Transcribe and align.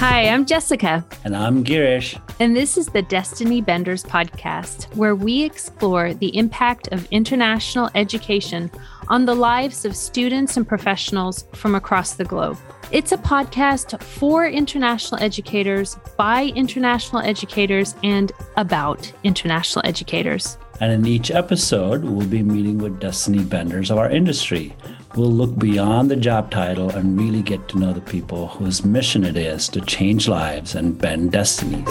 Hi, 0.00 0.28
I'm 0.28 0.46
Jessica. 0.46 1.04
And 1.24 1.36
I'm 1.36 1.62
Girish. 1.62 2.20
And 2.40 2.56
this 2.56 2.76
is 2.76 2.86
the 2.86 3.02
Destiny 3.02 3.60
Benders 3.60 4.04
podcast, 4.04 4.94
where 4.96 5.14
we 5.14 5.42
explore 5.42 6.14
the 6.14 6.36
impact 6.36 6.88
of 6.92 7.06
international 7.12 7.90
education 7.94 8.70
on 9.08 9.26
the 9.26 9.34
lives 9.34 9.84
of 9.84 9.96
students 9.96 10.56
and 10.56 10.66
professionals 10.66 11.46
from 11.52 11.74
across 11.74 12.14
the 12.14 12.24
globe. 12.24 12.56
It's 12.90 13.12
a 13.12 13.18
podcast 13.18 14.02
for 14.02 14.46
international 14.46 15.22
educators, 15.22 15.98
by 16.16 16.52
international 16.54 17.22
educators, 17.22 17.94
and 18.02 18.32
about 18.56 19.12
international 19.24 19.84
educators. 19.84 20.58
And 20.80 20.92
in 20.92 21.06
each 21.06 21.30
episode, 21.30 22.04
we'll 22.04 22.26
be 22.26 22.42
meeting 22.42 22.78
with 22.78 23.00
Destiny 23.00 23.42
Benders 23.42 23.90
of 23.90 23.98
our 23.98 24.10
industry 24.10 24.74
We'll 25.16 25.32
look 25.32 25.58
beyond 25.58 26.10
the 26.10 26.16
job 26.16 26.50
title 26.50 26.90
and 26.90 27.18
really 27.18 27.42
get 27.42 27.66
to 27.68 27.78
know 27.78 27.92
the 27.92 28.00
people 28.00 28.48
whose 28.48 28.84
mission 28.84 29.24
it 29.24 29.36
is 29.36 29.68
to 29.70 29.80
change 29.80 30.28
lives 30.28 30.74
and 30.74 30.96
bend 30.96 31.32
destinies. 31.32 31.88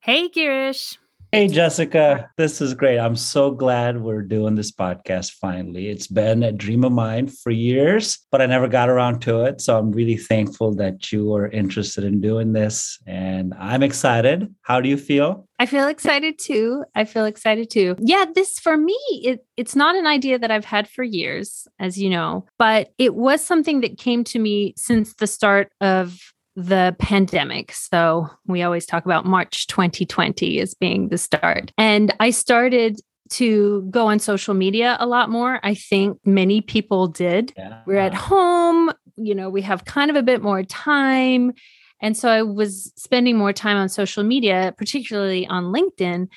Hey, 0.00 0.28
Girish. 0.28 0.99
Hey, 1.32 1.46
Jessica. 1.46 2.28
This 2.36 2.60
is 2.60 2.74
great. 2.74 2.98
I'm 2.98 3.14
so 3.14 3.52
glad 3.52 4.02
we're 4.02 4.22
doing 4.22 4.56
this 4.56 4.72
podcast 4.72 5.34
finally. 5.34 5.88
It's 5.88 6.08
been 6.08 6.42
a 6.42 6.50
dream 6.50 6.82
of 6.82 6.90
mine 6.90 7.28
for 7.28 7.52
years, 7.52 8.18
but 8.32 8.42
I 8.42 8.46
never 8.46 8.66
got 8.66 8.88
around 8.88 9.20
to 9.20 9.44
it. 9.44 9.60
So 9.60 9.78
I'm 9.78 9.92
really 9.92 10.16
thankful 10.16 10.74
that 10.74 11.12
you 11.12 11.32
are 11.36 11.46
interested 11.46 12.02
in 12.02 12.20
doing 12.20 12.52
this. 12.52 12.98
And 13.06 13.54
I'm 13.60 13.84
excited. 13.84 14.52
How 14.62 14.80
do 14.80 14.88
you 14.88 14.96
feel? 14.96 15.46
I 15.60 15.66
feel 15.66 15.86
excited 15.86 16.36
too. 16.36 16.82
I 16.96 17.04
feel 17.04 17.26
excited 17.26 17.70
too. 17.70 17.94
Yeah, 18.00 18.24
this 18.34 18.58
for 18.58 18.76
me, 18.76 18.98
it, 19.22 19.46
it's 19.56 19.76
not 19.76 19.94
an 19.94 20.08
idea 20.08 20.36
that 20.36 20.50
I've 20.50 20.64
had 20.64 20.88
for 20.88 21.04
years, 21.04 21.68
as 21.78 21.96
you 21.96 22.10
know, 22.10 22.44
but 22.58 22.92
it 22.98 23.14
was 23.14 23.40
something 23.40 23.82
that 23.82 23.98
came 23.98 24.24
to 24.24 24.40
me 24.40 24.74
since 24.76 25.14
the 25.14 25.28
start 25.28 25.70
of 25.80 26.18
the 26.66 26.94
pandemic. 26.98 27.72
So 27.72 28.28
we 28.46 28.62
always 28.62 28.86
talk 28.86 29.04
about 29.04 29.24
March 29.24 29.66
2020 29.66 30.60
as 30.60 30.74
being 30.74 31.08
the 31.08 31.18
start. 31.18 31.72
And 31.78 32.14
I 32.20 32.30
started 32.30 33.00
to 33.30 33.82
go 33.90 34.08
on 34.08 34.18
social 34.18 34.54
media 34.54 34.96
a 35.00 35.06
lot 35.06 35.30
more. 35.30 35.60
I 35.62 35.74
think 35.74 36.18
many 36.24 36.60
people 36.60 37.06
did. 37.06 37.52
Yeah. 37.56 37.82
We're 37.86 37.98
at 37.98 38.14
home, 38.14 38.92
you 39.16 39.34
know, 39.34 39.48
we 39.48 39.62
have 39.62 39.84
kind 39.84 40.10
of 40.10 40.16
a 40.16 40.22
bit 40.22 40.42
more 40.42 40.62
time. 40.64 41.52
And 42.02 42.16
so 42.16 42.28
I 42.28 42.42
was 42.42 42.92
spending 42.96 43.36
more 43.36 43.52
time 43.52 43.76
on 43.76 43.88
social 43.88 44.24
media, 44.24 44.74
particularly 44.76 45.46
on 45.46 45.64
LinkedIn. 45.64 46.28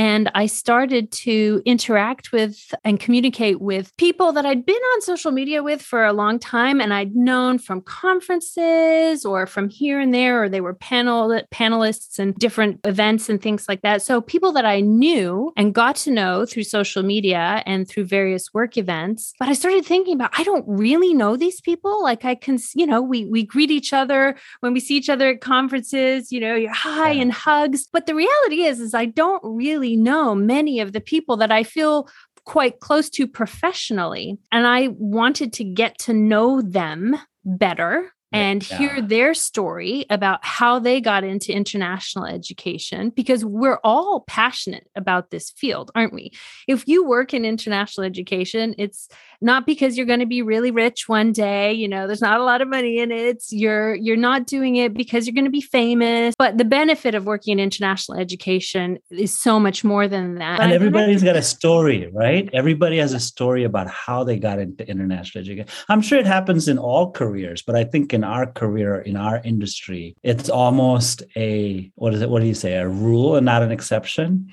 And 0.00 0.30
I 0.34 0.46
started 0.46 1.12
to 1.12 1.60
interact 1.66 2.32
with 2.32 2.72
and 2.84 2.98
communicate 2.98 3.60
with 3.60 3.94
people 3.98 4.32
that 4.32 4.46
I'd 4.46 4.64
been 4.64 4.74
on 4.74 5.02
social 5.02 5.30
media 5.30 5.62
with 5.62 5.82
for 5.82 6.06
a 6.06 6.14
long 6.14 6.38
time 6.38 6.80
and 6.80 6.94
I'd 6.94 7.14
known 7.14 7.58
from 7.58 7.82
conferences 7.82 9.26
or 9.26 9.46
from 9.46 9.68
here 9.68 10.00
and 10.00 10.14
there, 10.14 10.42
or 10.42 10.48
they 10.48 10.62
were 10.62 10.72
panel 10.72 11.38
panelists 11.52 12.18
and 12.18 12.34
different 12.36 12.80
events 12.84 13.28
and 13.28 13.42
things 13.42 13.66
like 13.68 13.82
that. 13.82 14.00
So 14.00 14.22
people 14.22 14.52
that 14.52 14.64
I 14.64 14.80
knew 14.80 15.52
and 15.54 15.74
got 15.74 15.96
to 15.96 16.10
know 16.10 16.46
through 16.46 16.64
social 16.64 17.02
media 17.02 17.62
and 17.66 17.86
through 17.86 18.06
various 18.06 18.54
work 18.54 18.78
events. 18.78 19.34
But 19.38 19.50
I 19.50 19.52
started 19.52 19.84
thinking 19.84 20.14
about 20.14 20.30
I 20.32 20.44
don't 20.44 20.64
really 20.66 21.12
know 21.12 21.36
these 21.36 21.60
people. 21.60 22.02
Like 22.02 22.24
I 22.24 22.36
can, 22.36 22.56
you 22.74 22.86
know, 22.86 23.02
we 23.02 23.26
we 23.26 23.44
greet 23.44 23.70
each 23.70 23.92
other 23.92 24.34
when 24.60 24.72
we 24.72 24.80
see 24.80 24.96
each 24.96 25.10
other 25.10 25.28
at 25.28 25.42
conferences, 25.42 26.32
you 26.32 26.40
know, 26.40 26.54
you're 26.54 26.72
hi 26.72 27.10
yeah. 27.10 27.20
and 27.20 27.32
hugs. 27.32 27.86
But 27.92 28.06
the 28.06 28.14
reality 28.14 28.62
is, 28.62 28.80
is 28.80 28.94
I 28.94 29.04
don't 29.04 29.42
really 29.44 29.89
really 29.90 30.02
know 30.02 30.34
many 30.34 30.80
of 30.80 30.92
the 30.92 31.00
people 31.00 31.36
that 31.38 31.52
I 31.52 31.62
feel 31.62 32.08
quite 32.44 32.80
close 32.80 33.10
to 33.10 33.26
professionally. 33.26 34.38
And 34.50 34.66
I 34.66 34.88
wanted 34.88 35.52
to 35.54 35.64
get 35.64 35.98
to 36.00 36.12
know 36.12 36.62
them 36.62 37.16
better 37.44 38.12
and 38.32 38.68
yeah. 38.68 38.78
hear 38.78 39.02
their 39.02 39.34
story 39.34 40.06
about 40.10 40.44
how 40.44 40.78
they 40.78 41.00
got 41.00 41.24
into 41.24 41.52
international 41.52 42.26
education 42.26 43.10
because 43.10 43.44
we're 43.44 43.80
all 43.82 44.20
passionate 44.26 44.88
about 44.94 45.30
this 45.30 45.50
field, 45.50 45.90
aren't 45.94 46.12
we? 46.12 46.32
If 46.68 46.86
you 46.86 47.04
work 47.04 47.34
in 47.34 47.44
international 47.44 48.04
education, 48.06 48.74
it's 48.78 49.08
not 49.40 49.66
because 49.66 49.96
you're 49.96 50.06
going 50.06 50.20
to 50.20 50.26
be 50.26 50.42
really 50.42 50.70
rich 50.70 51.08
one 51.08 51.32
day 51.32 51.72
you 51.72 51.88
know 51.88 52.06
there's 52.06 52.20
not 52.20 52.38
a 52.38 52.44
lot 52.44 52.60
of 52.60 52.68
money 52.68 52.98
in 52.98 53.10
it 53.10 53.42
you're 53.48 53.94
you're 53.94 54.14
not 54.14 54.46
doing 54.46 54.76
it 54.76 54.92
because 54.92 55.26
you're 55.26 55.34
going 55.34 55.46
to 55.46 55.50
be 55.50 55.62
famous. 55.62 56.34
But 56.38 56.58
the 56.58 56.64
benefit 56.64 57.14
of 57.14 57.24
working 57.24 57.58
in 57.58 57.60
international 57.60 58.18
education 58.18 58.98
is 59.10 59.36
so 59.36 59.58
much 59.58 59.82
more 59.82 60.08
than 60.08 60.36
that. 60.36 60.60
And 60.60 60.72
everybody's 60.72 61.22
got 61.22 61.36
a 61.36 61.42
story 61.42 62.10
right? 62.12 62.48
Everybody 62.52 62.98
has 62.98 63.12
a 63.12 63.20
story 63.20 63.64
about 63.64 63.88
how 63.88 64.24
they 64.24 64.38
got 64.38 64.58
into 64.58 64.86
international 64.86 65.42
education. 65.42 65.72
I'm 65.88 66.02
sure 66.02 66.18
it 66.18 66.26
happens 66.26 66.68
in 66.68 66.78
all 66.78 67.10
careers 67.10 67.62
but 67.62 67.76
i 67.76 67.84
think 67.84 68.12
in 68.12 68.19
our 68.24 68.46
career 68.46 69.00
in 69.00 69.16
our 69.16 69.40
industry 69.44 70.16
it's 70.22 70.48
almost 70.48 71.22
a 71.36 71.90
what 71.94 72.14
is 72.14 72.22
it 72.22 72.30
what 72.30 72.40
do 72.40 72.48
you 72.48 72.54
say 72.54 72.74
a 72.74 72.88
rule 72.88 73.36
and 73.36 73.46
not 73.46 73.62
an 73.62 73.70
exception 73.70 74.48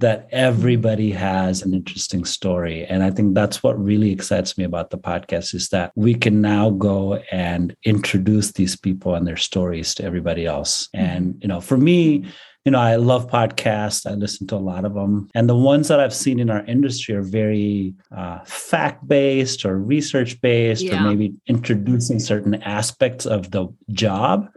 that 0.00 0.28
everybody 0.30 1.10
has 1.10 1.62
an 1.62 1.74
interesting 1.74 2.24
story 2.24 2.84
and 2.86 3.02
i 3.02 3.10
think 3.10 3.34
that's 3.34 3.62
what 3.62 3.82
really 3.82 4.12
excites 4.12 4.56
me 4.56 4.64
about 4.64 4.90
the 4.90 4.98
podcast 4.98 5.54
is 5.54 5.68
that 5.68 5.92
we 5.96 6.14
can 6.14 6.40
now 6.40 6.70
go 6.70 7.14
and 7.32 7.74
introduce 7.84 8.52
these 8.52 8.76
people 8.76 9.14
and 9.14 9.26
their 9.26 9.36
stories 9.36 9.94
to 9.94 10.04
everybody 10.04 10.46
else 10.46 10.88
mm-hmm. 10.94 11.04
and 11.04 11.38
you 11.40 11.48
know 11.48 11.60
for 11.60 11.76
me 11.76 12.24
you 12.68 12.72
know 12.72 12.80
i 12.80 12.96
love 12.96 13.30
podcasts. 13.30 14.04
I 14.04 14.12
listen 14.12 14.46
to 14.48 14.56
a 14.56 14.66
lot 14.72 14.84
of 14.84 14.92
them 14.92 15.30
and 15.34 15.48
the 15.48 15.56
ones 15.56 15.88
that 15.88 16.00
i've 16.00 16.12
seen 16.12 16.38
in 16.38 16.50
our 16.50 16.62
industry 16.66 17.14
are 17.14 17.22
very 17.22 17.94
uh, 18.14 18.40
fact-based 18.44 19.64
or 19.64 19.78
research-based 19.78 20.82
yeah. 20.82 21.02
or 21.02 21.08
maybe 21.08 21.32
introducing 21.46 22.18
certain 22.18 22.56
aspects 22.62 23.24
of 23.24 23.52
the 23.52 23.68
job. 23.92 24.50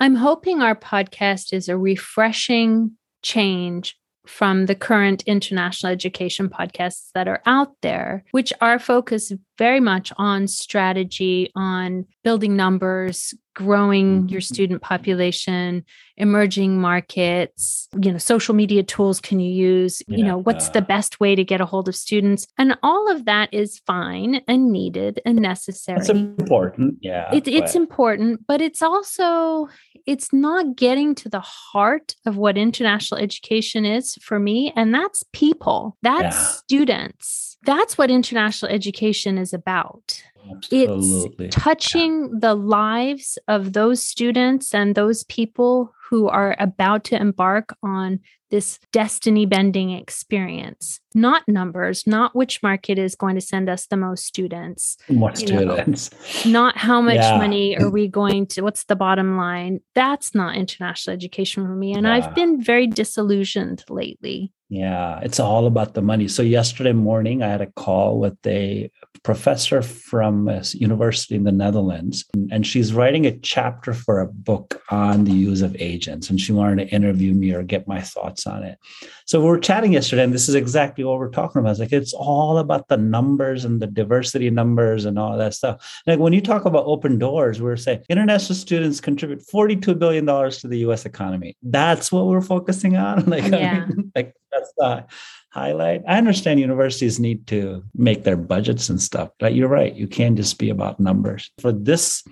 I'm 0.00 0.14
hoping 0.14 0.62
our 0.62 0.74
podcast 0.74 1.52
is 1.52 1.68
a 1.68 1.76
refreshing 1.76 2.92
change 3.22 3.98
from 4.26 4.64
the 4.64 4.74
current 4.74 5.22
international 5.26 5.92
education 5.92 6.48
podcasts 6.48 7.10
that 7.12 7.28
are 7.28 7.42
out 7.44 7.72
there, 7.82 8.24
which 8.30 8.50
are 8.62 8.78
focused 8.78 9.34
very 9.58 9.80
much 9.80 10.12
on 10.16 10.46
strategy, 10.46 11.50
on 11.54 12.06
building 12.22 12.56
numbers, 12.56 13.34
growing 13.54 14.28
your 14.28 14.40
mm-hmm. 14.40 14.54
student 14.54 14.82
population, 14.82 15.84
emerging 16.16 16.80
markets, 16.80 17.88
you 18.00 18.12
know, 18.12 18.18
social 18.18 18.54
media 18.54 18.84
tools 18.84 19.20
can 19.20 19.40
you 19.40 19.50
use, 19.50 20.00
yeah, 20.06 20.16
you 20.16 20.24
know, 20.24 20.38
what's 20.38 20.68
uh, 20.68 20.72
the 20.72 20.82
best 20.82 21.18
way 21.18 21.34
to 21.34 21.42
get 21.42 21.60
a 21.60 21.66
hold 21.66 21.88
of 21.88 21.96
students? 21.96 22.46
And 22.56 22.78
all 22.84 23.10
of 23.10 23.24
that 23.24 23.52
is 23.52 23.80
fine 23.84 24.42
and 24.46 24.70
needed 24.70 25.20
and 25.26 25.38
necessary. 25.38 25.98
It's 25.98 26.08
important. 26.08 26.98
Yeah. 27.00 27.34
It, 27.34 27.48
it's 27.48 27.74
important, 27.74 28.46
but 28.46 28.60
it's 28.60 28.80
also 28.80 29.68
it's 30.06 30.32
not 30.32 30.76
getting 30.76 31.14
to 31.16 31.28
the 31.28 31.40
heart 31.40 32.14
of 32.24 32.36
what 32.36 32.56
international 32.56 33.20
education 33.20 33.84
is 33.84 34.14
for 34.22 34.38
me 34.38 34.72
and 34.76 34.94
that's 34.94 35.24
people. 35.32 35.96
That's 36.02 36.36
yeah. 36.36 36.42
students. 36.42 37.57
That's 37.62 37.98
what 37.98 38.10
international 38.10 38.70
education 38.70 39.38
is 39.38 39.52
about. 39.52 40.22
Absolutely. 40.50 41.46
It's 41.46 41.56
touching 41.56 42.22
yeah. 42.22 42.38
the 42.40 42.54
lives 42.54 43.38
of 43.48 43.72
those 43.72 44.02
students 44.02 44.74
and 44.74 44.94
those 44.94 45.24
people 45.24 45.92
who 46.08 46.28
are 46.28 46.56
about 46.58 47.04
to 47.04 47.16
embark 47.16 47.76
on 47.82 48.20
this 48.50 48.78
destiny 48.92 49.44
bending 49.44 49.90
experience 49.90 51.00
not 51.14 51.46
numbers 51.46 52.06
not 52.06 52.34
which 52.34 52.62
market 52.62 52.98
is 52.98 53.14
going 53.14 53.34
to 53.34 53.42
send 53.42 53.68
us 53.68 53.86
the 53.86 53.96
most 53.96 54.24
students 54.24 54.96
more 55.10 55.34
students 55.34 56.44
know, 56.46 56.50
not 56.50 56.76
how 56.76 57.00
much 57.00 57.16
yeah. 57.16 57.36
money 57.36 57.76
are 57.76 57.90
we 57.90 58.08
going 58.08 58.46
to 58.46 58.62
what's 58.62 58.84
the 58.84 58.96
bottom 58.96 59.36
line 59.36 59.80
that's 59.94 60.34
not 60.34 60.56
international 60.56 61.12
education 61.12 61.64
for 61.64 61.74
me 61.74 61.92
and 61.92 62.06
yeah. 62.06 62.14
i've 62.14 62.34
been 62.34 62.58
very 62.60 62.86
disillusioned 62.86 63.84
lately 63.90 64.50
yeah, 64.68 65.20
it's 65.22 65.40
all 65.40 65.66
about 65.66 65.94
the 65.94 66.02
money. 66.02 66.28
So 66.28 66.42
yesterday 66.42 66.92
morning, 66.92 67.42
I 67.42 67.48
had 67.48 67.62
a 67.62 67.72
call 67.72 68.18
with 68.20 68.36
a 68.46 68.90
professor 69.22 69.82
from 69.82 70.48
a 70.48 70.62
university 70.74 71.36
in 71.36 71.44
the 71.44 71.52
Netherlands, 71.52 72.26
and 72.50 72.66
she's 72.66 72.92
writing 72.92 73.26
a 73.26 73.38
chapter 73.38 73.94
for 73.94 74.20
a 74.20 74.26
book 74.26 74.82
on 74.90 75.24
the 75.24 75.32
use 75.32 75.62
of 75.62 75.74
agents, 75.78 76.28
and 76.28 76.38
she 76.38 76.52
wanted 76.52 76.84
to 76.84 76.94
interview 76.94 77.32
me 77.32 77.52
or 77.52 77.62
get 77.62 77.88
my 77.88 78.00
thoughts 78.00 78.46
on 78.46 78.62
it. 78.62 78.78
So 79.26 79.40
we 79.40 79.46
were 79.46 79.58
chatting 79.58 79.94
yesterday, 79.94 80.24
and 80.24 80.34
this 80.34 80.48
is 80.50 80.54
exactly 80.54 81.02
what 81.02 81.18
we're 81.18 81.30
talking 81.30 81.60
about. 81.60 81.72
It's 81.72 81.80
like 81.80 81.92
it's 81.92 82.12
all 82.12 82.58
about 82.58 82.88
the 82.88 82.98
numbers 82.98 83.64
and 83.64 83.80
the 83.80 83.86
diversity 83.86 84.50
numbers 84.50 85.06
and 85.06 85.18
all 85.18 85.36
that 85.38 85.54
stuff. 85.54 86.02
Like 86.06 86.18
when 86.18 86.34
you 86.34 86.42
talk 86.42 86.66
about 86.66 86.84
open 86.84 87.18
doors, 87.18 87.60
we're 87.60 87.76
saying 87.76 88.04
international 88.10 88.56
students 88.56 89.00
contribute 89.00 89.42
$42 89.46 89.98
billion 89.98 90.26
to 90.26 90.68
the 90.68 90.78
US 90.88 91.06
economy. 91.06 91.56
That's 91.62 92.12
what 92.12 92.26
we're 92.26 92.42
focusing 92.42 92.96
on. 92.96 93.24
Like, 93.38 93.52
yeah. 93.52 93.84
I 93.84 93.86
mean, 93.86 94.10
like 94.16 94.34
that's 94.52 94.72
the 94.76 95.06
highlight. 95.50 96.02
I 96.06 96.18
understand 96.18 96.60
universities 96.60 97.18
need 97.18 97.46
to 97.48 97.84
make 97.94 98.24
their 98.24 98.36
budgets 98.36 98.88
and 98.88 99.00
stuff, 99.00 99.30
but 99.38 99.54
you're 99.54 99.68
right. 99.68 99.94
You 99.94 100.06
can't 100.06 100.36
just 100.36 100.58
be 100.58 100.70
about 100.70 101.00
numbers. 101.00 101.50
For 101.60 101.72
this 101.72 102.24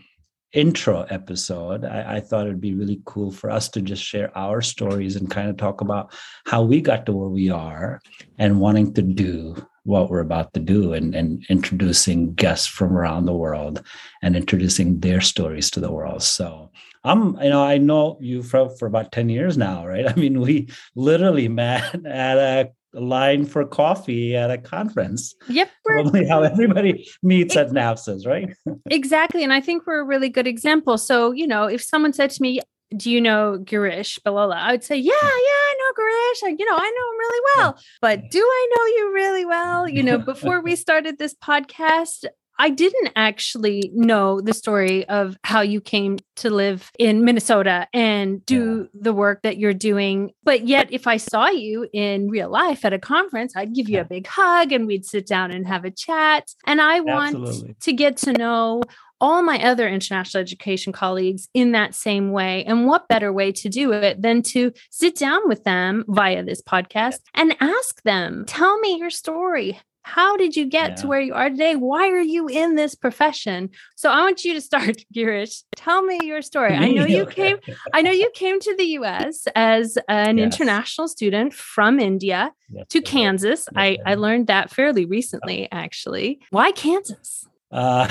intro 0.53 1.03
episode, 1.11 1.85
I, 1.85 2.17
I, 2.17 2.21
thought 2.21 2.47
it'd 2.47 2.61
be 2.61 2.75
really 2.75 3.03
cool 3.05 3.31
for 3.31 3.51
us 3.51 3.69
to 3.71 3.83
just 3.83 4.03
share 4.03 4.37
our 4.39 4.63
stories 4.63 5.17
and 5.17 5.31
kind 5.31 5.51
of 5.51 5.57
talk 5.57 5.83
about 5.83 6.15
how 6.47 6.63
we 6.63 6.81
got 6.81 7.05
to 7.07 7.13
where 7.13 7.29
we 7.29 7.51
are 7.51 8.01
and 8.39 8.61
wanting 8.61 8.95
to 8.95 9.03
do 9.03 9.55
what 9.87 10.11
we're 10.11 10.21
about 10.21 10.53
to 10.53 10.61
do 10.61 10.93
and, 10.93 11.15
and 11.15 11.45
introducing 11.49 12.35
guests 12.35 12.67
from 12.67 12.97
around 12.97 13.25
the 13.25 13.33
world 13.33 13.83
and 14.23 14.37
introducing 14.37 15.01
their 15.01 15.21
stories 15.21 15.71
to 15.71 15.81
the 15.81 15.93
world. 15.93 16.23
So 16.23 16.71
I'm, 17.05 17.41
you 17.41 17.51
know, 17.51 17.63
I 17.63 17.79
know 17.79 18.19
you 18.21 18.43
for, 18.43 18.69
for 18.69 18.87
about 18.87 19.13
10 19.13 19.29
years 19.29 19.57
now, 19.57 19.87
right? 19.87 20.09
I 20.11 20.15
mean, 20.15 20.41
we 20.41 20.69
literally 20.97 21.49
met 21.49 21.95
at 22.07 22.37
a 22.37 22.71
line 22.93 23.45
for 23.45 23.65
coffee 23.65 24.35
at 24.35 24.51
a 24.51 24.59
conference. 24.59 25.35
Yep. 25.49 25.71
Probably 25.85 26.27
how 26.27 26.43
everybody 26.43 27.09
meets 27.23 27.55
it, 27.55 27.61
at 27.61 27.69
NAFSAs, 27.69 28.27
right? 28.27 28.49
exactly. 28.91 29.45
And 29.45 29.53
I 29.53 29.61
think 29.61 29.87
we're 29.87 30.01
a 30.01 30.05
really 30.05 30.29
good 30.29 30.47
example. 30.47 30.99
So, 30.99 31.31
you 31.31 31.47
know, 31.47 31.65
if 31.65 31.83
someone 31.83 32.13
said 32.13 32.31
to 32.31 32.43
me, 32.43 32.61
do 32.95 33.11
you 33.11 33.21
know 33.21 33.59
Girish 33.63 34.19
Ballolla? 34.21 34.57
I 34.57 34.73
would 34.73 34.85
say, 34.85 34.97
yeah, 34.97 35.13
hmm. 35.17 35.27
yeah, 35.27 35.31
I 35.31 35.77
know 35.79 36.03
Girish. 36.03 36.49
I, 36.49 36.57
you 36.59 36.65
know, 36.65 36.77
I 36.77 36.91
know 36.91 37.11
him 37.11 37.19
really 37.19 37.45
well. 37.57 37.79
But 38.01 38.31
do 38.31 38.41
I 38.41 38.69
know 38.77 38.85
you 38.97 39.15
really 39.15 39.45
well? 39.45 39.89
You 39.89 40.03
know, 40.03 40.19
before 40.33 40.61
we 40.61 40.77
started 40.77 41.19
this 41.19 41.35
podcast, 41.35 42.27
I 42.59 42.71
didn't 42.71 43.13
actually 43.17 43.91
know 43.95 44.41
the 44.41 44.55
story 44.55 45.07
of 45.09 45.37
how 45.45 45.61
you 45.61 45.81
came 45.81 46.19
to 46.37 46.51
live 46.51 46.91
in 46.99 47.25
Minnesota 47.25 47.87
and 47.93 48.45
do 48.47 48.89
yeah. 48.95 49.01
the 49.03 49.13
work 49.13 49.43
that 49.43 49.59
you're 49.59 49.75
doing. 49.75 50.31
But 50.43 50.67
yet, 50.67 50.89
if 50.91 51.07
I 51.07 51.19
saw 51.19 51.49
you 51.49 51.87
in 51.93 52.29
real 52.29 52.49
life 52.49 52.85
at 52.85 52.93
a 52.93 52.99
conference, 52.99 53.55
I'd 53.57 53.75
give 53.75 53.89
you 53.89 54.01
a 54.01 54.05
big 54.05 54.27
hug 54.27 54.73
and 54.73 54.87
we'd 54.87 55.05
sit 55.05 55.27
down 55.27 55.51
and 55.51 55.67
have 55.67 55.85
a 55.85 55.91
chat. 55.91 56.51
And 56.67 56.81
I 56.81 57.01
want 57.01 57.37
Absolutely. 57.37 57.77
to 57.81 57.93
get 57.93 58.17
to 58.19 58.33
know 58.33 58.83
all 59.21 59.43
my 59.43 59.63
other 59.63 59.89
international 59.89 60.41
education 60.41 60.93
colleagues 60.93 61.49
in 61.55 61.73
that 61.73 61.95
same 61.95 62.33
way. 62.33 62.65
And 62.65 62.87
what 62.87 63.09
better 63.09 63.33
way 63.33 63.53
to 63.53 63.69
do 63.69 63.93
it 63.93 64.23
than 64.23 64.43
to 64.43 64.73
sit 64.91 65.17
down 65.17 65.49
with 65.49 65.65
them 65.65 66.05
via 66.09 66.43
this 66.43 66.63
podcast 66.63 67.19
and 67.35 67.57
ask 67.61 68.03
them, 68.03 68.45
tell 68.47 68.79
me 68.79 68.99
your 68.99 69.11
story. 69.11 69.81
How 70.03 70.37
did 70.37 70.55
you 70.55 70.67
get 70.67 70.91
yeah. 70.91 70.95
to 70.97 71.07
where 71.09 71.21
you 71.21 71.35
are 71.35 71.51
today? 71.51 71.75
Why 71.75 72.09
are 72.11 72.21
you 72.21 72.47
in 72.47 72.77
this 72.77 72.95
profession? 72.95 73.71
So 73.97 74.09
I 74.09 74.21
want 74.21 74.45
you 74.45 74.55
to 74.55 74.61
start, 74.61 74.99
Girish. 75.15 75.65
Tell 75.75 76.01
me 76.01 76.21
your 76.23 76.43
story. 76.43 76.75
I 76.75 76.93
know 76.93 77.05
you 77.05 77.27
came, 77.27 77.57
I 77.93 78.03
know 78.03 78.13
you 78.13 78.31
came 78.33 78.61
to 78.61 78.77
the 78.77 78.85
US 79.01 79.49
as 79.57 79.99
an 80.09 80.39
yes. 80.39 80.45
international 80.45 81.09
student 81.09 81.53
from 81.55 81.99
India 81.99 82.53
yes. 82.71 82.87
to 82.91 83.01
Kansas. 83.01 83.67
Yes. 83.75 83.99
I, 84.07 84.13
I 84.13 84.15
learned 84.15 84.47
that 84.47 84.71
fairly 84.71 85.07
recently, 85.07 85.67
actually. 85.73 86.39
Why 86.51 86.71
Kansas? 86.71 87.49
Uh, 87.71 88.09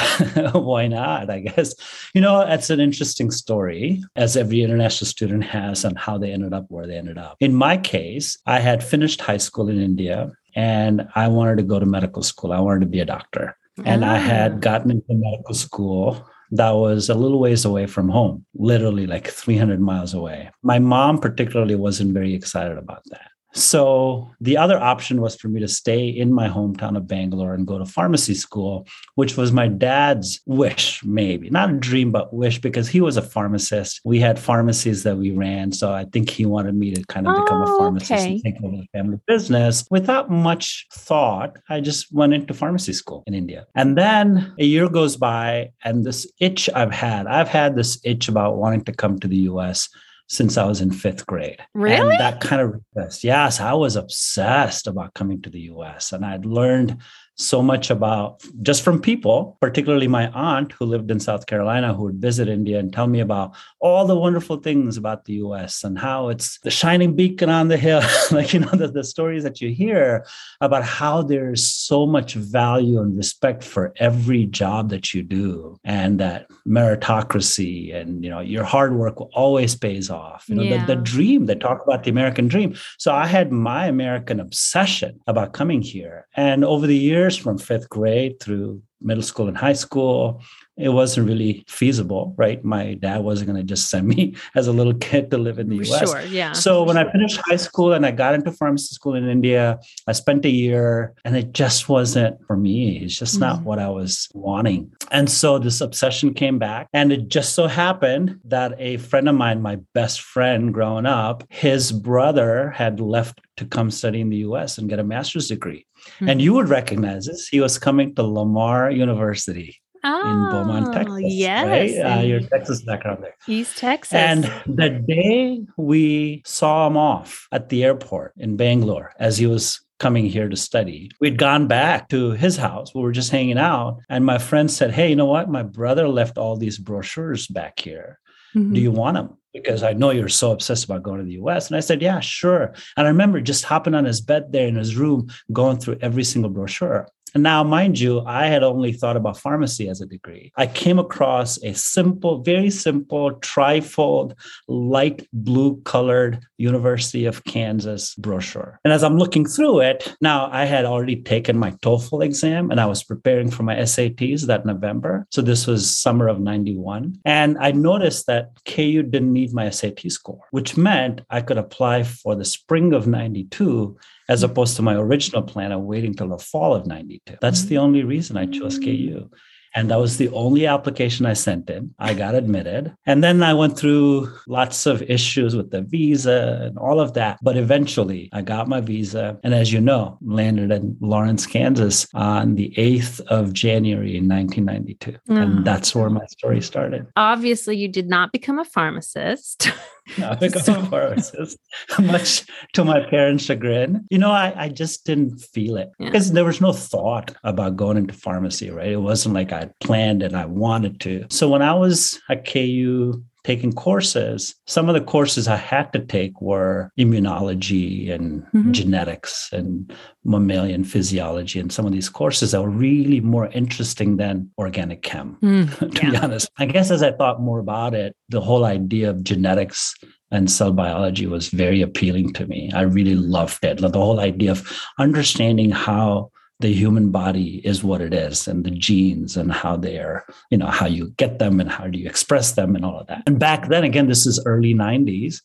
why 0.53 0.87
not? 0.87 1.29
I 1.29 1.39
guess. 1.39 1.73
You 2.13 2.21
know, 2.21 2.45
that's 2.45 2.69
an 2.69 2.79
interesting 2.79 3.31
story, 3.31 4.03
as 4.15 4.37
every 4.37 4.61
international 4.61 5.07
student 5.07 5.43
has, 5.45 5.85
on 5.85 5.95
how 5.95 6.17
they 6.17 6.31
ended 6.31 6.53
up 6.53 6.65
where 6.69 6.87
they 6.87 6.97
ended 6.97 7.17
up. 7.17 7.37
In 7.39 7.53
my 7.53 7.77
case, 7.77 8.37
I 8.45 8.59
had 8.59 8.83
finished 8.83 9.21
high 9.21 9.37
school 9.37 9.69
in 9.69 9.81
India 9.81 10.31
and 10.55 11.07
I 11.15 11.27
wanted 11.27 11.57
to 11.57 11.63
go 11.63 11.79
to 11.79 11.85
medical 11.85 12.23
school. 12.23 12.53
I 12.53 12.59
wanted 12.59 12.81
to 12.81 12.85
be 12.87 12.99
a 12.99 13.05
doctor. 13.05 13.57
And 13.83 14.05
I 14.05 14.17
had 14.17 14.53
ah. 14.53 14.57
gotten 14.57 14.91
into 14.91 15.05
medical 15.09 15.53
school 15.53 16.25
that 16.51 16.71
was 16.71 17.09
a 17.09 17.15
little 17.15 17.39
ways 17.39 17.65
away 17.65 17.85
from 17.85 18.09
home, 18.09 18.45
literally 18.53 19.07
like 19.07 19.27
300 19.27 19.79
miles 19.79 20.13
away. 20.13 20.49
My 20.63 20.79
mom, 20.79 21.19
particularly, 21.19 21.75
wasn't 21.75 22.13
very 22.13 22.33
excited 22.33 22.77
about 22.77 23.03
that. 23.09 23.31
So 23.55 24.29
the 24.41 24.57
other 24.57 24.77
option 24.77 25.21
was 25.21 25.35
for 25.37 25.47
me 25.47 25.61
to 25.61 25.67
stay 25.67 26.09
in 26.09 26.33
my 26.33 26.49
hometown 26.49 26.97
of 26.97 27.07
Bangalore 27.07 27.53
and 27.53 27.65
go 27.65 27.77
to 27.77 27.85
pharmacy 27.85 28.33
school, 28.33 28.85
which 29.15 29.37
was 29.37 29.53
my 29.53 29.69
dad's 29.69 30.41
wish, 30.45 31.01
maybe 31.05 31.49
not 31.49 31.69
a 31.69 31.73
dream, 31.73 32.11
but 32.11 32.33
wish 32.33 32.59
because 32.59 32.89
he 32.89 32.99
was 32.99 33.15
a 33.15 33.21
pharmacist. 33.21 34.01
We 34.03 34.19
had 34.19 34.37
pharmacies 34.37 35.03
that 35.03 35.17
we 35.17 35.31
ran. 35.31 35.71
So 35.71 35.93
I 35.93 36.03
think 36.03 36.29
he 36.29 36.45
wanted 36.45 36.75
me 36.75 36.93
to 36.93 37.03
kind 37.05 37.27
of 37.27 37.35
oh, 37.35 37.43
become 37.43 37.61
a 37.61 37.69
oh, 37.69 37.77
pharmacist 37.77 38.11
okay. 38.11 38.31
and 38.33 38.43
take 38.43 38.61
over 38.61 38.75
the 38.75 38.87
family 38.91 39.19
business. 39.25 39.85
Without 39.89 40.29
much 40.29 40.85
thought, 40.91 41.57
I 41.69 41.79
just 41.79 42.11
went 42.11 42.33
into 42.33 42.53
pharmacy 42.53 42.91
school 42.91 43.23
in 43.25 43.33
India. 43.33 43.67
And 43.73 43.97
then 43.97 44.53
a 44.59 44.65
year 44.65 44.89
goes 44.89 45.15
by, 45.15 45.71
and 45.85 46.03
this 46.03 46.29
itch 46.41 46.69
I've 46.75 46.91
had, 46.91 47.25
I've 47.25 47.47
had 47.47 47.77
this 47.77 47.99
itch 48.03 48.27
about 48.27 48.57
wanting 48.57 48.83
to 48.83 48.91
come 48.91 49.17
to 49.19 49.29
the 49.29 49.47
US 49.51 49.87
since 50.27 50.57
I 50.57 50.65
was 50.65 50.81
in 50.81 50.91
fifth 50.91 51.25
grade. 51.25 51.61
Really? 51.73 52.11
And 52.11 52.19
that 52.19 52.41
kind 52.41 52.61
of 52.61 52.81
yes, 53.23 53.59
I 53.59 53.73
was 53.73 53.95
obsessed 53.95 54.87
about 54.87 55.13
coming 55.13 55.41
to 55.43 55.49
the 55.49 55.61
US. 55.61 56.11
And 56.11 56.25
I'd 56.25 56.45
learned 56.45 56.97
so 57.35 57.61
much 57.61 57.89
about 57.89 58.43
just 58.61 58.81
from 58.81 59.01
people, 59.01 59.57
particularly 59.59 60.07
my 60.07 60.29
aunt 60.29 60.71
who 60.71 60.85
lived 60.85 61.11
in 61.11 61.19
South 61.19 61.45
Carolina, 61.47 61.93
who 61.93 62.03
would 62.03 62.21
visit 62.21 62.47
India 62.47 62.79
and 62.79 62.93
tell 62.93 63.07
me 63.07 63.19
about 63.19 63.53
all 63.79 64.05
the 64.05 64.15
wonderful 64.15 64.57
things 64.57 64.95
about 64.95 65.25
the 65.25 65.33
US 65.33 65.83
and 65.83 65.99
how 65.99 66.29
it's 66.29 66.59
the 66.59 66.71
shining 66.71 67.13
beacon 67.13 67.49
on 67.49 67.67
the 67.67 67.77
hill. 67.77 68.01
like, 68.31 68.53
you 68.53 68.61
know, 68.61 68.71
the, 68.71 68.87
the 68.87 69.03
stories 69.03 69.43
that 69.43 69.59
you 69.59 69.69
hear 69.69 70.25
about 70.61 70.83
how 70.83 71.21
there's 71.21 71.67
so 71.69 72.05
much 72.05 72.35
value 72.35 73.01
and 73.01 73.17
respect 73.17 73.63
for 73.63 73.93
every 73.97 74.45
job 74.45 74.89
that 74.89 75.13
you 75.13 75.21
do 75.21 75.77
and 75.83 76.19
that 76.21 76.47
meritocracy 76.65 77.93
and, 77.93 78.23
you 78.23 78.29
know, 78.29 78.39
your 78.39 78.63
hard 78.63 78.95
work 78.95 79.19
always 79.35 79.75
pays 79.75 80.09
off. 80.09 80.45
You 80.47 80.55
know, 80.55 80.63
yeah. 80.63 80.85
the, 80.85 80.95
the 80.95 81.01
dream, 81.01 81.47
they 81.47 81.55
talk 81.55 81.83
about 81.85 82.05
the 82.05 82.11
American 82.11 82.47
dream. 82.47 82.75
So 82.97 83.13
I 83.13 83.27
had 83.27 83.51
my 83.51 83.87
American 83.87 84.39
obsession 84.39 85.19
about 85.27 85.51
coming 85.51 85.81
here. 85.81 86.27
And 86.37 86.63
over 86.63 86.87
the 86.87 86.95
years, 86.95 87.24
years 87.25 87.37
from 87.37 87.57
fifth 87.57 87.89
grade 87.89 88.39
through 88.39 88.81
middle 89.01 89.23
school 89.23 89.47
and 89.47 89.57
high 89.57 89.73
school 89.73 90.41
it 90.77 90.89
wasn't 90.89 91.27
really 91.27 91.63
feasible, 91.67 92.33
right? 92.37 92.63
My 92.63 92.95
dad 92.95 93.23
wasn't 93.23 93.49
going 93.49 93.57
to 93.57 93.63
just 93.63 93.89
send 93.89 94.07
me 94.07 94.35
as 94.55 94.67
a 94.67 94.73
little 94.73 94.93
kid 94.93 95.31
to 95.31 95.37
live 95.37 95.57
in 95.57 95.69
the 95.69 95.77
US. 95.77 96.11
Sure, 96.11 96.21
yeah. 96.21 96.51
So 96.51 96.83
when 96.83 96.97
sure. 96.97 97.07
I 97.07 97.11
finished 97.11 97.39
high 97.45 97.55
school 97.55 97.93
and 97.93 98.05
I 98.05 98.11
got 98.11 98.33
into 98.33 98.51
pharmacy 98.51 98.93
school 98.93 99.15
in 99.15 99.27
India, 99.29 99.79
I 100.07 100.11
spent 100.11 100.45
a 100.45 100.49
year 100.49 101.13
and 101.23 101.37
it 101.37 101.53
just 101.53 101.87
wasn't 101.87 102.45
for 102.45 102.57
me. 102.57 102.97
It's 102.97 103.17
just 103.17 103.39
not 103.39 103.57
mm-hmm. 103.57 103.65
what 103.65 103.79
I 103.79 103.89
was 103.89 104.27
wanting. 104.33 104.91
And 105.11 105.29
so 105.29 105.59
this 105.59 105.79
obsession 105.79 106.33
came 106.33 106.59
back. 106.59 106.87
And 106.91 107.11
it 107.11 107.29
just 107.29 107.53
so 107.53 107.67
happened 107.67 108.39
that 108.45 108.75
a 108.77 108.97
friend 108.97 109.29
of 109.29 109.35
mine, 109.35 109.61
my 109.61 109.77
best 109.93 110.21
friend 110.21 110.73
growing 110.73 111.05
up, 111.05 111.45
his 111.49 111.91
brother 111.91 112.71
had 112.71 112.99
left 112.99 113.39
to 113.57 113.65
come 113.65 113.89
study 113.89 114.19
in 114.19 114.29
the 114.29 114.37
US 114.37 114.77
and 114.77 114.89
get 114.89 114.99
a 114.99 115.03
master's 115.03 115.47
degree. 115.47 115.85
Mm-hmm. 116.05 116.29
And 116.29 116.41
you 116.41 116.53
would 116.53 116.69
recognize 116.69 117.25
this. 117.25 117.47
He 117.47 117.59
was 117.59 117.77
coming 117.77 118.15
to 118.15 118.23
Lamar 118.23 118.91
University 118.91 119.81
oh, 120.03 120.29
in 120.29 120.51
Beaumont, 120.51 120.93
Texas. 120.93 121.23
Yes. 121.23 121.97
Right? 121.97 122.19
Uh, 122.19 122.21
your 122.21 122.39
Texas 122.41 122.81
background 122.83 123.23
there. 123.23 123.35
East 123.47 123.77
Texas. 123.77 124.13
And 124.13 124.51
the 124.65 124.89
day 124.89 125.61
we 125.77 126.41
saw 126.45 126.87
him 126.87 126.97
off 126.97 127.47
at 127.51 127.69
the 127.69 127.83
airport 127.83 128.33
in 128.37 128.55
Bangalore 128.55 129.13
as 129.19 129.37
he 129.37 129.47
was 129.47 129.81
coming 129.99 130.25
here 130.25 130.49
to 130.49 130.57
study. 130.57 131.09
We'd 131.21 131.37
gone 131.37 131.67
back 131.67 132.09
to 132.09 132.31
his 132.31 132.57
house. 132.57 132.93
We 132.93 133.01
were 133.01 133.11
just 133.11 133.31
hanging 133.31 133.57
out. 133.57 133.99
And 134.09 134.25
my 134.25 134.37
friend 134.37 134.69
said, 134.69 134.91
Hey, 134.91 135.09
you 135.09 135.15
know 135.15 135.25
what? 135.25 135.49
My 135.49 135.63
brother 135.63 136.07
left 136.07 136.37
all 136.37 136.57
these 136.57 136.77
brochures 136.77 137.47
back 137.47 137.79
here. 137.79 138.19
Mm-hmm. 138.55 138.73
Do 138.73 138.81
you 138.81 138.91
want 138.91 139.15
them? 139.15 139.37
Because 139.55 139.83
I 139.83 139.93
know 139.93 140.11
you're 140.11 140.27
so 140.27 140.51
obsessed 140.51 140.83
about 140.83 141.03
going 141.03 141.19
to 141.19 141.25
the 141.25 141.39
US. 141.43 141.67
And 141.67 141.77
I 141.77 141.79
said, 141.79 142.01
Yeah, 142.01 142.19
sure. 142.19 142.73
And 142.97 143.07
I 143.07 143.09
remember 143.09 143.39
just 143.39 143.63
hopping 143.63 143.95
on 143.95 144.05
his 144.05 144.19
bed 144.19 144.51
there 144.51 144.67
in 144.67 144.75
his 144.75 144.97
room, 144.97 145.29
going 145.51 145.77
through 145.77 145.97
every 146.01 146.25
single 146.25 146.51
brochure. 146.51 147.07
And 147.35 147.43
now, 147.43 147.65
mind 147.65 147.99
you, 147.99 148.21
I 148.21 148.47
had 148.47 148.63
only 148.63 148.93
thought 148.93 149.17
about 149.17 149.37
pharmacy 149.37 149.89
as 149.89 149.99
a 149.99 150.05
degree. 150.05 150.53
I 150.55 150.67
came 150.67 150.97
across 150.97 151.61
a 151.63 151.73
simple, 151.73 152.41
very 152.41 152.69
simple, 152.69 153.33
trifold, 153.41 154.35
light 154.69 155.27
blue 155.33 155.81
colored 155.81 156.39
University 156.57 157.25
of 157.25 157.43
Kansas 157.43 158.15
brochure. 158.15 158.79
And 158.85 158.93
as 158.93 159.03
I'm 159.03 159.17
looking 159.17 159.45
through 159.45 159.81
it, 159.81 160.15
now 160.21 160.49
I 160.49 160.63
had 160.63 160.85
already 160.85 161.17
taken 161.17 161.57
my 161.57 161.71
TOEFL 161.71 162.23
exam 162.23 162.71
and 162.71 162.79
I 162.79 162.85
was 162.85 163.03
preparing 163.03 163.51
for 163.51 163.63
my 163.63 163.75
SATs 163.75 164.47
that 164.47 164.65
November. 164.65 165.27
So 165.31 165.41
this 165.41 165.67
was 165.67 165.93
summer 165.93 166.29
of 166.29 166.39
91. 166.39 167.19
And 167.25 167.57
I 167.59 167.73
noticed 167.73 168.27
that 168.27 168.51
KU 168.63 169.03
didn't 169.03 169.33
need 169.33 169.53
my 169.53 169.69
SAT 169.69 170.09
score, 170.09 170.45
which 170.51 170.77
meant 170.77 171.19
I 171.29 171.41
could 171.41 171.57
apply 171.57 172.03
for 172.03 172.33
the 172.33 172.45
spring 172.45 172.93
of 172.93 173.07
92 173.07 173.97
as 174.29 174.41
mm. 174.41 174.45
opposed 174.45 174.75
to 174.75 174.81
my 174.81 174.95
original 174.95 175.41
plan 175.41 175.71
of 175.71 175.81
waiting 175.81 176.13
till 176.13 176.29
the 176.29 176.37
fall 176.37 176.73
of 176.73 176.85
92. 176.85 177.37
That's 177.41 177.65
the 177.65 177.77
only 177.77 178.03
reason 178.03 178.37
I 178.37 178.45
chose 178.45 178.79
KU. 178.79 179.29
And 179.75 179.91
that 179.91 179.99
was 179.99 180.15
the 180.15 180.29
only 180.29 180.65
application 180.65 181.25
I 181.25 181.33
sent 181.33 181.69
in. 181.69 181.93
I 181.99 182.13
got 182.13 182.33
admitted. 182.33 182.95
And 183.05 183.21
then 183.21 183.43
I 183.43 183.53
went 183.53 183.77
through 183.77 184.33
lots 184.47 184.85
of 184.85 185.01
issues 185.01 185.53
with 185.53 185.69
the 185.69 185.81
visa 185.81 186.61
and 186.63 186.77
all 186.77 187.01
of 187.01 187.13
that. 187.15 187.39
But 187.41 187.57
eventually 187.57 188.29
I 188.31 188.41
got 188.41 188.69
my 188.69 188.79
visa. 188.79 189.37
And 189.43 189.53
as 189.53 189.73
you 189.73 189.81
know, 189.81 190.17
landed 190.21 190.71
in 190.71 190.95
Lawrence, 191.01 191.45
Kansas 191.45 192.07
on 192.13 192.55
the 192.55 192.73
8th 192.77 193.19
of 193.27 193.51
January 193.51 194.15
in 194.15 194.29
1992. 194.29 195.17
Mm. 195.29 195.43
And 195.43 195.65
that's 195.65 195.93
where 195.93 196.09
my 196.09 196.25
story 196.27 196.61
started. 196.61 197.07
Obviously, 197.17 197.75
you 197.75 197.89
did 197.89 198.07
not 198.07 198.31
become 198.31 198.59
a 198.59 198.65
pharmacist. 198.65 199.69
No, 200.17 200.31
a 201.97 202.01
much 202.01 202.43
to 202.73 202.83
my 202.85 202.99
parents' 203.09 203.43
chagrin. 203.45 204.05
You 204.09 204.19
know, 204.19 204.31
I, 204.31 204.53
I 204.55 204.69
just 204.69 205.05
didn't 205.05 205.37
feel 205.39 205.77
it 205.77 205.89
Yeah. 205.99 206.07
because 206.07 206.31
there 206.31 206.45
was 206.45 206.61
no 206.61 206.73
thought 206.73 207.35
about 207.43 207.75
going 207.75 207.97
into 207.97 208.13
pharmacy, 208.13 208.69
right? 208.69 208.91
It 208.91 208.97
wasn't 209.01 209.35
like 209.35 209.51
I 209.51 209.69
planned 209.81 210.21
and 210.23 210.35
I 210.37 210.45
wanted 210.45 210.99
to. 211.01 211.25
So 211.29 211.49
when 211.49 211.61
I 211.61 211.73
was 211.73 212.19
at 212.29 212.45
KU 212.45 213.23
taking 213.45 213.71
courses, 213.71 214.55
some 214.65 214.89
of 214.89 214.95
the 214.95 215.01
courses 215.15 215.47
I 215.47 215.55
had 215.57 215.93
to 215.93 215.99
take 215.99 216.33
were 216.41 216.89
immunology 216.97 218.11
and 218.15 218.43
Mhm. 218.53 218.71
genetics 218.71 219.49
and 219.53 219.93
mammalian 220.23 220.83
physiology 220.83 221.59
and 221.59 221.71
some 221.71 221.85
of 221.85 221.91
these 221.93 222.09
courses 222.09 222.51
that 222.51 222.61
were 222.63 222.69
really 222.87 223.21
more 223.21 223.47
interesting 223.53 224.17
than 224.17 224.49
organic 224.57 225.01
chem 225.03 225.37
Mm, 225.43 225.67
to 225.95 226.11
be 226.11 226.17
honest. 226.17 226.49
I 226.57 226.65
guess 226.65 226.89
as 226.91 227.03
I 227.03 227.11
thought 227.11 227.39
more 227.49 227.59
about 227.59 227.93
it, 227.93 228.13
the 228.29 228.41
whole 228.41 228.65
idea 228.65 229.09
of 229.11 229.23
genetics 229.23 229.93
and 230.31 230.49
cell 230.49 230.73
biology 230.73 231.27
was 231.27 231.49
very 231.49 231.81
appealing 231.87 232.33
to 232.33 232.47
me. 232.47 232.71
I 232.73 232.81
really 232.81 233.15
loved 233.15 233.63
it. 233.63 233.77
The 233.77 233.91
whole 233.91 234.19
idea 234.19 234.51
of 234.51 234.59
understanding 234.99 235.69
how 235.69 236.31
the 236.59 236.73
human 236.73 237.11
body 237.11 237.61
is 237.65 237.83
what 237.83 238.01
it 238.01 238.13
is 238.13 238.47
and 238.47 238.63
the 238.63 238.71
genes 238.71 239.35
and 239.35 239.51
how 239.51 239.75
they 239.75 239.97
are, 239.97 240.25
you 240.49 240.57
know, 240.57 240.67
how 240.67 240.85
you 240.85 241.09
get 241.17 241.39
them 241.39 241.59
and 241.59 241.69
how 241.69 241.85
do 241.87 241.99
you 241.99 242.07
express 242.07 242.53
them 242.53 242.75
and 242.75 242.85
all 242.85 242.99
of 242.99 243.07
that. 243.07 243.23
And 243.27 243.39
back 243.39 243.67
then, 243.67 243.83
again, 243.83 244.07
this 244.07 244.25
is 244.25 244.41
early 244.45 244.73
90s. 244.73 245.41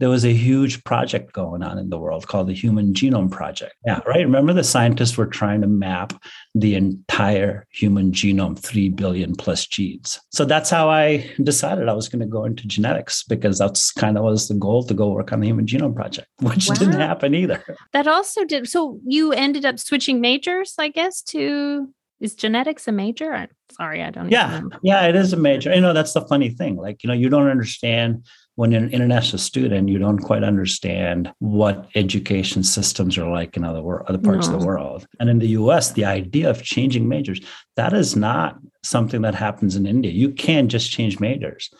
There 0.00 0.08
was 0.08 0.24
a 0.24 0.32
huge 0.32 0.82
project 0.84 1.32
going 1.32 1.62
on 1.62 1.78
in 1.78 1.88
the 1.88 1.98
world 1.98 2.26
called 2.26 2.48
the 2.48 2.54
Human 2.54 2.94
Genome 2.94 3.30
Project. 3.30 3.74
Yeah, 3.86 4.00
right. 4.06 4.24
Remember, 4.24 4.52
the 4.52 4.64
scientists 4.64 5.16
were 5.16 5.26
trying 5.26 5.60
to 5.60 5.66
map 5.66 6.12
the 6.54 6.74
entire 6.74 7.66
human 7.70 8.10
genome, 8.10 8.58
3 8.58 8.88
billion 8.90 9.36
plus 9.36 9.66
genes. 9.66 10.20
So 10.30 10.44
that's 10.44 10.70
how 10.70 10.88
I 10.88 11.30
decided 11.42 11.88
I 11.88 11.94
was 11.94 12.08
going 12.08 12.20
to 12.20 12.26
go 12.26 12.44
into 12.44 12.66
genetics 12.66 13.22
because 13.22 13.58
that's 13.58 13.92
kind 13.92 14.18
of 14.18 14.24
was 14.24 14.48
the 14.48 14.54
goal 14.54 14.84
to 14.84 14.94
go 14.94 15.10
work 15.10 15.32
on 15.32 15.40
the 15.40 15.46
Human 15.46 15.66
Genome 15.66 15.94
Project, 15.94 16.28
which 16.40 16.66
didn't 16.66 17.00
happen 17.00 17.34
either. 17.34 17.62
that 17.92 18.08
also 18.08 18.44
did. 18.44 18.68
So 18.68 18.98
you 19.06 19.32
ended 19.32 19.64
up 19.64 19.78
switching 19.78 20.20
majors, 20.20 20.74
I 20.78 20.88
guess, 20.88 21.22
to 21.22 21.88
is 22.20 22.34
genetics 22.34 22.88
a 22.88 22.92
major? 22.92 23.34
I'm 23.34 23.48
sorry, 23.72 24.02
I 24.02 24.10
don't 24.10 24.30
Yeah, 24.30 24.62
yeah, 24.82 25.06
it 25.06 25.16
is 25.16 25.32
a 25.32 25.36
major. 25.36 25.74
You 25.74 25.80
know, 25.80 25.92
that's 25.92 26.12
the 26.12 26.22
funny 26.22 26.50
thing. 26.50 26.76
Like, 26.76 27.02
you 27.02 27.08
know, 27.08 27.14
you 27.14 27.28
don't 27.28 27.48
understand 27.48 28.24
when 28.56 28.70
you're 28.70 28.82
an 28.82 28.92
international 28.92 29.38
student, 29.38 29.88
you 29.88 29.98
don't 29.98 30.20
quite 30.20 30.44
understand 30.44 31.32
what 31.40 31.88
education 31.94 32.62
systems 32.62 33.18
are 33.18 33.28
like 33.28 33.56
in 33.56 33.64
other 33.64 33.82
wor- 33.82 34.08
other 34.08 34.18
parts 34.18 34.46
of 34.46 34.58
the 34.60 34.66
world. 34.66 35.06
And 35.18 35.28
in 35.28 35.40
the 35.40 35.48
US, 35.48 35.92
the 35.92 36.04
idea 36.04 36.50
of 36.50 36.62
changing 36.62 37.08
majors, 37.08 37.40
that 37.76 37.92
is 37.92 38.14
not 38.14 38.58
something 38.82 39.22
that 39.22 39.34
happens 39.34 39.74
in 39.74 39.86
India. 39.86 40.12
You 40.12 40.30
can't 40.30 40.70
just 40.70 40.90
change 40.90 41.18
majors. 41.18 41.70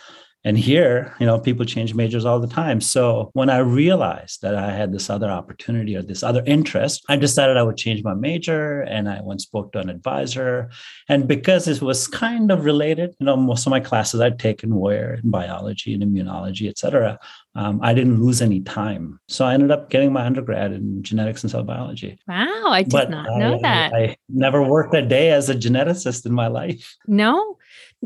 And 0.44 0.58
here, 0.58 1.14
you 1.18 1.26
know, 1.26 1.38
people 1.38 1.64
change 1.64 1.94
majors 1.94 2.24
all 2.24 2.38
the 2.38 2.46
time. 2.46 2.80
So 2.80 3.30
when 3.32 3.48
I 3.48 3.58
realized 3.58 4.42
that 4.42 4.54
I 4.54 4.70
had 4.72 4.92
this 4.92 5.08
other 5.08 5.30
opportunity 5.30 5.96
or 5.96 6.02
this 6.02 6.22
other 6.22 6.42
interest, 6.46 7.02
I 7.08 7.16
decided 7.16 7.56
I 7.56 7.62
would 7.62 7.78
change 7.78 8.02
my 8.04 8.14
major 8.14 8.82
and 8.82 9.08
I 9.08 9.14
went 9.22 9.32
and 9.32 9.40
spoke 9.40 9.72
to 9.72 9.78
an 9.78 9.88
advisor. 9.88 10.70
And 11.08 11.26
because 11.26 11.66
it 11.66 11.80
was 11.80 12.06
kind 12.06 12.50
of 12.50 12.64
related, 12.64 13.14
you 13.18 13.26
know, 13.26 13.36
most 13.36 13.66
of 13.66 13.70
my 13.70 13.80
classes 13.80 14.20
I'd 14.20 14.38
taken 14.38 14.74
were 14.74 15.14
in 15.14 15.30
biology 15.30 15.94
and 15.94 16.02
immunology, 16.02 16.68
et 16.68 16.78
cetera. 16.78 17.18
Um, 17.56 17.80
I 17.82 17.94
didn't 17.94 18.20
lose 18.20 18.42
any 18.42 18.60
time. 18.60 19.20
So 19.28 19.44
I 19.44 19.54
ended 19.54 19.70
up 19.70 19.88
getting 19.88 20.12
my 20.12 20.26
undergrad 20.26 20.72
in 20.72 21.02
genetics 21.02 21.42
and 21.42 21.50
cell 21.50 21.62
biology. 21.62 22.18
Wow, 22.26 22.64
I 22.66 22.82
did 22.82 23.10
not 23.10 23.38
know 23.38 23.54
I, 23.54 23.62
that. 23.62 23.94
I 23.94 24.16
never 24.28 24.62
worked 24.62 24.94
a 24.94 25.02
day 25.02 25.30
as 25.30 25.48
a 25.48 25.54
geneticist 25.54 26.26
in 26.26 26.32
my 26.32 26.48
life. 26.48 26.96
no. 27.06 27.56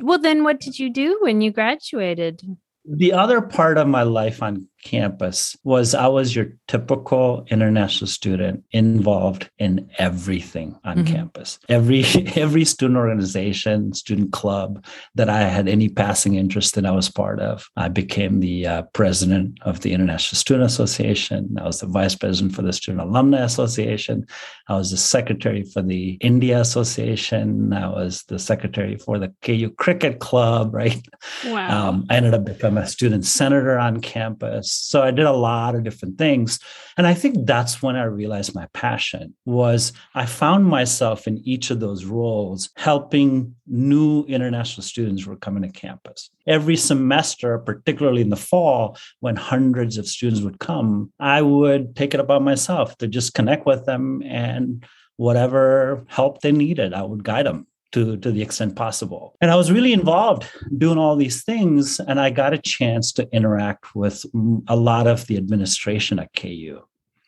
Well, 0.02 0.18
then 0.18 0.44
what 0.44 0.60
did 0.60 0.78
you 0.78 0.90
do 0.92 1.18
when 1.20 1.40
you 1.40 1.50
graduated? 1.50 2.42
The 2.84 3.12
other 3.12 3.40
part 3.40 3.78
of 3.78 3.86
my 3.86 4.02
life 4.02 4.42
on 4.42 4.66
campus 4.84 5.56
was 5.64 5.94
I 5.94 6.06
was 6.06 6.34
your 6.34 6.46
typical 6.68 7.44
international 7.50 8.08
student 8.08 8.64
involved 8.70 9.50
in 9.58 9.88
everything 9.98 10.78
on 10.84 10.98
Mhm. 10.98 11.06
campus. 11.06 11.58
Every 11.68 12.04
every 12.36 12.64
student 12.64 12.96
organization, 12.98 13.92
student 13.92 14.32
club 14.32 14.84
that 15.14 15.28
I 15.28 15.42
had 15.42 15.68
any 15.68 15.88
passing 15.88 16.34
interest 16.36 16.76
in, 16.76 16.86
I 16.86 16.90
was 16.92 17.08
part 17.10 17.40
of. 17.40 17.68
I 17.76 17.88
became 17.88 18.40
the 18.40 18.66
uh, 18.66 18.82
president 18.92 19.58
of 19.62 19.80
the 19.80 19.92
International 19.92 20.36
Student 20.38 20.66
Association. 20.66 21.56
I 21.60 21.64
was 21.64 21.80
the 21.80 21.86
vice 21.86 22.14
president 22.14 22.54
for 22.54 22.62
the 22.62 22.72
Student 22.72 23.02
Alumni 23.08 23.38
Association. 23.42 24.26
I 24.68 24.74
was 24.76 24.90
the 24.90 24.96
secretary 24.96 25.62
for 25.64 25.82
the 25.82 26.18
India 26.20 26.60
Association. 26.60 27.72
I 27.72 27.88
was 27.88 28.22
the 28.28 28.38
secretary 28.38 28.96
for 28.96 29.18
the 29.18 29.32
KU 29.42 29.70
Cricket 29.70 30.20
Club, 30.20 30.74
right? 30.82 31.00
Wow. 31.46 31.88
Um, 31.88 32.06
I 32.10 32.16
ended 32.16 32.34
up 32.34 32.44
becoming 32.44 32.82
a 32.82 32.86
student 32.86 33.24
senator 33.24 33.78
on 33.78 34.00
campus. 34.00 34.67
So 34.72 35.02
I 35.02 35.10
did 35.10 35.26
a 35.26 35.32
lot 35.32 35.74
of 35.74 35.84
different 35.84 36.18
things. 36.18 36.58
And 36.96 37.06
I 37.06 37.14
think 37.14 37.46
that's 37.46 37.80
when 37.80 37.94
I 37.94 38.04
realized 38.04 38.54
my 38.54 38.66
passion 38.74 39.34
was 39.44 39.92
I 40.14 40.26
found 40.26 40.66
myself 40.66 41.26
in 41.26 41.38
each 41.46 41.70
of 41.70 41.78
those 41.78 42.04
roles 42.04 42.70
helping 42.76 43.54
new 43.66 44.24
international 44.24 44.82
students 44.82 45.22
who 45.22 45.30
were 45.30 45.36
coming 45.36 45.62
to 45.62 45.68
campus. 45.68 46.30
Every 46.46 46.76
semester, 46.76 47.58
particularly 47.58 48.22
in 48.22 48.30
the 48.30 48.36
fall, 48.36 48.98
when 49.20 49.36
hundreds 49.36 49.96
of 49.96 50.08
students 50.08 50.42
would 50.42 50.58
come, 50.58 51.12
I 51.20 51.40
would 51.40 51.94
take 51.94 52.14
it 52.14 52.20
upon 52.20 52.42
myself 52.42 52.96
to 52.98 53.06
just 53.06 53.34
connect 53.34 53.64
with 53.64 53.86
them 53.86 54.22
and 54.24 54.84
whatever 55.16 56.04
help 56.08 56.40
they 56.40 56.52
needed, 56.52 56.94
I 56.94 57.02
would 57.02 57.22
guide 57.22 57.46
them 57.46 57.67
to, 57.92 58.16
to 58.18 58.30
the 58.30 58.42
extent 58.42 58.76
possible. 58.76 59.34
And 59.40 59.50
I 59.50 59.56
was 59.56 59.72
really 59.72 59.92
involved 59.92 60.46
doing 60.76 60.98
all 60.98 61.16
these 61.16 61.42
things. 61.44 62.00
And 62.00 62.20
I 62.20 62.30
got 62.30 62.52
a 62.52 62.58
chance 62.58 63.12
to 63.12 63.28
interact 63.32 63.94
with 63.94 64.24
a 64.68 64.76
lot 64.76 65.06
of 65.06 65.26
the 65.26 65.36
administration 65.36 66.18
at 66.18 66.32
KU. 66.34 66.82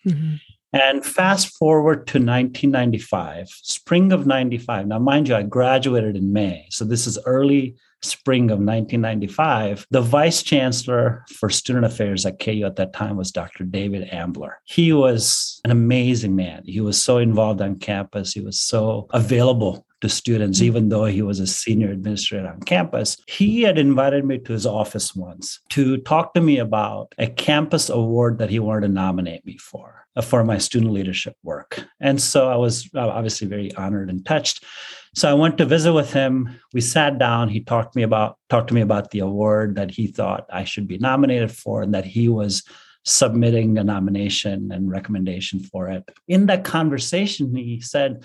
Mhm. 0.07 0.41
And 0.73 1.05
fast 1.05 1.57
forward 1.57 2.07
to 2.09 2.19
1995, 2.19 3.49
spring 3.49 4.13
of 4.13 4.27
95. 4.27 4.87
Now, 4.87 5.01
mind 5.01 5.29
you, 5.29 5.35
I 5.35 5.43
graduated 5.43 6.17
in 6.17 6.33
May. 6.33 6.67
So 6.71 6.85
this 6.85 7.09
is 7.09 7.19
early 7.27 7.75
spring 8.03 8.45
of 8.45 8.61
1995. 8.61 9.87
The 9.91 10.01
vice 10.01 10.43
chancellor 10.43 11.25
for 11.35 11.51
student 11.51 11.85
affairs 11.85 12.25
at 12.25 12.39
KU 12.39 12.65
at 12.65 12.77
that 12.77 12.93
time 12.93 13.17
was 13.17 13.33
Dr. 13.33 13.65
David 13.65 14.09
Ambler. 14.13 14.61
He 14.65 14.93
was 14.93 15.61
an 15.65 15.71
amazing 15.71 16.37
man. 16.37 16.63
He 16.65 16.81
was 16.81 17.03
so 17.03 17.19
involved 17.19 17.61
on 17.61 17.79
campus, 17.79 18.33
he 18.33 18.41
was 18.41 18.61
so 18.61 19.09
available 19.11 19.85
to 20.01 20.09
students, 20.09 20.63
even 20.63 20.89
though 20.89 21.05
he 21.05 21.23
was 21.23 21.41
a 21.41 21.47
senior 21.47 21.91
administrator 21.91 22.49
on 22.49 22.61
campus. 22.61 23.17
He 23.27 23.63
had 23.63 23.79
invited 23.79 24.25
me 24.25 24.39
to 24.39 24.53
his 24.53 24.67
office 24.67 25.15
once 25.15 25.61
to 25.71 25.99
talk 25.99 26.35
to 26.35 26.41
me 26.41 26.59
about 26.59 27.15
a 27.19 27.27
campus 27.27 27.91
award 27.91 28.39
that 28.39 28.51
he 28.51 28.59
wanted 28.59 28.87
to 28.87 28.93
nominate 28.93 29.45
me 29.45 29.59
for, 29.59 30.07
uh, 30.17 30.23
for 30.23 30.45
my 30.45 30.59
student 30.59 30.93
leadership 30.93 31.37
work. 31.43 31.85
And 32.01 32.21
so 32.21 32.49
I 32.49 32.57
was 32.57 32.89
uh, 32.95 33.09
obviously 33.09 33.47
very 33.47 33.75
honored 33.75 34.11
and 34.11 34.25
touched. 34.25 34.65
So 35.15 35.29
I 35.29 35.35
went 35.35 35.59
to 35.59 35.67
visit 35.67 35.93
with 35.93 36.13
him. 36.13 36.61
We 36.73 36.81
sat 36.81 37.19
down. 37.19 37.49
He 37.49 37.61
talked 37.61 37.93
to 37.93 37.99
me 37.99 38.05
about 38.05 38.39
talked 38.49 38.69
to 38.69 38.75
me 38.75 38.81
about 38.81 39.11
the 39.11 39.19
award 39.21 39.75
that 39.75 39.91
he 39.91 40.07
thought 40.07 40.47
I 40.53 40.65
should 40.65 40.87
be 40.87 40.99
nominated 40.99 41.51
for, 41.51 41.83
and 41.83 41.95
that 41.95 42.05
he 42.05 42.29
was 42.29 42.63
submitting 43.05 43.77
a 43.77 43.85
nomination 43.85 44.71
and 44.71 44.91
recommendation 44.91 45.61
for 45.61 45.89
it. 45.89 46.05
In 46.29 46.47
that 46.47 46.65
conversation, 46.65 47.55
he 47.57 47.81
said, 47.81 48.23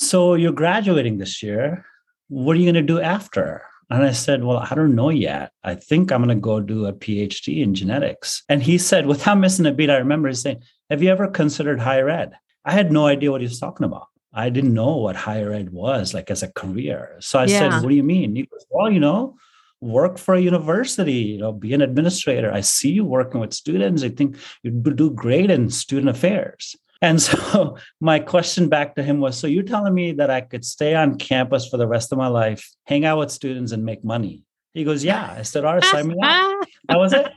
so 0.00 0.32
you're 0.34 0.52
graduating 0.52 1.18
this 1.18 1.42
year. 1.42 1.84
What 2.28 2.56
are 2.56 2.58
you 2.58 2.64
going 2.64 2.86
to 2.86 2.94
do 2.94 3.00
after? 3.00 3.62
And 3.90 4.02
I 4.02 4.12
said, 4.12 4.42
Well, 4.42 4.58
I 4.58 4.74
don't 4.74 4.94
know 4.94 5.10
yet. 5.10 5.52
I 5.62 5.74
think 5.74 6.10
I'm 6.10 6.24
going 6.24 6.34
to 6.34 6.40
go 6.40 6.58
do 6.58 6.86
a 6.86 6.92
PhD 6.92 7.62
in 7.62 7.74
genetics. 7.74 8.42
And 8.48 8.62
he 8.62 8.78
said, 8.78 9.06
without 9.06 9.38
missing 9.44 9.66
a 9.66 9.72
beat, 9.72 9.90
I 9.90 9.96
remember 9.98 10.28
he 10.28 10.34
saying, 10.34 10.62
Have 10.88 11.02
you 11.02 11.10
ever 11.10 11.28
considered 11.28 11.80
higher 11.80 12.08
ed? 12.08 12.32
I 12.64 12.72
had 12.72 12.90
no 12.90 13.06
idea 13.06 13.30
what 13.30 13.42
he 13.42 13.46
was 13.46 13.60
talking 13.60 13.84
about. 13.84 14.06
I 14.32 14.48
didn't 14.48 14.72
know 14.74 14.96
what 14.96 15.16
higher 15.16 15.52
ed 15.52 15.70
was 15.70 16.14
like 16.14 16.30
as 16.30 16.42
a 16.42 16.52
career. 16.52 17.16
So 17.20 17.38
I 17.38 17.44
Yeah. 17.44 17.58
said, 17.58 17.82
What 17.82 17.90
do 17.90 17.94
you 17.94 18.04
mean? 18.04 18.34
He 18.36 18.46
goes, 18.46 18.64
Well, 18.70 18.90
you 18.90 19.00
know, 19.00 19.36
work 19.82 20.18
for 20.18 20.34
a 20.34 20.40
university, 20.40 21.12
you 21.12 21.38
know, 21.38 21.52
be 21.52 21.74
an 21.74 21.82
administrator. 21.82 22.50
I 22.52 22.62
see 22.62 22.90
you 22.90 23.04
working 23.04 23.40
with 23.40 23.52
students. 23.52 24.02
I 24.02 24.08
think 24.08 24.36
you'd 24.62 24.96
do 24.96 25.10
great 25.10 25.50
in 25.50 25.68
student 25.68 26.08
affairs. 26.08 26.74
And 27.02 27.20
so 27.20 27.76
my 28.00 28.18
question 28.18 28.68
back 28.68 28.94
to 28.96 29.02
him 29.02 29.20
was 29.20 29.38
So 29.38 29.46
you're 29.46 29.62
telling 29.62 29.94
me 29.94 30.12
that 30.12 30.30
I 30.30 30.40
could 30.40 30.64
stay 30.64 30.94
on 30.94 31.18
campus 31.18 31.68
for 31.68 31.76
the 31.76 31.86
rest 31.86 32.12
of 32.12 32.18
my 32.18 32.28
life, 32.28 32.68
hang 32.86 33.04
out 33.04 33.18
with 33.18 33.30
students, 33.30 33.72
and 33.72 33.84
make 33.84 34.04
money? 34.04 34.44
He 34.74 34.84
goes, 34.84 35.04
Yeah. 35.04 35.34
I 35.38 35.42
said, 35.42 35.64
All 35.64 35.74
right, 35.74 35.84
sign 35.84 36.08
me 36.08 36.16
up. 36.22 36.66
That 36.88 36.98
was 36.98 37.12
it. 37.12 37.28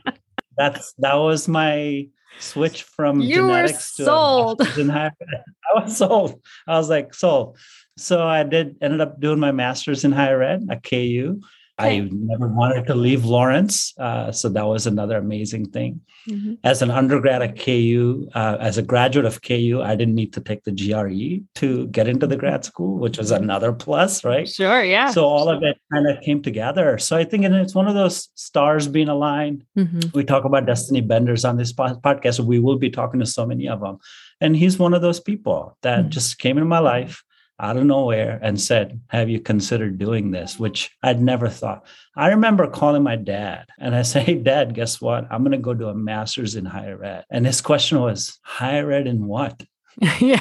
That's 0.56 0.94
that 0.98 1.14
was 1.14 1.46
my 1.46 2.08
switch 2.40 2.82
from 2.82 3.20
You 3.20 3.36
genetics 3.36 3.94
to 3.96 4.04
sold. 4.04 4.58
master's 4.58 4.78
in 4.78 4.88
higher 4.88 5.12
ed. 5.20 5.44
I 5.74 5.84
was 5.84 5.96
sold. 5.96 6.40
I 6.66 6.76
was 6.76 6.88
like, 6.88 7.14
sold. 7.14 7.58
So 7.96 8.26
I 8.26 8.42
did 8.42 8.76
ended 8.80 9.00
up 9.00 9.20
doing 9.20 9.38
my 9.38 9.52
master's 9.52 10.04
in 10.04 10.12
higher 10.12 10.42
ed 10.42 10.66
at 10.70 10.82
KU. 10.82 11.40
I 11.76 12.08
never 12.12 12.46
wanted 12.46 12.86
to 12.86 12.94
leave 12.94 13.24
Lawrence. 13.24 13.94
Uh, 13.98 14.30
so 14.30 14.48
that 14.48 14.66
was 14.66 14.86
another 14.86 15.18
amazing 15.18 15.70
thing. 15.70 16.02
Mm-hmm. 16.28 16.54
As 16.62 16.82
an 16.82 16.90
undergrad 16.90 17.42
at 17.42 17.58
KU, 17.58 18.28
uh, 18.34 18.56
as 18.60 18.78
a 18.78 18.82
graduate 18.82 19.26
of 19.26 19.42
KU, 19.42 19.82
I 19.82 19.96
didn't 19.96 20.14
need 20.14 20.32
to 20.34 20.40
take 20.40 20.62
the 20.62 20.72
GRE 20.72 21.44
to 21.60 21.86
get 21.88 22.06
into 22.06 22.26
the 22.26 22.36
grad 22.36 22.64
school, 22.64 22.98
which 22.98 23.18
was 23.18 23.32
another 23.32 23.72
plus, 23.72 24.24
right? 24.24 24.48
Sure, 24.48 24.84
yeah. 24.84 25.10
So 25.10 25.24
all 25.24 25.48
of 25.48 25.62
it 25.64 25.76
kind 25.92 26.08
of 26.08 26.22
came 26.22 26.42
together. 26.42 26.96
So 26.98 27.16
I 27.16 27.24
think 27.24 27.44
it's 27.44 27.74
one 27.74 27.88
of 27.88 27.94
those 27.94 28.28
stars 28.36 28.86
being 28.86 29.08
aligned. 29.08 29.64
Mm-hmm. 29.76 30.16
We 30.16 30.24
talk 30.24 30.44
about 30.44 30.66
destiny 30.66 31.00
benders 31.00 31.44
on 31.44 31.56
this 31.56 31.72
podcast. 31.72 32.38
We 32.40 32.60
will 32.60 32.78
be 32.78 32.90
talking 32.90 33.18
to 33.20 33.26
so 33.26 33.44
many 33.44 33.68
of 33.68 33.80
them. 33.80 33.98
And 34.40 34.56
he's 34.56 34.78
one 34.78 34.94
of 34.94 35.02
those 35.02 35.20
people 35.20 35.76
that 35.82 36.00
mm-hmm. 36.00 36.10
just 36.10 36.38
came 36.38 36.56
into 36.56 36.66
my 36.66 36.78
life 36.78 37.24
out 37.60 37.76
of 37.76 37.84
nowhere 37.84 38.38
and 38.42 38.60
said, 38.60 39.00
Have 39.08 39.28
you 39.28 39.40
considered 39.40 39.98
doing 39.98 40.30
this? 40.30 40.58
Which 40.58 40.90
I'd 41.02 41.20
never 41.20 41.48
thought. 41.48 41.86
I 42.16 42.28
remember 42.28 42.66
calling 42.68 43.02
my 43.02 43.16
dad 43.16 43.66
and 43.78 43.94
I 43.94 44.02
said, 44.02 44.22
Hey, 44.26 44.34
dad, 44.34 44.74
guess 44.74 45.00
what? 45.00 45.26
I'm 45.30 45.42
going 45.42 45.52
to 45.52 45.58
go 45.58 45.74
do 45.74 45.88
a 45.88 45.94
master's 45.94 46.56
in 46.56 46.64
higher 46.64 47.02
ed. 47.02 47.24
And 47.30 47.46
his 47.46 47.60
question 47.60 48.00
was, 48.00 48.38
Higher 48.42 48.90
ed 48.92 49.06
in 49.06 49.26
what? 49.26 49.62
yeah. 50.20 50.40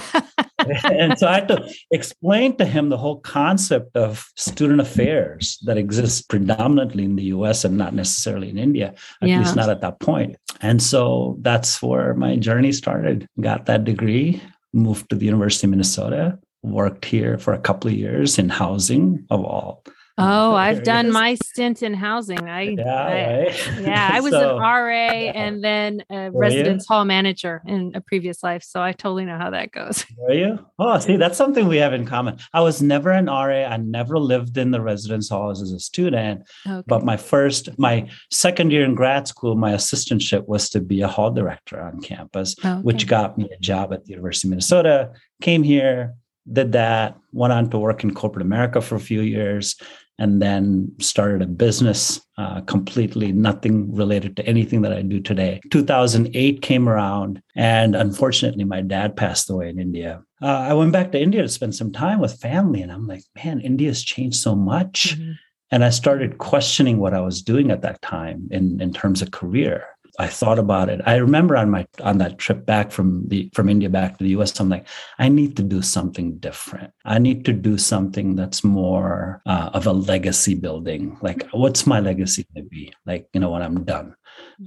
and 0.85 1.17
so 1.17 1.27
I 1.27 1.35
had 1.35 1.47
to 1.49 1.71
explain 1.91 2.55
to 2.57 2.65
him 2.65 2.89
the 2.89 2.97
whole 2.97 3.19
concept 3.19 3.95
of 3.95 4.27
student 4.35 4.81
affairs 4.81 5.59
that 5.65 5.77
exists 5.77 6.21
predominantly 6.21 7.03
in 7.03 7.15
the 7.15 7.25
US 7.25 7.65
and 7.65 7.77
not 7.77 7.93
necessarily 7.93 8.49
in 8.49 8.57
India, 8.57 8.93
at 9.21 9.29
yeah. 9.29 9.39
least 9.39 9.55
not 9.55 9.69
at 9.69 9.81
that 9.81 9.99
point. 9.99 10.37
And 10.61 10.81
so 10.81 11.37
that's 11.41 11.81
where 11.81 12.13
my 12.13 12.35
journey 12.37 12.71
started. 12.71 13.27
Got 13.39 13.65
that 13.67 13.83
degree, 13.83 14.41
moved 14.73 15.09
to 15.09 15.15
the 15.15 15.25
University 15.25 15.67
of 15.67 15.71
Minnesota, 15.71 16.39
worked 16.63 17.05
here 17.05 17.37
for 17.37 17.53
a 17.53 17.59
couple 17.59 17.89
of 17.89 17.97
years 17.97 18.39
in 18.39 18.49
housing 18.49 19.25
of 19.29 19.43
all 19.43 19.83
Oh, 20.17 20.55
I've 20.55 20.83
done 20.83 21.11
my 21.11 21.35
stint 21.35 21.81
in 21.81 21.93
housing. 21.93 22.47
I 22.47 22.61
yeah, 22.61 22.83
I, 22.83 23.13
right? 23.13 23.81
yeah, 23.81 24.09
I 24.11 24.19
was 24.21 24.31
so, 24.31 24.57
an 24.57 24.61
RA 24.61 25.11
yeah. 25.11 25.31
and 25.33 25.63
then 25.63 26.03
a 26.09 26.29
Were 26.29 26.41
residence 26.41 26.83
you? 26.83 26.93
hall 26.93 27.05
manager 27.05 27.61
in 27.65 27.93
a 27.95 28.01
previous 28.01 28.43
life, 28.43 28.63
so 28.63 28.81
I 28.81 28.91
totally 28.91 29.25
know 29.25 29.37
how 29.37 29.49
that 29.49 29.71
goes. 29.71 30.05
Were 30.17 30.33
you? 30.33 30.65
Oh, 30.77 30.99
see, 30.99 31.17
that's 31.17 31.37
something 31.37 31.67
we 31.67 31.77
have 31.77 31.93
in 31.93 32.05
common. 32.05 32.37
I 32.53 32.61
was 32.61 32.81
never 32.81 33.11
an 33.11 33.25
RA. 33.25 33.65
I 33.65 33.77
never 33.77 34.19
lived 34.19 34.57
in 34.57 34.71
the 34.71 34.81
residence 34.81 35.29
halls 35.29 35.61
as 35.61 35.71
a 35.71 35.79
student. 35.79 36.43
Okay. 36.67 36.83
But 36.87 37.03
my 37.03 37.17
first, 37.17 37.77
my 37.79 38.07
second 38.31 38.71
year 38.71 38.85
in 38.85 38.95
grad 38.95 39.27
school, 39.27 39.55
my 39.55 39.73
assistantship 39.73 40.47
was 40.47 40.69
to 40.69 40.81
be 40.81 41.01
a 41.01 41.07
hall 41.07 41.31
director 41.31 41.81
on 41.81 42.01
campus, 42.01 42.55
okay. 42.59 42.81
which 42.81 43.07
got 43.07 43.37
me 43.37 43.49
a 43.51 43.59
job 43.59 43.93
at 43.93 44.05
the 44.05 44.11
University 44.11 44.47
of 44.47 44.51
Minnesota. 44.51 45.11
Came 45.41 45.63
here, 45.63 46.13
did 46.51 46.73
that, 46.73 47.17
went 47.31 47.53
on 47.53 47.69
to 47.69 47.77
work 47.77 48.03
in 48.03 48.13
corporate 48.13 48.45
America 48.45 48.81
for 48.81 48.95
a 48.95 48.99
few 48.99 49.21
years, 49.21 49.75
and 50.19 50.41
then 50.41 50.91
started 50.99 51.41
a 51.41 51.47
business 51.47 52.21
uh, 52.37 52.61
completely 52.61 53.31
nothing 53.31 53.93
related 53.95 54.37
to 54.37 54.45
anything 54.45 54.81
that 54.81 54.93
I 54.93 55.01
do 55.01 55.19
today. 55.19 55.59
2008 55.71 56.61
came 56.61 56.87
around, 56.87 57.41
and 57.55 57.95
unfortunately, 57.95 58.63
my 58.63 58.81
dad 58.81 59.15
passed 59.15 59.49
away 59.49 59.69
in 59.69 59.79
India. 59.79 60.21
Uh, 60.41 60.47
I 60.69 60.73
went 60.73 60.91
back 60.91 61.11
to 61.11 61.21
India 61.21 61.41
to 61.41 61.47
spend 61.47 61.75
some 61.75 61.91
time 61.91 62.19
with 62.19 62.39
family, 62.39 62.81
and 62.81 62.91
I'm 62.91 63.07
like, 63.07 63.23
man, 63.43 63.59
India's 63.61 64.03
changed 64.03 64.37
so 64.37 64.55
much. 64.55 65.17
Mm-hmm. 65.17 65.31
And 65.71 65.83
I 65.83 65.89
started 65.89 66.37
questioning 66.37 66.99
what 66.99 67.15
I 67.15 67.21
was 67.21 67.41
doing 67.41 67.71
at 67.71 67.81
that 67.81 67.99
time 68.03 68.47
in, 68.51 68.79
in 68.79 68.93
terms 68.93 69.23
of 69.23 69.31
career. 69.31 69.85
I 70.19 70.27
thought 70.27 70.59
about 70.59 70.89
it. 70.89 71.01
I 71.05 71.15
remember 71.15 71.57
on 71.57 71.71
my 71.71 71.87
on 72.01 72.19
that 72.19 72.37
trip 72.37 72.65
back 72.65 72.91
from 72.91 73.27
the 73.27 73.49
from 73.53 73.67
India 73.67 73.89
back 73.89 74.17
to 74.17 74.23
the 74.23 74.29
US, 74.31 74.59
I'm 74.59 74.69
like, 74.69 74.87
I 75.17 75.27
need 75.29 75.57
to 75.57 75.63
do 75.63 75.81
something 75.81 76.37
different. 76.37 76.93
I 77.05 77.17
need 77.17 77.45
to 77.45 77.53
do 77.53 77.77
something 77.77 78.35
that's 78.35 78.63
more 78.63 79.41
uh, 79.45 79.71
of 79.73 79.87
a 79.87 79.93
legacy 79.93 80.53
building. 80.53 81.17
Like, 81.21 81.47
what's 81.51 81.87
my 81.87 81.99
legacy 81.99 82.45
going 82.53 82.65
to 82.65 82.69
be? 82.69 82.93
Like, 83.05 83.27
you 83.33 83.39
know, 83.39 83.49
when 83.49 83.63
I'm 83.63 83.83
done, 83.85 84.15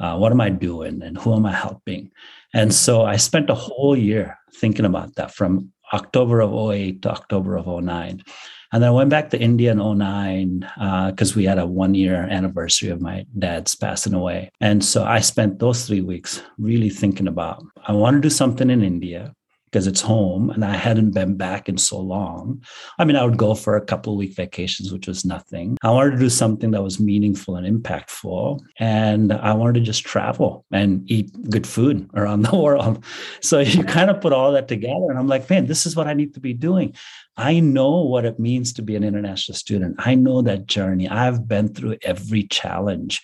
uh, 0.00 0.16
what 0.16 0.32
am 0.32 0.40
I 0.40 0.50
doing, 0.50 1.02
and 1.02 1.16
who 1.16 1.34
am 1.34 1.46
I 1.46 1.52
helping? 1.52 2.10
And 2.52 2.74
so 2.74 3.04
I 3.04 3.16
spent 3.16 3.50
a 3.50 3.54
whole 3.54 3.96
year 3.96 4.38
thinking 4.54 4.84
about 4.84 5.14
that 5.14 5.32
from 5.32 5.72
October 5.92 6.40
of 6.40 6.52
08 6.52 7.02
to 7.02 7.10
October 7.10 7.56
of 7.56 7.66
09. 7.66 8.22
And 8.72 8.82
then 8.82 8.88
I 8.88 8.92
went 8.92 9.10
back 9.10 9.30
to 9.30 9.40
India 9.40 9.72
in 9.72 9.78
09 9.78 10.60
because 11.10 11.32
uh, 11.32 11.36
we 11.36 11.44
had 11.44 11.58
a 11.58 11.66
one 11.66 11.94
year 11.94 12.16
anniversary 12.16 12.90
of 12.90 13.00
my 13.00 13.26
dad's 13.38 13.74
passing 13.74 14.14
away. 14.14 14.50
And 14.60 14.84
so 14.84 15.04
I 15.04 15.20
spent 15.20 15.58
those 15.58 15.86
three 15.86 16.00
weeks 16.00 16.42
really 16.58 16.90
thinking 16.90 17.28
about 17.28 17.64
I 17.86 17.92
want 17.92 18.16
to 18.16 18.20
do 18.20 18.30
something 18.30 18.70
in 18.70 18.82
India 18.82 19.32
because 19.66 19.86
it's 19.86 20.00
home 20.00 20.50
and 20.50 20.64
I 20.64 20.74
hadn't 20.76 21.10
been 21.10 21.36
back 21.36 21.68
in 21.68 21.76
so 21.76 21.98
long. 21.98 22.62
I 22.98 23.04
mean, 23.04 23.16
I 23.16 23.24
would 23.24 23.36
go 23.36 23.54
for 23.54 23.76
a 23.76 23.84
couple 23.84 24.12
of 24.12 24.18
week 24.18 24.34
vacations, 24.34 24.92
which 24.92 25.06
was 25.08 25.24
nothing. 25.24 25.76
I 25.82 25.90
wanted 25.90 26.12
to 26.12 26.18
do 26.18 26.30
something 26.30 26.70
that 26.70 26.82
was 26.82 27.00
meaningful 27.00 27.56
and 27.56 27.82
impactful. 27.82 28.60
And 28.78 29.32
I 29.32 29.52
wanted 29.54 29.74
to 29.74 29.80
just 29.80 30.04
travel 30.04 30.64
and 30.70 31.02
eat 31.10 31.32
good 31.50 31.66
food 31.66 32.08
around 32.14 32.42
the 32.42 32.56
world. 32.56 33.04
So 33.40 33.58
you 33.60 33.84
kind 33.84 34.08
of 34.08 34.20
put 34.20 34.32
all 34.32 34.52
that 34.52 34.68
together. 34.68 35.10
And 35.10 35.18
I'm 35.18 35.28
like, 35.28 35.50
man, 35.50 35.66
this 35.66 35.84
is 35.84 35.96
what 35.96 36.06
I 36.06 36.14
need 36.14 36.34
to 36.34 36.40
be 36.40 36.54
doing. 36.54 36.94
I 37.36 37.60
know 37.60 38.02
what 38.02 38.24
it 38.24 38.38
means 38.38 38.72
to 38.74 38.82
be 38.82 38.96
an 38.96 39.04
international 39.04 39.56
student. 39.56 39.96
I 39.98 40.14
know 40.14 40.42
that 40.42 40.66
journey. 40.66 41.08
I've 41.08 41.46
been 41.46 41.68
through 41.68 41.98
every 42.02 42.44
challenge. 42.44 43.22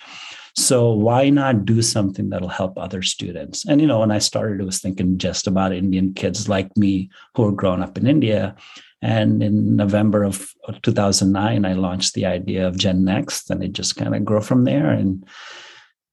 So 0.55 0.93
why 0.93 1.31
not 1.31 1.65
do 1.65 1.81
something 1.81 2.29
that'll 2.29 2.49
help 2.49 2.77
other 2.77 3.03
students? 3.03 3.67
And 3.67 3.81
you 3.81 3.87
know, 3.87 4.01
when 4.01 4.11
I 4.11 4.19
started, 4.19 4.61
I 4.61 4.65
was 4.65 4.81
thinking 4.81 5.19
just 5.19 5.47
about 5.47 5.73
Indian 5.73 6.13
kids 6.13 6.49
like 6.49 6.77
me 6.77 7.11
who 7.35 7.47
are 7.47 7.53
grown 7.53 7.83
up 7.83 7.97
in 7.97 8.07
India. 8.07 8.55
And 9.01 9.43
in 9.43 9.77
November 9.77 10.23
of 10.23 10.53
2009, 10.83 11.65
I 11.65 11.73
launched 11.73 12.15
the 12.15 12.27
idea 12.27 12.69
of 12.69 12.79
Gen 12.79 13.05
Next, 13.05 13.51
and 13.51 13.65
it 13.65 13.73
just 13.73 13.97
kind 13.97 14.15
of 14.15 14.25
grew 14.25 14.41
from 14.41 14.65
there. 14.65 14.91
And 14.91 15.27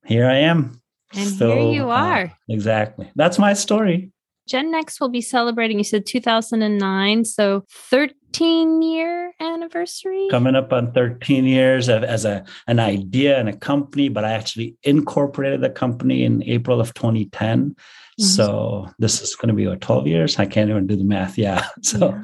here 0.05 0.27
I 0.27 0.37
am. 0.37 0.81
And 1.13 1.27
Still, 1.27 1.55
here 1.55 1.73
you 1.73 1.91
uh, 1.91 1.95
are. 1.95 2.23
Uh, 2.23 2.29
exactly. 2.47 3.11
That's 3.15 3.37
my 3.37 3.53
story. 3.53 4.11
Gen 4.49 4.71
Next 4.71 4.99
will 4.99 5.09
be 5.09 5.21
celebrating, 5.21 5.77
you 5.77 5.83
said 5.83 6.05
2009. 6.07 7.23
So 7.25 7.63
13 7.69 8.81
year 8.81 9.33
anniversary? 9.39 10.27
Coming 10.31 10.55
up 10.55 10.73
on 10.73 10.91
13 10.91 11.45
years 11.45 11.87
of, 11.87 12.03
as 12.03 12.25
a, 12.25 12.43
an 12.67 12.79
idea 12.79 13.39
and 13.39 13.47
a 13.47 13.55
company, 13.55 14.09
but 14.09 14.25
I 14.25 14.31
actually 14.31 14.75
incorporated 14.83 15.61
the 15.61 15.69
company 15.69 16.23
in 16.23 16.43
April 16.43 16.81
of 16.81 16.93
2010. 16.95 17.69
Mm-hmm. 17.69 18.23
So 18.23 18.87
this 18.97 19.21
is 19.21 19.35
going 19.35 19.49
to 19.49 19.53
be 19.53 19.67
what, 19.67 19.81
12 19.81 20.07
years? 20.07 20.39
I 20.39 20.45
can't 20.45 20.69
even 20.69 20.87
do 20.87 20.95
the 20.95 21.03
math. 21.03 21.37
Yeah. 21.37 21.67
So. 21.83 22.09
Yeah. 22.09 22.23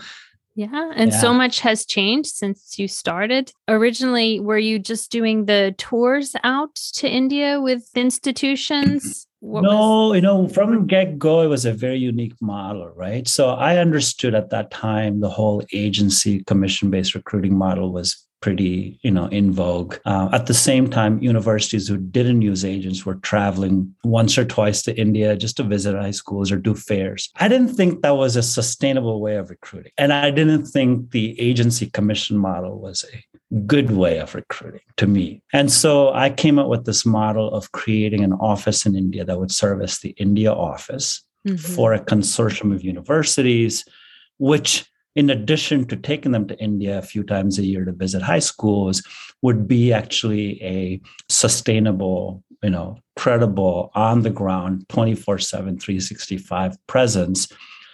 Yeah. 0.55 0.91
And 0.95 1.11
yeah. 1.11 1.19
so 1.19 1.33
much 1.33 1.59
has 1.59 1.85
changed 1.85 2.29
since 2.29 2.79
you 2.79 2.87
started. 2.87 3.51
Originally, 3.67 4.39
were 4.39 4.57
you 4.57 4.79
just 4.79 5.11
doing 5.11 5.45
the 5.45 5.75
tours 5.77 6.33
out 6.45 6.75
to 6.95 7.09
India 7.09 7.59
with 7.59 7.89
institutions? 7.93 9.27
What 9.45 9.61
no, 9.61 10.07
was- 10.07 10.15
you 10.15 10.21
know, 10.21 10.47
from 10.47 10.87
get 10.87 11.19
go, 11.19 11.41
it 11.41 11.47
was 11.47 11.65
a 11.65 11.71
very 11.73 11.99
unique 11.99 12.33
model, 12.41 12.89
right? 12.89 13.27
So 13.27 13.49
I 13.49 13.77
understood 13.77 14.33
at 14.33 14.49
that 14.49 14.71
time 14.71 15.19
the 15.19 15.29
whole 15.29 15.63
agency 15.71 16.43
commission 16.45 16.89
based 16.89 17.13
recruiting 17.13 17.55
model 17.55 17.93
was 17.93 18.25
pretty 18.41 18.99
you 19.01 19.09
know 19.09 19.25
in 19.27 19.51
vogue 19.51 19.95
uh, 20.05 20.29
at 20.31 20.45
the 20.45 20.53
same 20.53 20.87
time 20.87 21.19
universities 21.23 21.87
who 21.87 21.97
didn't 21.97 22.43
use 22.43 22.63
agents 22.63 23.03
were 23.03 23.15
traveling 23.15 23.95
once 24.03 24.37
or 24.37 24.45
twice 24.45 24.83
to 24.83 24.95
india 24.99 25.35
just 25.35 25.57
to 25.57 25.63
visit 25.63 25.95
high 25.95 26.11
schools 26.11 26.51
or 26.51 26.57
do 26.57 26.75
fairs 26.75 27.31
i 27.37 27.47
didn't 27.47 27.73
think 27.73 28.01
that 28.01 28.15
was 28.17 28.35
a 28.35 28.43
sustainable 28.43 29.19
way 29.19 29.37
of 29.37 29.49
recruiting 29.49 29.91
and 29.97 30.13
i 30.13 30.29
didn't 30.29 30.65
think 30.65 31.09
the 31.09 31.39
agency 31.39 31.89
commission 31.89 32.37
model 32.37 32.79
was 32.79 33.03
a 33.11 33.34
good 33.55 33.91
way 33.91 34.19
of 34.19 34.35
recruiting 34.35 34.81
to 34.97 35.07
me. 35.07 35.41
And 35.53 35.71
so 35.71 36.13
I 36.13 36.29
came 36.29 36.59
up 36.59 36.67
with 36.67 36.85
this 36.85 37.05
model 37.05 37.53
of 37.53 37.71
creating 37.71 38.23
an 38.23 38.33
office 38.33 38.85
in 38.85 38.95
India 38.95 39.23
that 39.23 39.39
would 39.39 39.51
service 39.51 39.99
the 39.99 40.09
India 40.17 40.51
office 40.51 41.23
mm-hmm. 41.47 41.57
for 41.57 41.93
a 41.93 42.03
consortium 42.03 42.73
of 42.73 42.83
universities, 42.83 43.85
which 44.37 44.85
in 45.15 45.29
addition 45.29 45.85
to 45.85 45.95
taking 45.95 46.33
them 46.33 46.47
to 46.47 46.59
India 46.59 46.97
a 46.97 47.01
few 47.01 47.23
times 47.23 47.57
a 47.57 47.65
year 47.65 47.85
to 47.85 47.93
visit 47.93 48.21
high 48.21 48.39
schools, 48.39 49.01
would 49.41 49.67
be 49.67 49.93
actually 49.93 50.61
a 50.61 51.01
sustainable, 51.29 52.43
you 52.61 52.69
know, 52.69 52.97
credible, 53.15 53.91
on 53.95 54.23
the 54.23 54.29
ground, 54.29 54.87
24 54.89 55.39
7, 55.39 55.79
365 55.79 56.77
presence 56.87 57.47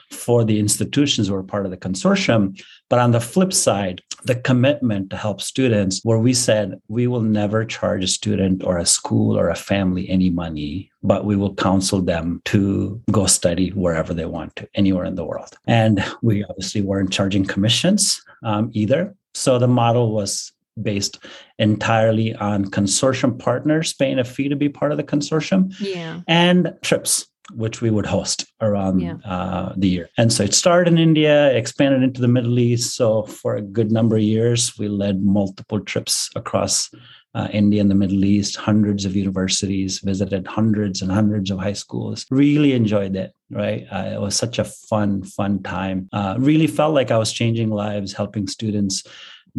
for 0.09 0.43
the 0.43 0.59
institutions 0.59 1.27
who 1.27 1.35
are 1.35 1.43
part 1.43 1.65
of 1.65 1.71
the 1.71 1.77
consortium. 1.77 2.59
But 2.89 2.99
on 2.99 3.11
the 3.11 3.21
flip 3.21 3.53
side, 3.53 4.01
the 4.23 4.35
commitment 4.35 5.09
to 5.09 5.17
help 5.17 5.41
students, 5.41 6.01
where 6.03 6.19
we 6.19 6.33
said 6.33 6.79
we 6.87 7.07
will 7.07 7.21
never 7.21 7.65
charge 7.65 8.03
a 8.03 8.07
student 8.07 8.63
or 8.63 8.77
a 8.77 8.85
school 8.85 9.37
or 9.37 9.49
a 9.49 9.55
family 9.55 10.09
any 10.09 10.29
money, 10.29 10.91
but 11.03 11.25
we 11.25 11.35
will 11.35 11.55
counsel 11.55 12.01
them 12.01 12.41
to 12.45 13.01
go 13.11 13.25
study 13.25 13.69
wherever 13.69 14.13
they 14.13 14.25
want 14.25 14.55
to, 14.55 14.67
anywhere 14.75 15.05
in 15.05 15.15
the 15.15 15.25
world. 15.25 15.57
And 15.67 16.03
we 16.21 16.43
obviously 16.43 16.81
weren't 16.81 17.11
charging 17.11 17.45
commissions 17.45 18.21
um, 18.43 18.69
either. 18.73 19.15
So 19.33 19.59
the 19.59 19.67
model 19.67 20.11
was 20.11 20.51
based 20.81 21.19
entirely 21.59 22.33
on 22.35 22.65
consortium 22.65 23.37
partners 23.37 23.93
paying 23.93 24.19
a 24.19 24.23
fee 24.23 24.49
to 24.49 24.55
be 24.55 24.69
part 24.69 24.91
of 24.91 24.97
the 24.97 25.03
consortium 25.03 25.73
yeah. 25.79 26.21
and 26.27 26.73
trips 26.81 27.27
which 27.53 27.81
we 27.81 27.89
would 27.89 28.05
host 28.05 28.45
around 28.61 28.99
Yeah. 28.99 29.15
uh, 29.25 29.73
the 29.75 29.87
year. 29.89 30.09
And 30.17 30.31
so 30.31 30.43
it 30.43 30.53
started 30.53 30.93
in 30.93 30.99
India, 30.99 31.51
expanded 31.53 32.03
into 32.03 32.21
the 32.21 32.27
Middle 32.27 32.59
East. 32.59 32.95
So 32.95 33.23
for 33.23 33.55
a 33.55 33.61
good 33.61 33.91
number 33.91 34.15
of 34.15 34.21
years, 34.21 34.77
we 34.77 34.87
led 34.87 35.21
multiple 35.23 35.79
trips 35.79 36.29
across 36.35 36.89
uh, 37.33 37.47
India 37.53 37.79
and 37.79 37.89
the 37.89 37.95
Middle 37.95 38.25
East, 38.25 38.57
hundreds 38.57 39.05
of 39.05 39.15
universities, 39.15 39.99
visited 39.99 40.45
hundreds 40.47 41.01
and 41.01 41.11
hundreds 41.11 41.49
of 41.49 41.59
high 41.59 41.73
schools. 41.73 42.25
Really 42.29 42.73
enjoyed 42.73 43.15
it, 43.15 43.31
right? 43.49 43.85
Uh, 43.91 44.11
it 44.15 44.21
was 44.21 44.35
such 44.35 44.59
a 44.59 44.65
fun, 44.65 45.23
fun 45.23 45.63
time. 45.63 46.09
Uh, 46.11 46.35
really 46.37 46.67
felt 46.67 46.93
like 46.93 47.09
I 47.09 47.17
was 47.17 47.31
changing 47.31 47.69
lives, 47.69 48.11
helping 48.13 48.47
students 48.47 49.03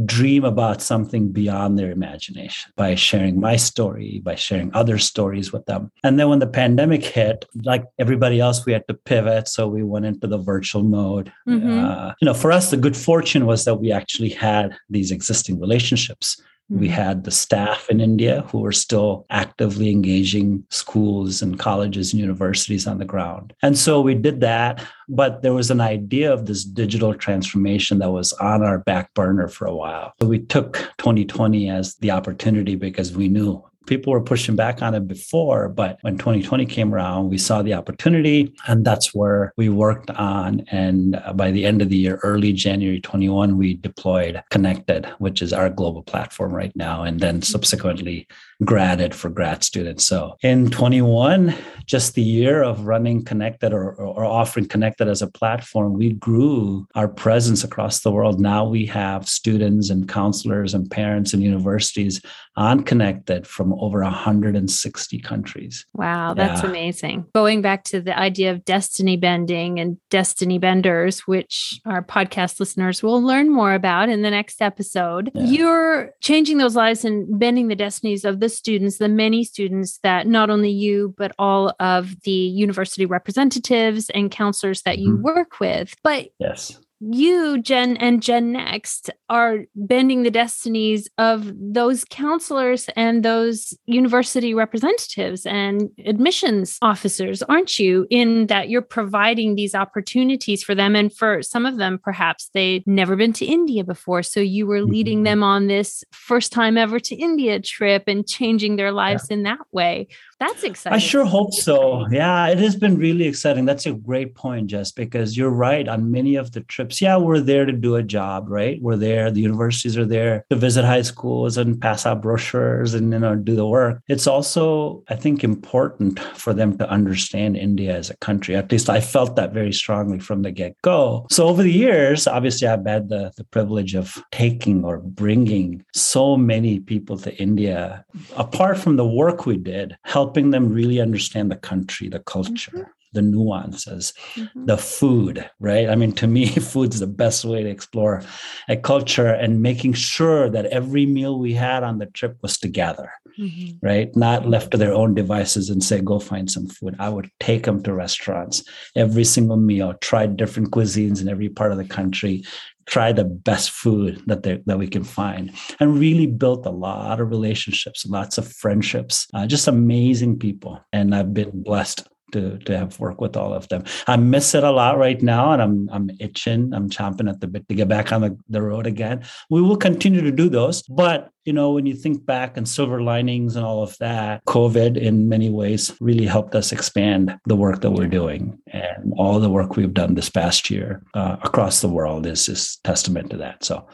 dream 0.05 0.44
about 0.44 0.83
something 0.83 1.33
beyond 1.33 1.78
their 1.78 1.90
imagination 1.90 2.72
by 2.76 2.94
sharing 2.94 3.38
my 3.38 3.57
story, 3.57 4.20
by 4.24 4.35
sharing 4.35 4.74
other 4.74 4.98
stories 4.98 5.52
with 5.52 5.64
them. 5.66 5.90
And 6.02 6.18
then 6.18 6.28
when 6.28 6.38
the 6.38 6.46
pandemic 6.46 7.05
hit, 7.05 7.44
like 7.64 7.85
everybody 7.98 8.40
else, 8.40 8.64
we 8.64 8.72
had 8.72 8.87
to 8.88 8.94
pivot. 8.94 9.48
So 9.48 9.68
we 9.68 9.83
went 9.83 10.07
into 10.07 10.26
the 10.26 10.38
virtual 10.38 10.83
mode. 10.83 11.33
Mhm. 11.48 11.85
Uh, 11.85 12.14
you 12.20 12.26
know, 12.26 12.35
for 12.35 12.52
us, 12.52 12.70
the 12.70 12.76
good 12.76 12.96
fortune 12.96 13.46
was 13.46 13.64
that 13.64 13.76
we 13.76 13.92
actually 13.92 14.31
had 14.31 14.74
these 14.88 15.11
existing 15.11 15.61
relationships. 15.61 16.40
We 16.73 16.89
Mhm. 16.89 16.93
had 16.93 17.25
the 17.25 17.31
staff 17.31 17.89
in 17.91 18.01
India 18.01 18.45
who 18.51 18.61
were 18.61 18.73
still 18.73 19.27
actively 19.29 19.91
engaging 19.91 20.65
schools 20.71 21.43
and 21.43 21.59
colleges 21.59 22.13
and 22.13 22.21
universities 22.21 22.87
on 22.87 22.99
the 22.99 23.05
ground. 23.05 23.53
And 23.63 23.77
so 23.77 24.01
we 24.01 24.15
did 24.15 24.41
that. 24.41 24.83
But 25.09 25.43
there 25.43 25.53
was 25.53 25.71
an 25.71 25.81
idea 25.83 26.33
of 26.33 26.47
this 26.47 26.65
digital 26.65 27.13
transformation 27.15 27.99
that 27.99 28.11
was 28.11 28.33
on 28.35 28.63
our 28.63 28.79
back 28.79 29.13
burner 29.15 29.49
for 29.49 29.67
a 29.67 29.75
while. 29.77 30.15
So 30.23 30.27
we 30.29 30.39
took 30.39 30.91
2020 30.97 31.69
as 31.69 31.97
the 31.97 32.11
opportunity 32.11 32.75
because 32.75 33.15
we 33.15 33.29
knew 33.29 33.63
people 33.87 34.12
were 34.12 34.21
pushing 34.21 34.57
back 34.57 34.83
on 34.83 34.95
it 34.95 35.07
before 35.07 35.68
but 35.68 35.99
when 36.03 36.16
2020 36.18 36.66
came 36.66 36.95
around 36.95 37.29
we 37.29 37.38
saw 37.38 37.62
the 37.62 37.75
opportunity 37.75 38.53
and 38.66 38.85
that's 38.85 39.14
where 39.14 39.53
we 39.57 39.68
worked 39.68 40.11
on 40.11 40.61
and 40.71 41.21
by 41.35 41.51
the 41.51 41.64
end 41.64 41.83
of 41.83 41.88
the 41.88 41.97
year 41.97 42.21
early 42.23 42.53
january 42.53 43.01
21 43.01 43.57
we 43.57 43.75
deployed 43.75 44.42
connected 44.51 45.07
which 45.18 45.42
is 45.42 45.53
our 45.53 45.71
global 45.71 46.03
platform 46.03 46.55
right 46.55 46.75
now 46.77 47.03
and 47.03 47.21
then 47.21 47.42
subsequently 47.42 48.27
graded 48.64 49.14
for 49.14 49.29
grad 49.29 49.62
students 49.64 50.05
so 50.05 50.37
in 50.42 50.70
21 50.70 51.55
just 51.87 52.14
the 52.14 52.22
year 52.22 52.62
of 52.62 52.87
running 52.87 53.25
connected 53.25 53.72
or, 53.72 53.92
or 53.94 54.25
offering 54.25 54.66
connected 54.66 55.09
as 55.09 55.22
a 55.22 55.27
platform 55.27 55.92
we 55.94 56.12
grew 56.12 56.87
our 56.94 57.09
presence 57.09 57.64
across 57.64 58.01
the 58.01 58.11
world 58.11 58.40
now 58.40 58.64
we 58.64 58.87
have 58.87 59.29
students 59.29 59.90
and 59.90 60.09
counselors 60.09 60.75
and 60.75 60.90
parents 60.90 61.33
and 61.33 61.42
universities 61.42 62.20
on 62.57 62.83
connected 62.85 63.46
from 63.46 63.72
over 63.75 64.01
160 64.03 65.18
countries 65.20 65.87
Wow, 65.94 66.35
that's 66.35 66.62
Yeah. 66.62 66.68
amazing. 66.70 67.27
Going 67.35 67.62
back 67.62 67.85
to 67.85 68.01
the 68.01 68.18
idea 68.18 68.51
of 68.51 68.64
destiny 68.64 69.16
bending 69.16 69.79
and 69.81 69.96
destiny 70.11 70.59
benders, 70.59 71.20
which 71.20 71.81
our 71.87 72.03
podcast 72.03 72.61
listeners 72.61 73.03
will 73.03 73.22
learn 73.22 73.51
more 73.51 73.75
about 73.75 74.09
in 74.09 74.22
the 74.22 74.31
next 74.31 74.61
episode, 74.62 75.31
Yeah. 75.35 75.44
you're 75.44 76.11
changing 76.20 76.59
those 76.59 76.77
lives 76.77 77.05
and 77.05 77.38
bending 77.38 77.68
the 77.68 77.75
destinies 77.77 78.25
of 78.25 78.40
the 78.40 78.48
students, 78.53 78.99
the 78.99 79.09
many 79.09 79.45
students 79.45 79.99
that 80.03 80.27
not 80.27 80.51
only 80.51 80.71
you, 80.71 81.15
but 81.17 81.33
all 81.38 81.75
of 81.81 82.21
the 82.23 82.31
university 82.31 83.07
representatives 83.07 84.11
and 84.11 84.31
counselors 84.31 84.83
that 84.83 84.99
you 84.99 85.17
Mhm. 85.17 85.23
work 85.23 85.61
with. 85.61 85.95
But 86.03 86.29
yes 86.38 86.79
you, 87.11 87.61
Jen 87.61 87.97
and 87.97 88.23
Gen 88.23 88.53
Next, 88.53 89.11
are 89.29 89.61
bending 89.75 90.23
the 90.23 90.31
destinies 90.31 91.09
of 91.19 91.53
those 91.57 92.05
counselors 92.05 92.88
and 92.97 93.25
those 93.25 93.75
university 93.87 94.55
representatives 94.55 95.47
and 95.47 95.91
admissions 96.05 96.79
officers, 96.83 97.43
aren't 97.43 97.79
you? 97.79 98.07
In 98.11 98.47
that 98.49 98.69
you're 98.69 98.83
providing 98.83 99.55
these 99.55 99.75
opportunities 99.75 100.62
for 100.62 100.75
them. 100.75 100.95
And 100.95 101.12
for 101.12 101.43
some 101.43 101.67
of 101.67 101.79
them, 101.79 101.99
perhaps 102.03 102.51
they'd 102.55 102.87
never 102.87 103.17
been 103.17 103.33
to 103.35 103.45
India 103.45 103.85
before. 103.85 104.23
So 104.23 104.41
you 104.41 104.67
were 104.67 104.83
leading 104.83 105.21
Mhm. 105.21 105.25
them 105.25 105.43
on 105.43 105.67
this 105.67 106.05
first 106.12 106.53
time 106.53 106.77
ever 106.77 107.01
to 107.01 107.15
India 107.17 107.59
trip 107.61 108.05
and 108.07 108.27
changing 108.27 108.77
their 108.77 108.93
lives 108.93 109.29
in 109.29 109.43
that 109.45 109.61
way. 109.73 110.09
That's 110.38 110.62
exciting. 110.65 110.97
I 110.97 110.99
sure 110.99 111.25
hope 111.25 111.55
so. 111.55 112.07
Yeah, 112.11 112.49
it 112.49 112.59
has 112.59 112.77
been 112.77 112.99
really 112.99 113.27
exciting. 113.27 113.65
That's 113.65 113.87
a 113.87 113.93
great 113.93 114.35
point, 114.35 114.67
Jess, 114.67 114.93
because 114.93 115.37
you're 115.37 115.51
right. 115.51 115.87
On 115.88 116.11
many 116.11 116.35
of 116.35 116.53
the 116.53 116.61
trips, 116.61 116.91
yeah, 117.00 117.16
we're 117.16 117.40
there 117.40 117.64
to 117.64 117.72
do 117.72 117.96
a 117.96 118.02
job, 118.02 118.48
right? 118.48 118.81
We're 118.81 118.96
there. 118.96 119.31
The 119.31 119.40
universities 119.40 119.96
are 119.96 120.05
there 120.05 120.44
to 120.50 120.57
visit 120.57 120.85
high 120.85 121.02
schools 121.02 121.57
and 121.57 121.81
pass 121.81 122.07
out 122.07 122.22
brochures 122.22 122.94
and 122.94 123.12
you 123.12 123.18
know 123.18 123.37
do 123.37 123.57
the 123.57 123.66
work. 123.66 124.00
It's 124.09 124.26
also, 124.26 125.02
I 125.09 125.16
think, 125.16 125.44
important 125.44 126.20
for 126.20 126.52
them 126.52 126.76
to 126.78 126.88
understand 126.88 127.57
India 127.57 127.96
as 127.96 128.11
a 128.11 128.16
country. 128.16 128.57
At 128.57 128.70
least 128.70 128.90
I 128.90 129.00
felt 129.00 129.37
that 129.37 129.52
very 129.52 129.72
strongly 129.72 130.18
from 130.18 130.42
the 130.42 130.50
get 130.50 130.76
go. 130.83 131.26
So 131.31 131.48
over 131.48 131.62
the 131.62 131.72
years, 131.72 132.26
obviously, 132.26 132.68
I've 132.68 132.87
had 132.87 133.09
the 133.09 133.33
the 133.37 133.44
privilege 133.44 133.94
of 133.94 134.22
taking 134.31 134.85
or 134.85 134.98
bringing 134.98 135.85
so 135.94 136.37
many 136.37 136.81
people 136.81 137.16
to 137.18 137.35
India. 137.37 138.05
Apart 138.37 138.78
from 138.78 138.96
the 138.96 139.07
work 139.07 139.46
we 139.46 139.57
did, 139.57 139.96
helping 140.05 140.50
them 140.50 140.72
really 140.72 141.00
understand 141.00 141.50
the 141.50 141.57
country, 141.57 142.09
the 142.09 142.20
culture, 142.20 142.72
mm-hmm. 142.72 142.90
The 143.12 143.22
nuances, 143.22 144.12
Mhm. 144.37 144.66
the 144.66 144.77
food, 144.77 145.48
right? 145.61 145.88
I 145.88 145.94
mean, 145.96 146.12
to 146.12 146.27
me, 146.27 146.46
food's 146.72 147.01
the 147.01 147.07
best 147.07 147.44
way 147.44 147.62
to 147.62 147.68
explore 147.68 148.22
a 148.68 148.77
culture 148.77 149.27
and 149.29 149.62
making 149.62 149.92
sure 149.94 150.48
that 150.51 150.66
every 150.66 151.07
meal 151.07 151.38
we 151.38 151.53
had 151.55 151.83
on 151.83 151.98
the 151.98 152.07
trip 152.07 152.37
was 152.42 152.59
together, 152.59 153.11
Mhm. 153.38 153.79
right? 153.83 154.14
Not 154.16 154.48
left 154.48 154.70
to 154.72 154.77
their 154.79 154.92
own 154.94 155.14
devices 155.14 155.70
and 155.70 155.83
say, 155.83 156.01
go 156.01 156.18
find 156.18 156.51
some 156.51 156.66
food. 156.66 156.96
I 156.98 157.09
would 157.09 157.29
take 157.40 157.64
them 157.64 157.83
to 157.83 157.92
restaurants 157.92 158.64
every 158.96 159.25
single 159.25 159.57
meal, 159.57 159.94
try 160.01 160.27
different 160.27 160.70
cuisines 160.70 161.20
in 161.20 161.29
every 161.29 161.48
part 161.48 161.72
of 161.72 161.79
the 161.79 161.85
country, 161.85 162.42
try 162.87 163.12
the 163.12 163.25
best 163.25 163.70
food 163.70 164.20
that 164.27 164.42
they, 164.42 164.61
that 164.66 164.77
we 164.79 164.88
can 164.88 165.05
find 165.05 165.53
and 165.79 165.98
really 166.01 166.27
built 166.27 166.66
a 166.66 166.70
lot 166.70 167.20
of 167.20 167.31
relationships 167.31 168.05
lots 168.07 168.38
of 168.38 168.53
friendships 168.53 169.29
uh, 169.35 169.46
just 169.46 169.68
amazing 169.68 170.37
people 170.37 170.81
and 170.92 171.14
i've 171.14 171.33
been 171.33 171.62
blessed 171.62 172.09
to, 172.33 172.59
to 172.59 172.77
have 172.77 172.99
worked 172.99 173.21
with 173.21 173.37
all 173.37 173.55
of 173.55 173.68
them. 173.68 173.85
I 174.07 174.16
miss 174.16 174.55
it 174.55 174.64
a 174.64 174.71
lot 174.71 174.99
right 174.99 175.21
now, 175.23 175.53
and 175.53 175.62
I'm 175.62 175.88
I'm 175.90 176.11
itching. 176.18 176.73
I'm 176.75 176.90
chomping 176.90 177.29
at 177.29 177.40
the 177.40 177.47
bit 177.47 177.68
to 177.68 177.75
get 177.75 177.88
back 177.88 178.12
on 178.12 178.23
the, 178.23 178.37
the 178.49 178.62
road 178.62 178.87
again. 178.87 179.25
We 179.51 179.62
will 179.62 179.77
continue 179.77 180.21
to 180.21 180.31
do 180.33 180.49
those, 180.49 180.83
but 180.83 181.31
you 181.45 181.53
know, 181.53 181.73
when 181.73 181.87
you 181.87 181.95
think 181.95 182.25
back 182.25 182.57
and 182.57 182.68
silver 182.68 183.03
linings 183.03 183.57
and 183.57 183.64
all 183.64 183.83
of 183.83 183.97
that, 183.99 184.45
COVID 184.45 184.97
in 184.97 185.29
many 185.29 185.51
ways 185.51 185.92
really 186.01 186.27
helped 186.27 186.55
us 186.55 186.71
expand 186.71 187.37
the 187.47 187.57
work 187.57 187.81
that 187.81 187.90
we're 187.90 188.07
doing, 188.07 188.59
and 188.68 189.12
all 189.16 189.40
the 189.40 189.51
work 189.51 189.77
we've 189.77 189.95
done 189.95 190.14
this 190.14 190.31
past 190.31 190.71
year 190.71 191.03
uh, 191.14 191.37
across 191.42 191.81
the 191.81 191.88
world 191.88 192.27
is 192.27 192.47
just 192.47 192.83
testament 192.85 193.31
to 193.31 193.37
that. 193.38 193.64
So, 193.64 193.87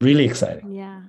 really 0.00 0.24
exciting. 0.24 0.72
Yeah. 0.72 1.02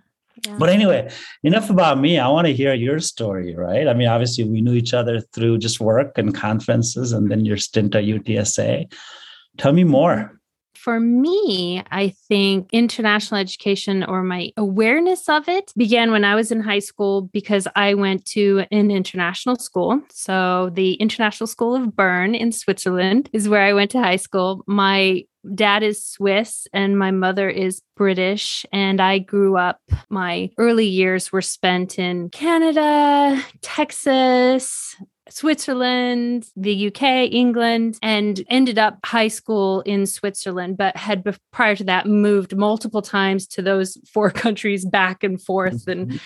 Yeah. 0.45 0.57
But 0.57 0.69
anyway, 0.69 1.11
enough 1.43 1.69
about 1.69 1.99
me. 1.99 2.19
I 2.19 2.27
want 2.27 2.47
to 2.47 2.53
hear 2.53 2.73
your 2.73 2.99
story, 2.99 3.55
right? 3.55 3.87
I 3.87 3.93
mean, 3.93 4.07
obviously, 4.07 4.43
we 4.43 4.61
knew 4.61 4.73
each 4.73 4.93
other 4.93 5.19
through 5.19 5.57
just 5.57 5.79
work 5.79 6.17
and 6.17 6.35
conferences, 6.35 7.13
and 7.13 7.31
then 7.31 7.45
your 7.45 7.57
stint 7.57 7.95
at 7.95 8.03
UTSA. 8.03 8.91
Tell 9.57 9.73
me 9.73 9.83
more. 9.83 10.31
for 10.85 10.99
me, 10.99 11.81
I 11.89 12.09
think 12.27 12.69
international 12.71 13.39
education 13.39 14.03
or 14.03 14.21
my 14.21 14.51
awareness 14.55 15.27
of 15.27 15.49
it 15.49 15.73
began 15.75 16.11
when 16.11 16.23
I 16.23 16.35
was 16.35 16.51
in 16.51 16.61
high 16.61 16.83
school 16.89 17.23
because 17.33 17.67
I 17.75 17.95
went 17.95 18.23
to 18.37 18.65
an 18.69 18.91
international 18.91 19.55
school. 19.55 19.99
So, 20.11 20.69
the 20.75 20.93
International 20.93 21.47
School 21.47 21.73
of 21.75 21.95
Bern 21.95 22.35
in 22.35 22.51
Switzerland 22.51 23.31
is 23.33 23.49
where 23.49 23.63
I 23.63 23.73
went 23.73 23.89
to 23.91 23.99
high 23.99 24.17
school. 24.17 24.63
My 24.67 25.23
dad 25.53 25.83
is 25.83 26.03
Swiss 26.03 26.67
and 26.73 26.97
my 26.97 27.11
mother 27.11 27.49
is 27.49 27.81
British. 27.95 28.65
And 28.71 29.01
I 29.01 29.19
grew 29.19 29.57
up, 29.57 29.79
my 30.09 30.49
early 30.57 30.87
years 30.87 31.31
were 31.31 31.41
spent 31.41 31.99
in 31.99 32.29
Canada, 32.29 33.41
Texas, 33.61 34.95
Switzerland, 35.29 36.47
the 36.55 36.87
UK, 36.87 37.03
England, 37.31 37.97
and 38.01 38.43
ended 38.49 38.77
up 38.77 38.99
high 39.03 39.27
school 39.27 39.81
in 39.81 40.05
Switzerland, 40.05 40.77
but 40.77 40.95
had 40.95 41.23
prior 41.51 41.75
to 41.75 41.83
that 41.85 42.05
moved 42.05 42.55
multiple 42.55 43.01
times 43.01 43.47
to 43.47 43.61
those 43.61 43.97
four 44.13 44.29
countries 44.29 44.85
back 44.85 45.23
and 45.23 45.41
forth 45.41 45.87
and 45.87 46.09
mm-hmm. 46.09 46.17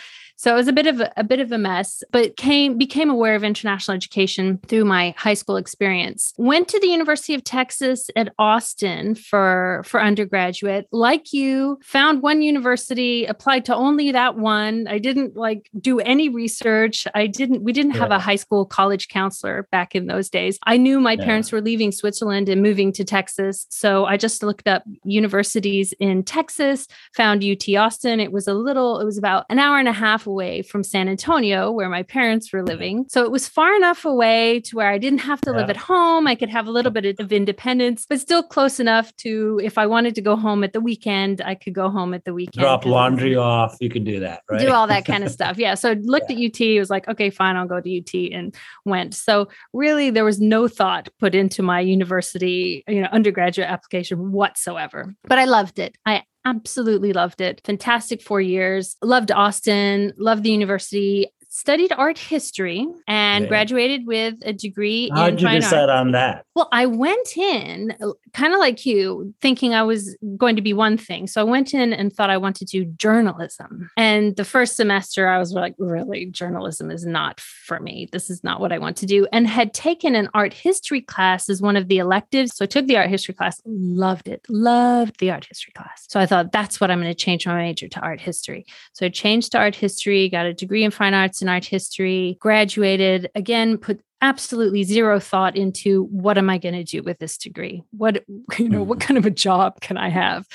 So 0.41 0.53
it 0.53 0.55
was 0.55 0.69
a 0.69 0.73
bit 0.73 0.87
of 0.87 1.01
a, 1.01 1.11
a 1.17 1.23
bit 1.25 1.41
of 1.41 1.51
a 1.51 1.57
mess, 1.57 2.01
but 2.11 2.37
came 2.37 2.77
became 2.77 3.09
aware 3.09 3.35
of 3.35 3.43
international 3.43 3.93
education 3.93 4.57
through 4.67 4.85
my 4.85 5.13
high 5.17 5.33
school 5.33 5.57
experience. 5.57 6.33
Went 6.37 6.69
to 6.69 6.79
the 6.79 6.87
University 6.87 7.33
of 7.33 7.43
Texas 7.43 8.09
at 8.15 8.33
Austin 8.39 9.15
for 9.15 9.83
for 9.85 10.01
undergraduate. 10.01 10.87
Like 10.93 11.33
you, 11.33 11.77
found 11.83 12.21
one 12.21 12.41
university, 12.41 13.25
applied 13.25 13.65
to 13.65 13.75
only 13.75 14.13
that 14.13 14.37
one. 14.37 14.87
I 14.87 14.97
didn't 14.97 15.35
like 15.35 15.69
do 15.77 15.99
any 15.99 16.29
research. 16.29 17.05
I 17.13 17.27
didn't 17.27 17.61
we 17.63 17.73
didn't 17.73 17.97
have 17.97 18.11
Yeah. 18.11 18.15
a 18.15 18.19
high 18.19 18.37
school 18.37 18.65
college 18.65 19.09
counselor 19.09 19.67
back 19.73 19.93
in 19.93 20.07
those 20.07 20.29
days. 20.29 20.57
I 20.65 20.77
knew 20.77 21.01
my 21.01 21.13
Yeah. 21.19 21.25
parents 21.25 21.51
were 21.51 21.59
leaving 21.59 21.91
Switzerland 21.91 22.47
and 22.47 22.61
moving 22.61 22.93
to 22.93 23.03
Texas, 23.03 23.65
so 23.69 24.05
I 24.05 24.15
just 24.15 24.41
looked 24.41 24.69
up 24.69 24.83
universities 25.03 25.93
in 25.99 26.23
Texas, 26.23 26.87
found 27.13 27.43
UT 27.43 27.75
Austin. 27.75 28.21
It 28.21 28.31
was 28.31 28.47
a 28.47 28.53
little 28.53 28.99
it 29.01 29.05
was 29.05 29.17
about 29.17 29.45
an 29.49 29.59
hour 29.59 29.77
and 29.79 29.89
a 29.89 29.91
half 29.91 30.25
away 30.29 30.61
from 30.61 30.83
San 30.83 31.09
Antonio, 31.09 31.71
where 31.71 31.89
my 31.89 32.03
parents 32.03 32.53
were 32.53 32.59
mm-hmm. 32.59 32.67
living. 32.67 33.05
So 33.09 33.23
it 33.23 33.31
was 33.31 33.47
far 33.47 33.75
enough 33.75 34.05
away 34.05 34.61
to 34.61 34.75
where 34.75 34.89
I 34.89 34.97
didn't 34.97 35.19
have 35.19 35.41
to 35.41 35.51
yeah. 35.51 35.57
live 35.57 35.69
at 35.69 35.77
home. 35.77 36.27
I 36.27 36.35
could 36.35 36.49
have 36.49 36.67
a 36.67 36.71
little 36.71 36.91
bit 36.91 37.19
of 37.19 37.31
independence, 37.31 38.05
but 38.07 38.19
still 38.19 38.43
close 38.43 38.79
enough 38.79 39.15
to 39.17 39.59
if 39.63 39.77
I 39.77 39.85
wanted 39.85 40.15
to 40.15 40.21
go 40.21 40.35
home 40.35 40.63
at 40.63 40.73
the 40.73 40.81
weekend, 40.81 41.41
I 41.41 41.55
could 41.55 41.73
go 41.73 41.89
home 41.89 42.13
at 42.13 42.25
the 42.25 42.33
weekend. 42.33 42.61
Drop 42.61 42.85
laundry 42.85 43.35
off. 43.35 43.77
You 43.79 43.89
can 43.89 44.03
do 44.03 44.19
that, 44.19 44.43
right? 44.49 44.61
Do 44.61 44.71
all 44.71 44.87
that 44.87 45.05
kind 45.05 45.23
of 45.23 45.31
stuff. 45.39 45.57
Yeah. 45.57 45.75
So 45.75 45.93
looked 46.01 46.29
yeah. 46.29 46.45
at 46.45 46.51
UT, 46.51 46.61
it 46.61 46.79
was 46.79 46.89
like, 46.89 47.07
okay, 47.07 47.29
fine, 47.29 47.55
I'll 47.55 47.67
go 47.67 47.81
to 47.81 47.97
UT 47.99 48.31
and 48.33 48.55
went. 48.85 49.15
So 49.15 49.49
really 49.73 50.09
there 50.09 50.25
was 50.25 50.39
no 50.39 50.67
thought 50.67 51.09
put 51.19 51.35
into 51.35 51.63
my 51.63 51.79
university, 51.79 52.83
you 52.87 53.01
know, 53.01 53.09
undergraduate 53.11 53.69
application 53.69 54.31
whatsoever. 54.31 55.15
But 55.23 55.39
I 55.39 55.45
loved 55.45 55.79
it. 55.79 55.97
I 56.05 56.23
absolutely 56.45 57.13
loved 57.13 57.41
it. 57.41 57.61
Fantastic 57.65 58.21
four 58.21 58.41
years. 58.41 58.95
Loved 59.01 59.31
Austin, 59.31 60.13
loved 60.17 60.43
the 60.43 60.51
university 60.51 61.27
studied 61.49 61.91
art 61.91 62.17
history 62.17 62.87
and 63.07 63.43
yeah. 63.43 63.49
graduated 63.49 64.05
with 64.05 64.35
a 64.43 64.53
degree 64.53 65.09
How'd 65.13 65.33
in 65.33 65.39
you 65.39 65.45
fine 65.45 65.61
decide 65.61 65.89
art. 65.89 65.89
on 65.89 66.11
that? 66.11 66.45
Well, 66.55 66.69
I 66.71 66.85
went 66.85 67.35
in 67.35 67.95
uh, 68.01 68.11
kind 68.33 68.53
of 68.53 68.59
like 68.59 68.85
you, 68.85 69.33
thinking 69.41 69.73
I 69.73 69.83
was 69.83 70.15
going 70.37 70.55
to 70.55 70.61
be 70.61 70.73
one 70.73 70.97
thing. 70.97 71.27
So 71.27 71.41
I 71.41 71.43
went 71.43 71.73
in 71.73 71.91
and 71.91 72.13
thought 72.13 72.29
I 72.29 72.37
wanted 72.37 72.67
to 72.69 72.83
do 72.83 72.91
journalism. 72.97 73.89
And 73.97 74.35
the 74.35 74.45
first 74.45 74.75
semester, 74.75 75.27
I 75.27 75.39
was 75.39 75.51
like, 75.51 75.73
really, 75.79 76.27
journalism 76.27 76.91
is 76.91 77.05
not 77.05 77.39
for 77.39 77.79
me. 77.79 78.07
This 78.11 78.29
is 78.29 78.43
not 78.43 78.59
what 78.59 78.71
I 78.71 78.77
want 78.77 78.97
to 78.97 79.05
do. 79.05 79.27
And 79.33 79.47
had 79.47 79.73
taken 79.73 80.15
an 80.15 80.29
art 80.33 80.53
history 80.53 81.01
class 81.01 81.49
as 81.49 81.61
one 81.61 81.75
of 81.75 81.87
the 81.87 81.97
electives. 81.97 82.55
So 82.55 82.63
I 82.63 82.67
took 82.67 82.85
the 82.85 82.97
art 82.97 83.09
history 83.09 83.33
class, 83.33 83.59
loved 83.65 84.27
it, 84.27 84.45
loved 84.49 85.19
the 85.19 85.31
art 85.31 85.45
history 85.45 85.73
class. 85.75 86.05
So 86.09 86.19
I 86.19 86.27
thought 86.27 86.51
that's 86.51 86.79
what 86.79 86.91
I'm 86.91 87.01
going 87.01 87.11
to 87.11 87.15
change 87.15 87.47
my 87.47 87.55
major 87.55 87.87
to 87.87 87.99
art 88.01 88.21
history. 88.21 88.65
So 88.93 89.07
I 89.07 89.09
changed 89.09 89.53
to 89.53 89.57
art 89.57 89.75
history, 89.75 90.29
got 90.29 90.45
a 90.45 90.53
degree 90.53 90.83
in 90.83 90.91
fine 90.91 91.15
arts 91.15 91.38
and 91.41 91.49
art 91.49 91.65
history, 91.65 92.37
graduated, 92.39 93.29
again, 93.35 93.77
put 93.77 94.01
absolutely 94.21 94.83
zero 94.83 95.19
thought 95.19 95.55
into 95.55 96.03
what 96.05 96.37
am 96.37 96.49
I 96.49 96.57
going 96.57 96.75
to 96.75 96.83
do 96.83 97.01
with 97.01 97.19
this 97.19 97.37
degree? 97.37 97.83
What, 97.91 98.23
you 98.57 98.69
know, 98.69 98.83
what 98.83 98.99
mm-hmm. 98.99 99.07
kind 99.07 99.17
of 99.17 99.25
a 99.25 99.31
job 99.31 99.79
can 99.81 99.97
I 99.97 100.09
have? 100.09 100.45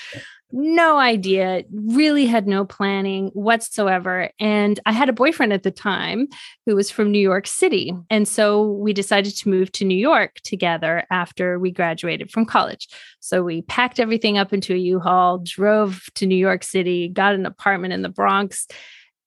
no 0.54 0.98
idea, 0.98 1.64
really 1.72 2.26
had 2.26 2.46
no 2.46 2.64
planning 2.64 3.28
whatsoever. 3.30 4.30
And 4.38 4.78
I 4.86 4.92
had 4.92 5.08
a 5.08 5.12
boyfriend 5.12 5.52
at 5.52 5.64
the 5.64 5.72
time 5.72 6.28
who 6.64 6.76
was 6.76 6.92
from 6.92 7.10
New 7.10 7.18
York 7.18 7.48
City. 7.48 7.92
And 8.08 8.28
so 8.28 8.62
we 8.62 8.92
decided 8.92 9.36
to 9.36 9.48
move 9.48 9.72
to 9.72 9.84
New 9.84 9.96
York 9.96 10.36
together 10.44 11.04
after 11.10 11.58
we 11.58 11.72
graduated 11.72 12.30
from 12.30 12.46
college. 12.46 12.88
So 13.18 13.42
we 13.42 13.62
packed 13.62 13.98
everything 13.98 14.38
up 14.38 14.52
into 14.52 14.74
a 14.74 14.78
U 14.78 15.00
Haul, 15.00 15.38
drove 15.38 16.04
to 16.14 16.26
New 16.26 16.36
York 16.36 16.62
City, 16.62 17.08
got 17.08 17.34
an 17.34 17.46
apartment 17.46 17.92
in 17.92 18.02
the 18.02 18.08
Bronx. 18.08 18.68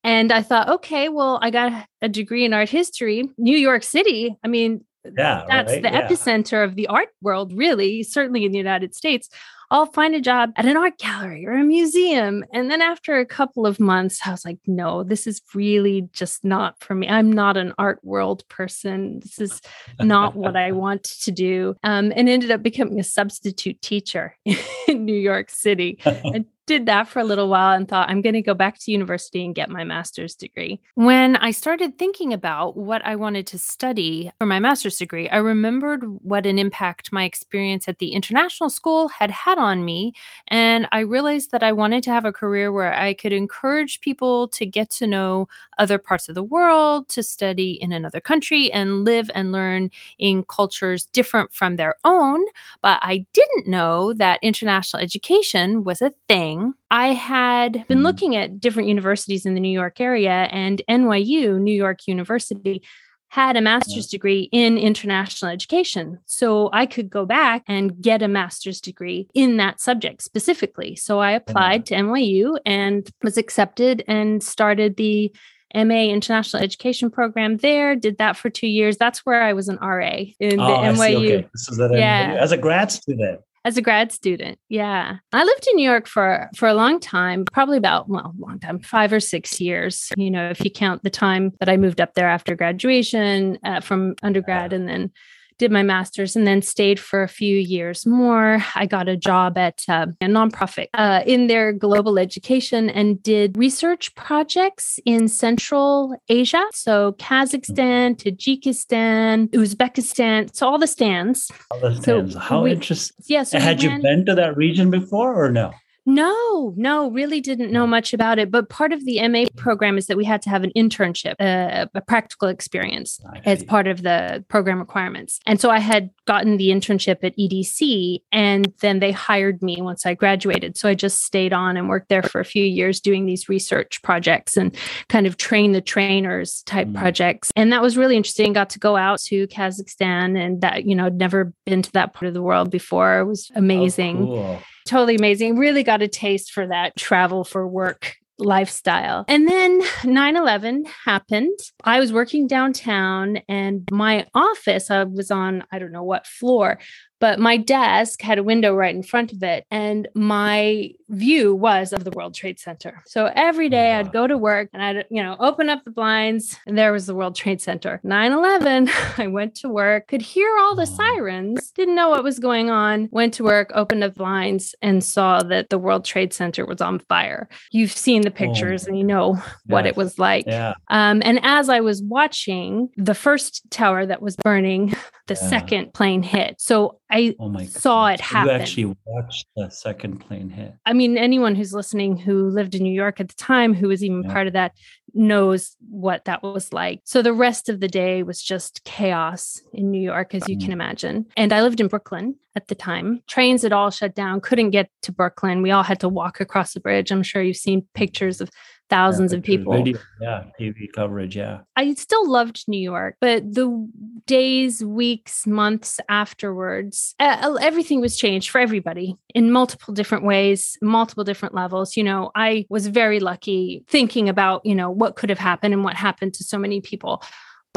And 0.08 0.32
I 0.32 0.42
thought, 0.42 0.70
okay, 0.70 1.10
well, 1.10 1.38
I 1.42 1.50
got 1.50 1.86
a 2.02 2.08
degree 2.08 2.46
in 2.46 2.54
art 2.54 2.70
history, 2.70 3.30
New 3.38 3.58
York 3.58 3.84
City. 3.84 4.38
I 4.42 4.48
mean, 4.48 4.86
yeah, 5.04 5.44
that's 5.50 5.74
right? 5.74 5.82
the 5.84 5.90
yeah. 5.90 6.08
epicenter 6.08 6.64
of 6.64 6.76
the 6.76 6.88
art 6.88 7.10
world, 7.22 7.52
really, 7.54 8.04
certainly 8.04 8.46
in 8.46 8.54
the 8.54 8.58
United 8.58 8.96
States. 8.96 9.28
I'll 9.70 9.88
find 9.88 10.16
a 10.16 10.22
job 10.22 10.54
at 10.56 10.66
an 10.66 10.78
art 10.78 10.98
gallery 10.98 11.46
or 11.46 11.52
a 11.52 11.64
museum. 11.66 12.46
And 12.54 12.72
then 12.72 12.82
after 12.82 13.20
a 13.20 13.26
couple 13.26 13.66
of 13.66 13.82
months, 13.82 14.22
I 14.26 14.32
was 14.32 14.46
like, 14.46 14.60
no, 14.66 15.04
this 15.04 15.28
is 15.28 15.42
really 15.54 16.08
just 16.14 16.46
not 16.46 16.80
for 16.80 16.96
me. 16.96 17.10
I'm 17.10 17.30
not 17.30 17.58
an 17.58 17.74
art 17.78 18.00
world 18.02 18.48
person. 18.48 19.20
This 19.20 19.40
is 19.40 19.62
not 20.00 20.38
what 20.38 20.56
I 20.56 20.72
want 20.84 21.04
to 21.04 21.32
do. 21.34 21.76
Um, 21.84 22.14
and 22.16 22.30
ended 22.30 22.50
up 22.50 22.64
becoming 22.64 22.98
a 22.98 23.04
substitute 23.04 23.82
teacher 23.82 24.38
in 24.88 25.04
New 25.04 25.20
York 25.20 25.50
City. 25.50 26.00
and 26.06 26.46
did 26.68 26.86
that 26.86 27.08
for 27.08 27.20
a 27.20 27.24
little 27.24 27.48
while 27.48 27.74
and 27.74 27.88
thought, 27.88 28.10
I'm 28.10 28.22
going 28.22 28.34
to 28.34 28.42
go 28.42 28.54
back 28.54 28.78
to 28.80 28.92
university 28.92 29.44
and 29.44 29.56
get 29.56 29.70
my 29.70 29.86
master's 29.86 30.36
degree. 30.36 30.80
When 30.96 31.38
I 31.38 31.52
started 31.52 31.98
thinking 31.98 32.34
about 32.34 32.76
what 32.76 33.04
I 33.06 33.16
wanted 33.16 33.48
to 33.48 33.58
study 33.58 34.30
for 34.38 34.46
my 34.46 34.60
master's 34.60 34.98
degree, 34.98 35.30
I 35.30 35.38
remembered 35.38 36.04
what 36.04 36.46
an 36.46 36.60
impact 36.60 37.14
my 37.14 37.24
experience 37.24 37.88
at 37.88 38.00
the 38.00 38.12
international 38.12 38.70
school 38.70 39.08
had 39.08 39.32
had 39.32 39.58
on 39.58 39.86
me. 39.86 40.12
And 40.50 40.88
I 40.92 41.00
realized 41.00 41.52
that 41.52 41.64
I 41.64 41.72
wanted 41.72 42.04
to 42.04 42.12
have 42.12 42.26
a 42.26 42.34
career 42.34 42.72
where 42.72 42.94
I 42.94 43.14
could 43.14 43.34
encourage 43.34 44.02
people 44.02 44.50
to 44.50 44.66
get 44.66 44.90
to 44.92 45.08
know 45.08 45.48
other 45.78 45.98
parts 45.98 46.28
of 46.28 46.36
the 46.36 46.44
world, 46.44 47.08
to 47.10 47.24
study 47.24 47.72
in 47.82 47.94
another 47.94 48.20
country, 48.20 48.72
and 48.74 49.06
live 49.06 49.32
and 49.34 49.54
learn 49.54 49.90
in 50.20 50.44
cultures 50.44 51.06
different 51.06 51.54
from 51.54 51.78
their 51.78 51.96
own. 52.04 52.44
But 52.82 53.00
I 53.02 53.26
didn't 53.32 53.68
know 53.68 54.12
that 54.14 54.40
international 54.42 55.02
education 55.02 55.86
was 55.86 56.02
a 56.02 56.12
thing 56.28 56.57
I 56.92 57.10
had 57.10 57.74
been 57.88 57.98
mm-hmm. 57.98 58.06
looking 58.06 58.36
at 58.36 58.60
different 58.60 58.90
universities 58.90 59.46
in 59.46 59.54
the 59.54 59.60
New 59.60 59.72
York 59.72 60.00
area, 60.00 60.48
and 60.52 60.82
NYU, 60.90 61.60
New 61.60 61.74
York 61.74 62.08
University, 62.08 62.84
had 63.30 63.58
a 63.58 63.62
master's 63.62 64.08
degree 64.08 64.50
in 64.52 64.78
international 64.78 65.52
education. 65.52 66.20
So 66.26 66.70
I 66.72 66.86
could 66.86 67.10
go 67.10 67.26
back 67.26 67.64
and 67.68 68.00
get 68.02 68.22
a 68.22 68.28
master's 68.28 68.80
degree 68.80 69.28
in 69.34 69.58
that 69.58 69.82
subject 69.82 70.22
specifically. 70.22 70.96
So 70.96 71.20
I 71.20 71.32
applied 71.32 71.86
to 71.88 71.96
NYU 71.96 72.58
and 72.66 73.10
was 73.24 73.38
accepted 73.38 74.04
and 74.08 74.42
started 74.42 74.96
the 74.96 75.34
MA 75.76 76.06
International 76.06 76.64
Education 76.64 77.12
program 77.12 77.58
there. 77.58 77.96
Did 77.96 78.18
that 78.20 78.38
for 78.38 78.50
two 78.50 78.68
years. 78.68 78.98
That's 78.98 79.26
where 79.26 79.44
I 79.44 79.52
was 79.52 79.68
an 79.68 79.78
RA 79.82 80.24
in 80.40 80.60
oh, 80.60 80.68
the 80.68 81.00
NYU. 81.00 81.16
Okay. 81.18 81.50
This 81.54 81.70
is 81.70 81.80
yeah. 81.92 82.38
as 82.40 82.54
a 82.54 82.58
grad 82.58 82.92
student 82.92 83.42
as 83.68 83.76
a 83.76 83.82
grad 83.82 84.14
student. 84.14 84.58
Yeah. 84.70 85.18
I 85.34 85.44
lived 85.44 85.68
in 85.70 85.76
New 85.76 85.84
York 85.84 86.08
for 86.08 86.50
for 86.56 86.70
a 86.70 86.74
long 86.74 87.02
time, 87.02 87.44
probably 87.44 87.78
about 87.78 88.08
well, 88.08 88.34
long 88.40 88.60
time, 88.60 88.80
5 88.80 89.12
or 89.12 89.20
6 89.20 89.60
years. 89.60 90.10
You 90.16 90.32
know, 90.32 90.50
if 90.50 90.64
you 90.64 90.72
count 90.72 91.04
the 91.04 91.10
time 91.10 91.52
that 91.60 91.68
I 91.68 91.76
moved 91.76 92.00
up 92.00 92.14
there 92.14 92.30
after 92.30 92.56
graduation 92.56 93.60
uh, 93.66 93.82
from 93.82 94.16
undergrad 94.24 94.72
and 94.72 94.88
then 94.88 95.12
did 95.58 95.72
my 95.72 95.84
master's 95.84 96.36
and 96.36 96.46
then 96.46 96.62
stayed 96.62 97.00
for 97.00 97.24
a 97.24 97.28
few 97.28 97.58
years 97.58 98.06
more. 98.06 98.64
I 98.76 98.86
got 98.86 99.10
a 99.10 99.18
job 99.18 99.58
at 99.58 99.84
uh, 99.88 100.08
a 100.22 100.26
nonprofit 100.26 100.88
uh, 100.94 101.24
in 101.26 101.48
their 101.48 101.74
global 101.74 102.20
education 102.20 102.90
and 102.90 103.22
did 103.22 103.58
research 103.58 104.14
projects 104.16 105.00
in 105.06 105.28
Central 105.28 106.16
Asia. 106.30 106.64
So 106.74 107.14
Kazakhstan, 107.14 108.16
Tajikistan, 108.16 109.50
Uzbekistan. 109.50 110.56
So 110.56 110.68
all 110.68 110.78
the 110.78 110.88
stands. 110.88 111.52
All 111.72 111.80
the 111.80 111.96
stands. 111.96 112.34
So 112.34 112.40
How 112.40 112.64
we, 112.64 112.72
interesting. 112.72 113.16
Yes. 113.28 113.54
Yeah, 113.54 113.60
so 113.60 113.64
Had 113.64 113.84
you 113.84 113.90
been 114.02 114.26
to 114.26 114.36
that 114.36 114.56
region 114.58 114.90
before 114.90 115.34
or 115.34 115.52
no? 115.52 115.72
No, 116.10 116.74
no, 116.78 117.12
really 117.12 117.42
didn't 117.42 117.70
know 117.70 117.86
much 117.86 118.14
about 118.14 118.40
it. 118.40 118.50
But 118.50 118.70
part 118.70 118.94
of 118.94 119.04
the 119.04 119.28
MA 119.28 119.44
program 119.58 119.98
is 119.98 120.08
that 120.08 120.16
we 120.16 120.24
had 120.24 120.42
to 120.44 120.50
have 120.50 120.64
an 120.64 120.72
internship, 120.74 121.34
uh, 121.38 121.88
a 121.94 122.00
practical 122.00 122.48
experience 122.48 123.20
as 123.44 123.62
part 123.66 123.88
of 123.88 124.04
the 124.04 124.46
program 124.48 124.80
requirements. 124.80 125.42
And 125.46 125.60
so 125.60 125.70
I 125.70 125.80
had 125.80 126.10
gotten 126.26 126.56
the 126.56 126.70
internship 126.70 127.18
at 127.24 127.36
EDC, 127.36 128.22
and 128.32 128.72
then 128.80 129.00
they 129.00 129.12
hired 129.12 129.62
me 129.62 129.82
once 129.82 130.06
I 130.06 130.14
graduated. 130.14 130.78
So 130.78 130.88
I 130.88 130.94
just 130.94 131.26
stayed 131.26 131.52
on 131.52 131.76
and 131.76 131.90
worked 131.90 132.08
there 132.08 132.24
for 132.24 132.40
a 132.40 132.46
few 132.46 132.64
years 132.64 133.02
doing 133.02 133.26
these 133.26 133.50
research 133.50 134.02
projects 134.02 134.56
and 134.56 134.74
kind 135.10 135.28
of 135.28 135.36
train 135.36 135.74
the 135.74 135.82
trainers 135.82 136.64
type 136.64 136.88
mm. 136.88 136.96
projects. 136.96 137.52
And 137.58 137.74
that 137.74 137.82
was 137.82 137.98
really 137.98 138.16
interesting. 138.16 138.54
Got 138.54 138.70
to 138.70 138.80
go 138.80 138.96
out 138.96 139.20
to 139.24 139.46
Kazakhstan, 139.48 140.40
and 140.40 140.62
that, 140.62 140.86
you 140.86 140.96
know, 140.96 141.10
never 141.10 141.52
been 141.66 141.82
to 141.82 141.92
that 141.92 142.14
part 142.14 142.28
of 142.28 142.34
the 142.34 142.42
world 142.42 142.72
before. 142.72 143.20
It 143.20 143.26
was 143.26 143.52
oh, 143.54 143.60
amazing. 143.60 144.20
Oh, 144.20 144.26
cool 144.26 144.64
totally 144.88 145.16
amazing. 145.16 145.58
Really 145.58 145.84
got 145.84 146.02
a 146.02 146.08
taste 146.08 146.52
for 146.52 146.68
that 146.68 146.96
travel 146.96 147.44
for 147.44 147.68
work 147.68 148.16
lifestyle. 148.40 149.26
And 149.28 149.48
then 149.48 149.82
9 150.04 150.36
11 150.36 150.86
happened. 151.06 151.58
I 151.84 152.00
was 152.00 152.14
working 152.14 152.48
downtown 152.48 153.38
and 153.50 153.88
my 153.92 154.28
office, 154.34 154.92
I 154.92 155.04
was 155.04 155.32
on, 155.32 155.64
I 155.72 155.80
don't 155.80 155.92
know 155.92 156.04
what 156.04 156.28
floor, 156.28 156.80
but 157.20 157.40
my 157.40 157.58
desk 157.58 158.22
had 158.22 158.38
a 158.38 158.44
window 158.44 158.76
right 158.76 158.96
in 158.96 159.04
front 159.04 159.32
of 159.32 159.44
it 159.44 159.66
and 159.72 160.08
my 160.14 160.92
view 161.10 161.56
was 161.56 161.94
of 161.94 162.04
the 162.04 162.12
world 162.12 162.34
trade 162.34 162.60
center. 162.60 163.02
So 163.06 163.32
every 163.36 163.70
day 163.70 163.94
i'd 163.94 164.12
go 164.12 164.28
to 164.28 164.38
work 164.38 164.70
and 164.74 164.84
i'd 164.84 165.06
you 165.10 165.24
know 165.24 165.36
open 165.40 165.70
up 165.70 165.84
the 165.84 165.92
blinds 165.92 166.58
and 166.68 166.78
there 166.78 166.92
was 166.92 167.06
the 167.06 167.16
world 167.16 167.36
trade 167.36 167.62
center. 167.62 168.02
9-11 168.04 168.90
i 169.18 169.28
went 169.28 169.56
to 169.56 169.70
work 169.70 170.08
could 170.08 170.22
hear 170.22 170.58
all 170.60 170.76
the 170.76 170.86
sirens 170.86 171.72
didn't 171.72 171.96
know 171.96 172.10
what 172.10 172.24
was 172.24 172.40
going 172.40 172.70
on 172.70 173.08
went 173.12 173.34
to 173.36 173.44
work 173.44 173.72
opened 173.74 174.04
up 174.04 174.16
blinds 174.16 174.76
and 174.82 175.04
saw 175.04 175.42
that 175.44 175.70
the 175.70 175.78
world 175.78 176.04
trade 176.04 176.34
center 176.34 176.66
was 176.66 176.82
on 176.82 177.00
fire. 177.00 177.48
You've 177.72 177.92
seen 177.92 178.22
the 178.24 178.32
pictures 178.32 178.86
oh. 178.86 178.88
and 178.90 178.98
you 178.98 179.04
know 179.04 179.42
what 179.66 179.86
it 179.86 179.96
was 179.96 180.20
like. 180.20 180.46
Yeah. 180.46 180.74
um, 180.90 181.22
and 181.24 181.40
as 181.44 181.70
i 181.70 181.80
was 181.80 182.02
watching 182.04 182.90
the 182.98 183.16
first 183.16 183.70
tower 183.70 184.06
that 184.06 184.22
was 184.22 184.36
burning 184.36 184.94
the 185.28 185.36
yeah. 185.36 185.50
second 185.50 185.94
plane 185.94 186.24
hit. 186.24 186.60
So 186.60 187.00
I 187.10 187.36
oh 187.40 187.50
my 187.50 187.66
saw 187.66 188.08
it 188.08 188.20
happen. 188.20 188.56
You 188.56 188.62
actually 188.62 188.96
watched 189.06 189.48
the 189.56 189.70
second 189.70 190.20
plane 190.20 190.50
hit. 190.50 190.74
I 190.86 190.94
mean, 190.94 191.18
anyone 191.18 191.56
who's 191.56 191.74
listening 191.74 192.18
who 192.18 192.50
lived 192.50 192.76
in 192.76 192.84
New 192.84 192.94
York 192.94 193.20
at 193.20 193.30
the 193.30 193.36
time, 193.36 193.74
who 193.74 193.88
was 193.88 194.04
even 194.04 194.24
yeah. 194.24 194.34
part 194.34 194.48
of 194.48 194.54
that, 194.54 194.74
knows 195.14 195.76
what 195.90 196.26
that 196.26 196.44
was 196.44 196.74
like. 196.74 197.02
So 197.06 197.22
the 197.22 197.34
rest 197.34 197.70
of 197.70 197.80
the 197.80 197.88
day 197.88 198.24
was 198.24 198.42
just 198.42 198.84
chaos 198.84 199.62
in 199.74 199.90
New 199.90 200.02
York, 200.02 200.36
as 200.36 200.48
you 200.50 200.58
can 200.58 200.70
mm. 200.70 200.74
imagine. 200.74 201.26
And 201.38 201.54
I 201.54 201.62
lived 201.62 201.80
in 201.80 201.88
Brooklyn 201.88 202.36
at 202.56 202.68
the 202.68 202.76
time. 202.76 203.22
Trains 203.28 203.62
had 203.62 203.72
all 203.72 203.90
shut 203.90 204.16
down, 204.16 204.42
couldn't 204.42 204.72
get 204.72 204.90
to 205.04 205.12
Brooklyn. 205.12 205.62
We 205.62 205.72
all 205.72 205.84
had 205.84 206.00
to 206.02 206.10
walk 206.10 206.42
across 206.42 206.74
the 206.74 206.80
bridge. 206.80 207.12
I'm 207.12 207.24
sure 207.24 207.42
you've 207.42 207.56
seen 207.56 207.88
pictures 207.94 208.42
of 208.42 208.50
thousands 208.90 209.32
yeah, 209.32 209.38
of 209.38 209.44
people. 209.44 209.74
Video, 209.74 210.00
yeah, 210.22 210.44
TV 210.60 210.92
coverage. 210.94 211.36
Yeah. 211.36 211.60
I 211.76 211.94
still 211.94 212.30
loved 212.30 212.66
New 212.68 212.80
York, 212.80 213.18
but 213.20 213.54
the 213.54 213.90
days, 214.26 214.84
weeks, 214.84 215.48
months 215.48 216.00
afterwards, 216.10 217.16
uh, 217.20 217.58
everything 217.62 218.02
was 218.02 218.18
changed 218.18 218.50
for 218.50 218.60
everybody 218.60 219.16
in 219.34 219.52
multiple 219.52 219.94
different 219.94 220.24
ways, 220.24 220.78
multiple 220.82 221.24
different 221.24 221.56
levels. 221.56 221.98
You 221.98 222.04
know, 222.04 222.32
I 222.36 222.66
was 222.70 222.88
very 222.88 223.20
lucky 223.20 223.84
thinking 223.88 224.30
about, 224.30 224.66
you 224.66 224.76
know, 224.76 224.90
what 224.90 225.16
could 225.16 225.30
have 225.30 225.40
happened 225.40 225.74
and 225.74 225.84
what 225.84 225.96
happened 225.96 226.34
to 226.36 226.44
so 226.44 226.58
many 226.58 226.82
people 226.82 227.24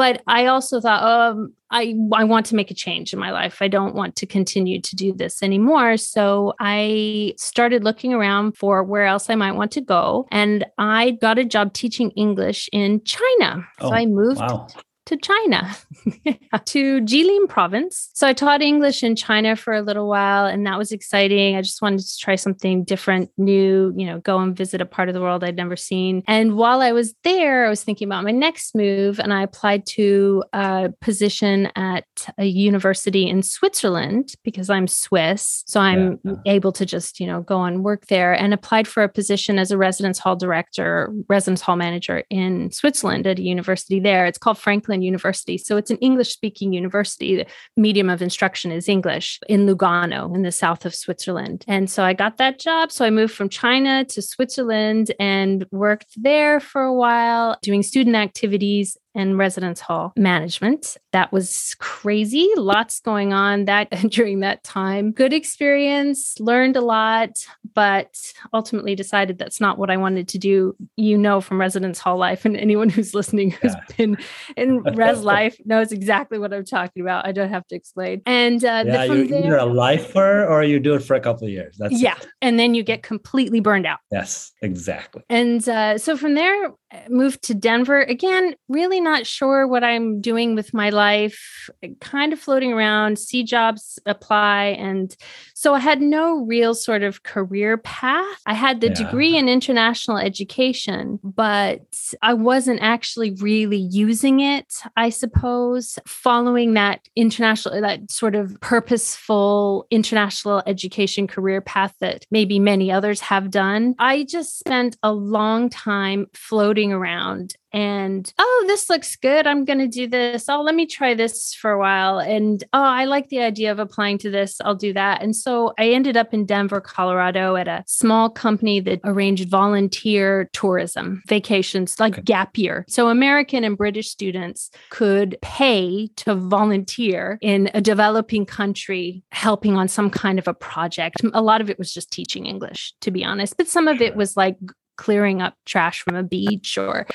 but 0.00 0.22
I 0.26 0.46
also 0.46 0.80
thought, 0.80 1.02
um, 1.02 1.52
I 1.70 1.94
I 2.14 2.24
want 2.24 2.46
to 2.46 2.54
make 2.54 2.70
a 2.70 2.74
change 2.74 3.12
in 3.12 3.18
my 3.18 3.32
life. 3.32 3.60
I 3.60 3.68
don't 3.68 3.94
want 3.94 4.16
to 4.16 4.26
continue 4.26 4.80
to 4.80 4.96
do 4.96 5.12
this 5.12 5.42
anymore. 5.42 5.98
So 5.98 6.54
I 6.58 7.34
started 7.36 7.84
looking 7.84 8.14
around 8.14 8.56
for 8.56 8.82
where 8.82 9.04
else 9.04 9.28
I 9.28 9.34
might 9.34 9.52
want 9.52 9.72
to 9.72 9.82
go, 9.82 10.26
and 10.30 10.64
I 10.78 11.10
got 11.20 11.38
a 11.38 11.44
job 11.44 11.74
teaching 11.74 12.12
English 12.12 12.70
in 12.72 13.04
China. 13.04 13.62
Oh, 13.80 13.90
so 13.90 13.94
I 13.94 14.06
moved 14.06 14.40
wow 14.40 14.68
to 15.10 15.16
China, 15.16 15.76
to 16.66 17.00
Jilin 17.00 17.48
province. 17.48 18.10
So 18.14 18.28
I 18.28 18.32
taught 18.32 18.62
English 18.62 19.02
in 19.02 19.16
China 19.16 19.56
for 19.56 19.74
a 19.74 19.82
little 19.82 20.08
while, 20.08 20.46
and 20.46 20.64
that 20.66 20.78
was 20.78 20.92
exciting. 20.92 21.56
I 21.56 21.62
just 21.62 21.82
wanted 21.82 22.00
to 22.00 22.18
try 22.18 22.36
something 22.36 22.84
different, 22.84 23.28
new, 23.36 23.92
you 23.96 24.06
know, 24.06 24.20
go 24.20 24.38
and 24.38 24.56
visit 24.56 24.80
a 24.80 24.86
part 24.86 25.08
of 25.08 25.14
the 25.14 25.20
world 25.20 25.42
I'd 25.42 25.56
never 25.56 25.74
seen. 25.74 26.22
And 26.28 26.54
while 26.54 26.80
I 26.80 26.92
was 26.92 27.12
there, 27.24 27.66
I 27.66 27.68
was 27.68 27.82
thinking 27.82 28.06
about 28.06 28.22
my 28.22 28.30
next 28.30 28.76
move, 28.76 29.18
and 29.18 29.32
I 29.32 29.42
applied 29.42 29.84
to 29.86 30.44
a 30.52 30.92
position 31.00 31.70
at 31.74 32.04
a 32.38 32.44
university 32.44 33.28
in 33.28 33.42
Switzerland 33.42 34.34
because 34.44 34.70
I'm 34.70 34.86
Swiss. 34.86 35.64
So 35.66 35.80
I'm 35.80 36.20
yeah. 36.22 36.34
able 36.46 36.70
to 36.72 36.86
just, 36.86 37.18
you 37.18 37.26
know, 37.26 37.42
go 37.42 37.64
and 37.64 37.82
work 37.82 38.06
there 38.06 38.32
and 38.32 38.54
applied 38.54 38.86
for 38.86 39.02
a 39.02 39.08
position 39.08 39.58
as 39.58 39.72
a 39.72 39.76
residence 39.76 40.20
hall 40.20 40.36
director, 40.36 41.12
residence 41.28 41.62
hall 41.62 41.76
manager 41.76 42.22
in 42.30 42.70
Switzerland 42.70 43.26
at 43.26 43.40
a 43.40 43.42
university 43.42 43.98
there. 43.98 44.24
It's 44.26 44.38
called 44.38 44.56
Franklin 44.56 44.99
University. 45.02 45.58
So 45.58 45.76
it's 45.76 45.90
an 45.90 45.98
English 45.98 46.32
speaking 46.32 46.72
university. 46.72 47.36
The 47.36 47.46
medium 47.76 48.10
of 48.10 48.22
instruction 48.22 48.70
is 48.72 48.88
English 48.88 49.38
in 49.48 49.66
Lugano 49.66 50.34
in 50.34 50.42
the 50.42 50.52
south 50.52 50.84
of 50.84 50.94
Switzerland. 50.94 51.64
And 51.68 51.90
so 51.90 52.04
I 52.04 52.12
got 52.12 52.36
that 52.38 52.58
job. 52.58 52.92
So 52.92 53.04
I 53.04 53.10
moved 53.10 53.34
from 53.34 53.48
China 53.48 54.04
to 54.04 54.22
Switzerland 54.22 55.12
and 55.18 55.66
worked 55.70 56.14
there 56.16 56.60
for 56.60 56.82
a 56.82 56.94
while 56.94 57.58
doing 57.62 57.82
student 57.82 58.16
activities 58.16 58.96
and 59.14 59.38
residence 59.38 59.80
hall 59.80 60.12
management. 60.16 60.96
That 61.12 61.32
was 61.32 61.74
crazy. 61.78 62.48
Lots 62.56 63.00
going 63.00 63.32
on 63.32 63.64
that 63.66 63.90
during 64.10 64.40
that 64.40 64.62
time. 64.64 65.12
Good 65.12 65.32
experience, 65.32 66.38
learned 66.38 66.76
a 66.76 66.80
lot, 66.80 67.44
but 67.74 68.16
ultimately 68.52 68.94
decided 68.94 69.38
that's 69.38 69.60
not 69.60 69.78
what 69.78 69.90
I 69.90 69.96
wanted 69.96 70.28
to 70.28 70.38
do. 70.38 70.76
You 70.96 71.18
know 71.18 71.40
from 71.40 71.60
residence 71.60 71.98
hall 71.98 72.16
life 72.16 72.44
and 72.44 72.56
anyone 72.56 72.88
who's 72.88 73.14
listening 73.14 73.50
who's 73.50 73.74
yeah. 73.74 73.96
been 73.96 74.16
in 74.56 74.82
res 74.82 75.20
life 75.22 75.56
knows 75.64 75.92
exactly 75.92 76.38
what 76.38 76.52
I'm 76.52 76.64
talking 76.64 77.02
about. 77.02 77.26
I 77.26 77.32
don't 77.32 77.50
have 77.50 77.66
to 77.68 77.74
explain. 77.74 78.22
And 78.26 78.64
uh 78.64 78.84
yeah, 78.86 79.06
the, 79.06 79.26
you're 79.26 79.38
either 79.38 79.56
a 79.56 79.64
lifer 79.64 80.44
or 80.46 80.62
you 80.62 80.78
do 80.78 80.94
it 80.94 81.00
for 81.00 81.14
a 81.14 81.20
couple 81.20 81.46
of 81.46 81.52
years. 81.52 81.76
That's 81.78 82.00
yeah. 82.00 82.16
It. 82.16 82.28
And 82.42 82.58
then 82.58 82.74
you 82.74 82.82
get 82.82 83.02
completely 83.02 83.60
burned 83.60 83.86
out. 83.86 83.98
Yes, 84.10 84.52
exactly. 84.62 85.22
And 85.28 85.66
uh, 85.68 85.98
so 85.98 86.16
from 86.16 86.34
there, 86.34 86.72
moved 87.08 87.42
to 87.42 87.54
Denver 87.54 88.02
again, 88.02 88.54
really 88.68 89.00
not 89.00 89.26
sure 89.26 89.66
what 89.66 89.84
I'm 89.84 90.20
doing 90.20 90.54
with 90.54 90.74
my 90.74 90.90
life, 90.90 91.70
kind 92.00 92.32
of 92.32 92.40
floating 92.40 92.72
around, 92.72 93.18
see 93.18 93.44
jobs 93.44 93.98
apply. 94.06 94.76
And 94.78 95.14
so 95.54 95.74
I 95.74 95.78
had 95.78 96.00
no 96.00 96.44
real 96.44 96.74
sort 96.74 97.02
of 97.02 97.22
career 97.22 97.76
path. 97.78 98.40
I 98.46 98.54
had 98.54 98.80
the 98.80 98.88
yeah. 98.88 98.94
degree 98.94 99.36
in 99.36 99.48
international 99.48 100.18
education, 100.18 101.20
but 101.22 101.80
I 102.22 102.34
wasn't 102.34 102.80
actually 102.82 103.32
really 103.40 103.76
using 103.76 104.40
it, 104.40 104.74
I 104.96 105.10
suppose, 105.10 105.98
following 106.06 106.74
that 106.74 107.08
international, 107.14 107.80
that 107.80 108.10
sort 108.10 108.34
of 108.34 108.60
purposeful 108.60 109.86
international 109.90 110.62
education 110.66 111.26
career 111.26 111.60
path 111.60 111.94
that 112.00 112.24
maybe 112.30 112.58
many 112.58 112.90
others 112.90 113.20
have 113.20 113.50
done. 113.50 113.94
I 113.98 114.24
just 114.24 114.58
spent 114.58 114.96
a 115.02 115.12
long 115.12 115.68
time 115.68 116.26
floating 116.34 116.79
around 116.88 117.54
and 117.72 118.32
oh 118.38 118.64
this 118.66 118.90
looks 118.90 119.14
good. 119.16 119.46
I'm 119.46 119.64
going 119.64 119.78
to 119.78 119.86
do 119.86 120.08
this. 120.08 120.48
Oh 120.48 120.62
let 120.62 120.74
me 120.74 120.86
try 120.86 121.14
this 121.14 121.54
for 121.54 121.70
a 121.70 121.78
while. 121.78 122.18
And 122.18 122.62
oh 122.72 122.82
i 122.82 123.04
like 123.04 123.28
the 123.28 123.40
idea 123.40 123.70
of 123.70 123.78
applying 123.78 124.18
to 124.18 124.30
this. 124.30 124.60
I'll 124.64 124.74
do 124.74 124.92
that. 124.94 125.22
And 125.22 125.34
so 125.36 125.72
i 125.78 125.90
ended 125.90 126.16
up 126.16 126.34
in 126.34 126.46
denver 126.46 126.80
colorado 126.80 127.56
at 127.56 127.68
a 127.68 127.84
small 127.86 128.28
company 128.30 128.80
that 128.80 129.00
arranged 129.04 129.48
volunteer 129.48 130.48
tourism 130.52 131.22
vacations 131.28 131.98
like 132.00 132.14
okay. 132.14 132.22
gap 132.22 132.58
year. 132.58 132.84
So 132.88 133.08
american 133.08 133.62
and 133.64 133.76
british 133.76 134.08
students 134.08 134.70
could 134.90 135.36
pay 135.42 136.08
to 136.16 136.34
volunteer 136.34 137.38
in 137.40 137.70
a 137.74 137.80
developing 137.80 138.46
country 138.46 139.22
helping 139.30 139.76
on 139.76 139.88
some 139.88 140.10
kind 140.10 140.38
of 140.38 140.48
a 140.48 140.54
project. 140.54 141.22
A 141.34 141.42
lot 141.42 141.60
of 141.60 141.70
it 141.70 141.78
was 141.78 141.92
just 141.92 142.10
teaching 142.10 142.46
english 142.46 142.94
to 143.00 143.10
be 143.10 143.24
honest 143.24 143.56
but 143.56 143.68
some 143.68 143.86
of 143.86 144.00
it 144.00 144.16
was 144.16 144.36
like 144.36 144.56
clearing 145.00 145.40
up 145.40 145.54
trash 145.64 146.02
from 146.02 146.14
a 146.14 146.22
beach 146.22 146.76
or 146.76 147.06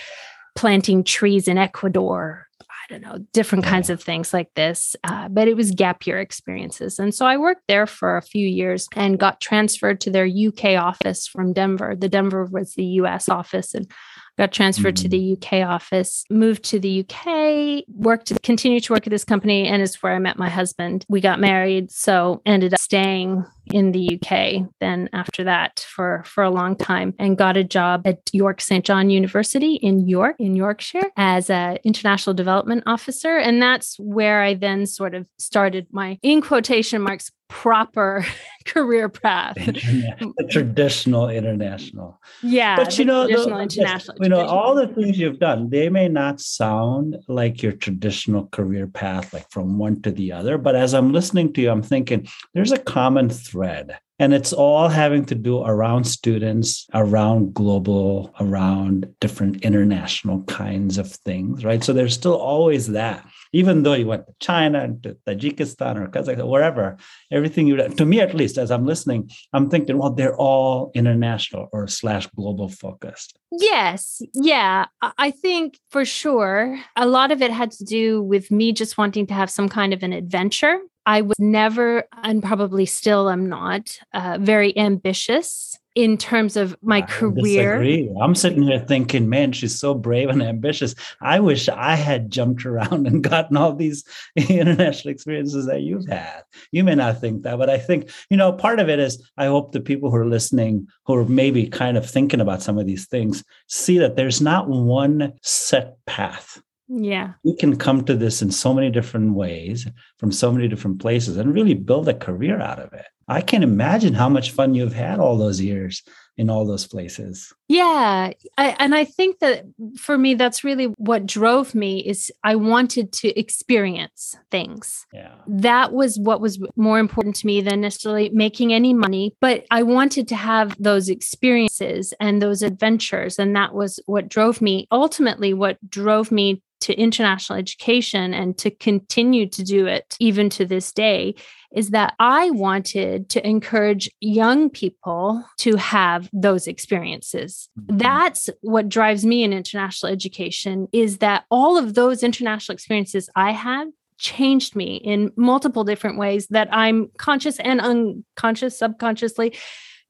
planting 0.55 1.03
trees 1.03 1.47
in 1.47 1.59
Ecuador. 1.59 2.47
I 2.61 2.93
don't 2.93 3.01
know, 3.01 3.19
different 3.31 3.63
kinds 3.63 3.91
of 3.91 4.01
things 4.01 4.33
like 4.33 4.49
this. 4.55 4.95
Uh, 5.03 5.29
but 5.29 5.47
it 5.47 5.55
was 5.55 5.69
gap 5.69 6.07
year 6.07 6.19
experiences. 6.19 6.97
And 6.97 7.13
so 7.13 7.27
I 7.27 7.37
worked 7.37 7.61
there 7.67 7.85
for 7.85 8.17
a 8.17 8.23
few 8.23 8.47
years 8.47 8.87
and 8.95 9.19
got 9.19 9.39
transferred 9.39 10.01
to 10.01 10.09
their 10.09 10.25
UK 10.25 10.81
office 10.81 11.27
from 11.27 11.53
Denver. 11.53 11.95
The 11.95 12.09
Denver 12.09 12.45
was 12.45 12.73
the 12.73 12.85
US 13.01 13.29
office. 13.29 13.75
And 13.75 13.89
got 14.37 14.51
transferred 14.51 14.95
mm-hmm. 14.95 15.03
to 15.03 15.09
the 15.09 15.37
UK 15.61 15.67
office, 15.67 16.23
moved 16.29 16.63
to 16.65 16.79
the 16.79 17.01
UK, 17.01 17.83
worked, 17.87 18.31
continued 18.43 18.83
to 18.83 18.93
work 18.93 19.07
at 19.07 19.11
this 19.11 19.23
company, 19.23 19.67
and 19.67 19.81
is 19.81 20.01
where 20.01 20.15
I 20.15 20.19
met 20.19 20.37
my 20.37 20.49
husband. 20.49 21.05
We 21.09 21.21
got 21.21 21.39
married, 21.39 21.91
so 21.91 22.41
ended 22.45 22.73
up 22.73 22.79
staying 22.79 23.45
in 23.71 23.91
the 23.91 24.19
UK 24.21 24.69
then 24.79 25.09
after 25.13 25.43
that 25.43 25.79
for 25.79 26.23
for 26.25 26.43
a 26.43 26.49
long 26.49 26.75
time 26.75 27.13
and 27.17 27.37
got 27.37 27.57
a 27.57 27.63
job 27.63 28.05
at 28.05 28.19
York 28.31 28.61
St 28.61 28.85
John 28.85 29.09
University 29.09 29.75
in 29.75 30.07
York 30.07 30.35
in 30.39 30.55
Yorkshire 30.55 31.11
as 31.17 31.49
an 31.49 31.79
international 31.83 32.33
development 32.33 32.83
officer 32.85 33.37
and 33.37 33.61
that's 33.61 33.95
where 33.99 34.41
I 34.41 34.53
then 34.53 34.85
sort 34.85 35.15
of 35.15 35.25
started 35.39 35.87
my 35.91 36.19
in 36.21 36.41
quotation 36.41 37.01
marks 37.01 37.31
proper 37.47 38.25
career 38.65 39.09
path. 39.09 39.55
the 39.55 40.47
traditional 40.49 41.29
international. 41.29 42.19
Yeah. 42.41 42.75
But 42.75 42.97
you 42.97 43.05
know, 43.05 43.27
the, 43.27 43.59
international. 43.59 44.17
You 44.21 44.29
know, 44.29 44.45
all 44.45 44.75
the 44.75 44.87
things 44.87 45.17
you've 45.17 45.39
done, 45.39 45.69
they 45.69 45.89
may 45.89 46.07
not 46.07 46.41
sound 46.41 47.17
like 47.27 47.61
your 47.61 47.73
traditional 47.73 48.47
career 48.47 48.87
path, 48.87 49.33
like 49.33 49.49
from 49.51 49.77
one 49.77 50.01
to 50.01 50.11
the 50.11 50.31
other. 50.31 50.57
But 50.57 50.75
as 50.75 50.93
I'm 50.93 51.11
listening 51.11 51.53
to 51.53 51.61
you, 51.61 51.71
I'm 51.71 51.83
thinking 51.83 52.27
there's 52.53 52.71
a 52.71 52.79
common 52.79 53.29
thread. 53.29 53.97
And 54.17 54.33
it's 54.33 54.53
all 54.53 54.87
having 54.87 55.25
to 55.25 55.35
do 55.35 55.61
around 55.61 56.05
students, 56.05 56.87
around 56.93 57.53
global, 57.53 58.33
around 58.39 59.13
different 59.19 59.63
international 59.63 60.43
kinds 60.43 60.97
of 60.97 61.11
things, 61.11 61.65
right? 61.65 61.83
So 61.83 61.91
there's 61.91 62.13
still 62.13 62.37
always 62.37 62.87
that 62.87 63.25
even 63.55 63.83
though 63.83 63.93
you 63.93 64.05
went 64.05 64.27
to 64.27 64.33
China, 64.41 64.83
and 64.83 65.01
to 65.03 65.17
Tajikistan, 65.25 65.95
or 65.95 66.07
Kazakhstan, 66.07 66.47
wherever, 66.47 66.97
everything 67.31 67.67
you, 67.67 67.77
to 67.77 68.05
me 68.05 68.19
at 68.19 68.33
least, 68.33 68.57
as 68.57 68.69
I'm 68.69 68.85
listening, 68.85 69.29
I'm 69.53 69.69
thinking, 69.69 69.97
well, 69.97 70.11
they're 70.11 70.35
all 70.35 70.91
international 70.93 71.69
or 71.71 71.87
slash 71.87 72.27
global 72.35 72.67
focused. 72.67 73.37
Yes. 73.51 74.21
Yeah. 74.33 74.87
I 75.01 75.31
think 75.31 75.79
for 75.89 76.03
sure, 76.03 76.77
a 76.97 77.07
lot 77.07 77.31
of 77.31 77.41
it 77.41 77.51
had 77.51 77.71
to 77.71 77.85
do 77.85 78.21
with 78.21 78.51
me 78.51 78.73
just 78.73 78.97
wanting 78.97 79.25
to 79.27 79.33
have 79.33 79.49
some 79.49 79.69
kind 79.69 79.93
of 79.93 80.03
an 80.03 80.11
adventure. 80.11 80.77
I 81.05 81.21
was 81.21 81.37
never, 81.39 82.05
and 82.23 82.41
probably 82.41 82.85
still 82.85 83.29
am 83.29 83.47
not, 83.47 83.99
uh, 84.13 84.37
very 84.39 84.77
ambitious 84.77 85.79
in 85.95 86.17
terms 86.17 86.57
of 86.57 86.75
my 86.81 86.97
I 86.97 87.01
career. 87.03 87.79
Disagree. 87.79 88.13
I'm 88.21 88.35
sitting 88.35 88.63
here 88.63 88.79
thinking, 88.79 89.29
man, 89.29 89.53
she's 89.53 89.79
so 89.79 89.93
brave 89.93 90.29
and 90.29 90.43
ambitious. 90.43 90.93
I 91.21 91.39
wish 91.39 91.69
I 91.69 91.95
had 91.95 92.29
jumped 92.29 92.65
around 92.65 93.07
and 93.07 93.23
gotten 93.23 93.55
all 93.55 93.73
these 93.73 94.03
international 94.35 95.13
experiences 95.13 95.65
that 95.67 95.81
you've 95.81 96.07
had. 96.07 96.43
You 96.71 96.83
may 96.83 96.95
not 96.95 97.21
think 97.21 97.43
that, 97.43 97.57
but 97.57 97.69
I 97.69 97.77
think, 97.77 98.09
you 98.29 98.35
know, 98.35 98.51
part 98.51 98.79
of 98.79 98.89
it 98.89 98.99
is 98.99 99.25
I 99.37 99.45
hope 99.45 99.71
the 99.71 99.79
people 99.79 100.11
who 100.11 100.17
are 100.17 100.27
listening, 100.27 100.87
who 101.05 101.15
are 101.15 101.25
maybe 101.25 101.67
kind 101.67 101.97
of 101.97 102.09
thinking 102.09 102.41
about 102.41 102.61
some 102.61 102.77
of 102.77 102.85
these 102.85 103.07
things, 103.07 103.43
see 103.67 103.97
that 103.99 104.17
there's 104.17 104.41
not 104.41 104.67
one 104.67 105.33
set 105.41 105.95
path. 106.05 106.61
Yeah. 106.87 107.33
We 107.43 107.55
can 107.55 107.77
come 107.77 108.05
to 108.05 108.15
this 108.15 108.41
in 108.41 108.51
so 108.51 108.73
many 108.73 108.91
different 108.91 109.33
ways 109.33 109.87
from 110.17 110.31
so 110.31 110.51
many 110.51 110.67
different 110.67 110.99
places 110.99 111.37
and 111.37 111.53
really 111.53 111.73
build 111.73 112.07
a 112.07 112.13
career 112.13 112.59
out 112.59 112.79
of 112.79 112.93
it. 112.93 113.05
I 113.27 113.41
can't 113.41 113.63
imagine 113.63 114.13
how 114.13 114.29
much 114.29 114.51
fun 114.51 114.75
you've 114.75 114.93
had 114.93 115.19
all 115.19 115.37
those 115.37 115.59
years 115.59 116.03
in 116.37 116.49
all 116.49 116.65
those 116.65 116.85
places. 116.85 117.53
Yeah. 117.67 118.31
I, 118.57 118.75
and 118.77 118.93
I 118.93 119.05
think 119.05 119.39
that 119.39 119.65
for 119.97 120.17
me, 120.17 120.33
that's 120.33 120.63
really 120.63 120.85
what 120.97 121.25
drove 121.25 121.73
me 121.73 121.99
is 121.99 122.31
I 122.43 122.55
wanted 122.55 123.13
to 123.13 123.39
experience 123.39 124.35
things. 124.51 125.05
Yeah. 125.13 125.35
That 125.47 125.93
was 125.93 126.19
what 126.19 126.41
was 126.41 126.59
more 126.75 126.99
important 126.99 127.37
to 127.37 127.47
me 127.47 127.61
than 127.61 127.81
necessarily 127.81 128.29
making 128.29 128.73
any 128.73 128.93
money. 128.93 129.33
But 129.39 129.65
I 129.71 129.83
wanted 129.83 130.27
to 130.29 130.35
have 130.35 130.75
those 130.77 131.07
experiences 131.07 132.13
and 132.19 132.41
those 132.41 132.61
adventures. 132.61 133.39
And 133.39 133.55
that 133.55 133.73
was 133.73 133.99
what 134.05 134.27
drove 134.27 134.61
me. 134.61 134.87
Ultimately, 134.91 135.53
what 135.53 135.77
drove 135.89 136.31
me 136.31 136.61
to 136.81 136.93
international 136.93 137.57
education 137.57 138.33
and 138.33 138.57
to 138.57 138.69
continue 138.69 139.47
to 139.49 139.63
do 139.63 139.87
it 139.87 140.15
even 140.19 140.49
to 140.49 140.65
this 140.65 140.91
day 140.91 141.33
is 141.75 141.89
that 141.89 142.15
I 142.19 142.49
wanted 142.51 143.29
to 143.29 143.47
encourage 143.47 144.09
young 144.21 144.69
people 144.69 145.45
to 145.59 145.75
have 145.75 146.29
those 146.33 146.67
experiences. 146.67 147.69
Mm-hmm. 147.79 147.97
That's 147.97 148.49
what 148.61 148.89
drives 148.89 149.25
me 149.25 149.43
in 149.43 149.53
international 149.53 150.11
education 150.11 150.87
is 150.93 151.17
that 151.19 151.43
all 151.51 151.77
of 151.77 151.93
those 151.93 152.23
international 152.23 152.73
experiences 152.73 153.29
I 153.35 153.51
had 153.51 153.89
changed 154.17 154.75
me 154.75 154.95
in 154.95 155.31
multiple 155.35 155.83
different 155.83 156.17
ways 156.17 156.47
that 156.47 156.69
I'm 156.71 157.09
conscious 157.17 157.59
and 157.59 157.81
unconscious 157.81 158.79
subconsciously 158.79 159.53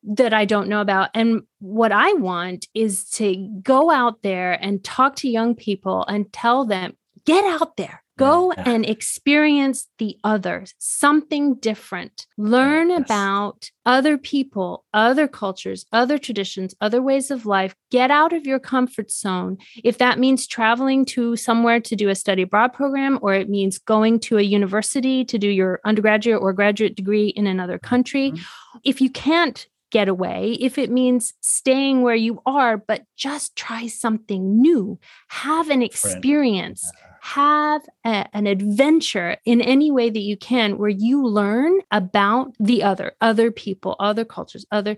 that 0.03 0.33
I 0.33 0.45
don't 0.45 0.69
know 0.69 0.81
about. 0.81 1.09
And 1.15 1.41
what 1.59 1.91
I 1.91 2.13
want 2.13 2.67
is 2.75 3.09
to 3.11 3.59
go 3.63 3.89
out 3.89 4.21
there 4.21 4.53
and 4.53 4.83
talk 4.83 5.15
to 5.17 5.29
young 5.29 5.55
people 5.55 6.05
and 6.07 6.31
tell 6.31 6.65
them, 6.65 6.95
get 7.25 7.43
out 7.43 7.75
there. 7.77 8.03
Go 8.17 8.53
yeah. 8.53 8.63
and 8.65 8.85
experience 8.85 9.87
the 9.97 10.17
others, 10.23 10.73
something 10.77 11.55
different. 11.55 12.25
Learn 12.37 12.89
yes. 12.89 13.01
about 13.01 13.69
other 13.85 14.17
people, 14.17 14.85
other 14.93 15.27
cultures, 15.27 15.85
other 15.91 16.17
traditions, 16.17 16.73
other 16.79 17.01
ways 17.01 17.29
of 17.29 17.45
life. 17.45 17.75
Get 17.91 18.11
out 18.11 18.31
of 18.31 18.45
your 18.45 18.59
comfort 18.59 19.11
zone. 19.11 19.57
If 19.83 19.97
that 19.97 20.17
means 20.17 20.47
traveling 20.47 21.05
to 21.05 21.35
somewhere 21.35 21.79
to 21.81 21.95
do 21.95 22.09
a 22.09 22.15
study 22.15 22.43
abroad 22.43 22.73
program, 22.73 23.19
or 23.21 23.33
it 23.33 23.49
means 23.49 23.77
going 23.79 24.19
to 24.21 24.37
a 24.37 24.41
university 24.41 25.25
to 25.25 25.37
do 25.37 25.49
your 25.49 25.81
undergraduate 25.83 26.41
or 26.41 26.53
graduate 26.53 26.95
degree 26.95 27.27
in 27.27 27.47
another 27.47 27.77
country, 27.77 28.31
mm-hmm. 28.31 28.77
if 28.83 29.01
you 29.01 29.09
can't 29.09 29.67
get 29.91 30.07
away, 30.09 30.57
if 30.59 30.77
it 30.77 30.91
means 30.91 31.33
staying 31.41 32.01
where 32.01 32.15
you 32.15 32.41
are, 32.45 32.75
but 32.75 33.03
just 33.15 33.55
try 33.55 33.87
something 33.87 34.59
new, 34.61 34.99
have 35.29 35.69
an 35.69 35.81
experience, 35.81 36.91
have 37.25 37.81
a, 38.05 38.27
an 38.33 38.45
adventure 38.45 39.35
in 39.45 39.59
any 39.59 39.89
way 39.89 40.11
that 40.11 40.19
you 40.19 40.37
can 40.37 40.77
where 40.77 40.89
you 40.89 41.25
learn 41.25 41.79
about 41.89 42.53
the 42.59 42.83
other, 42.83 43.13
other 43.19 43.49
people, 43.49 43.95
other 43.99 44.23
cultures, 44.23 44.63
other 44.71 44.95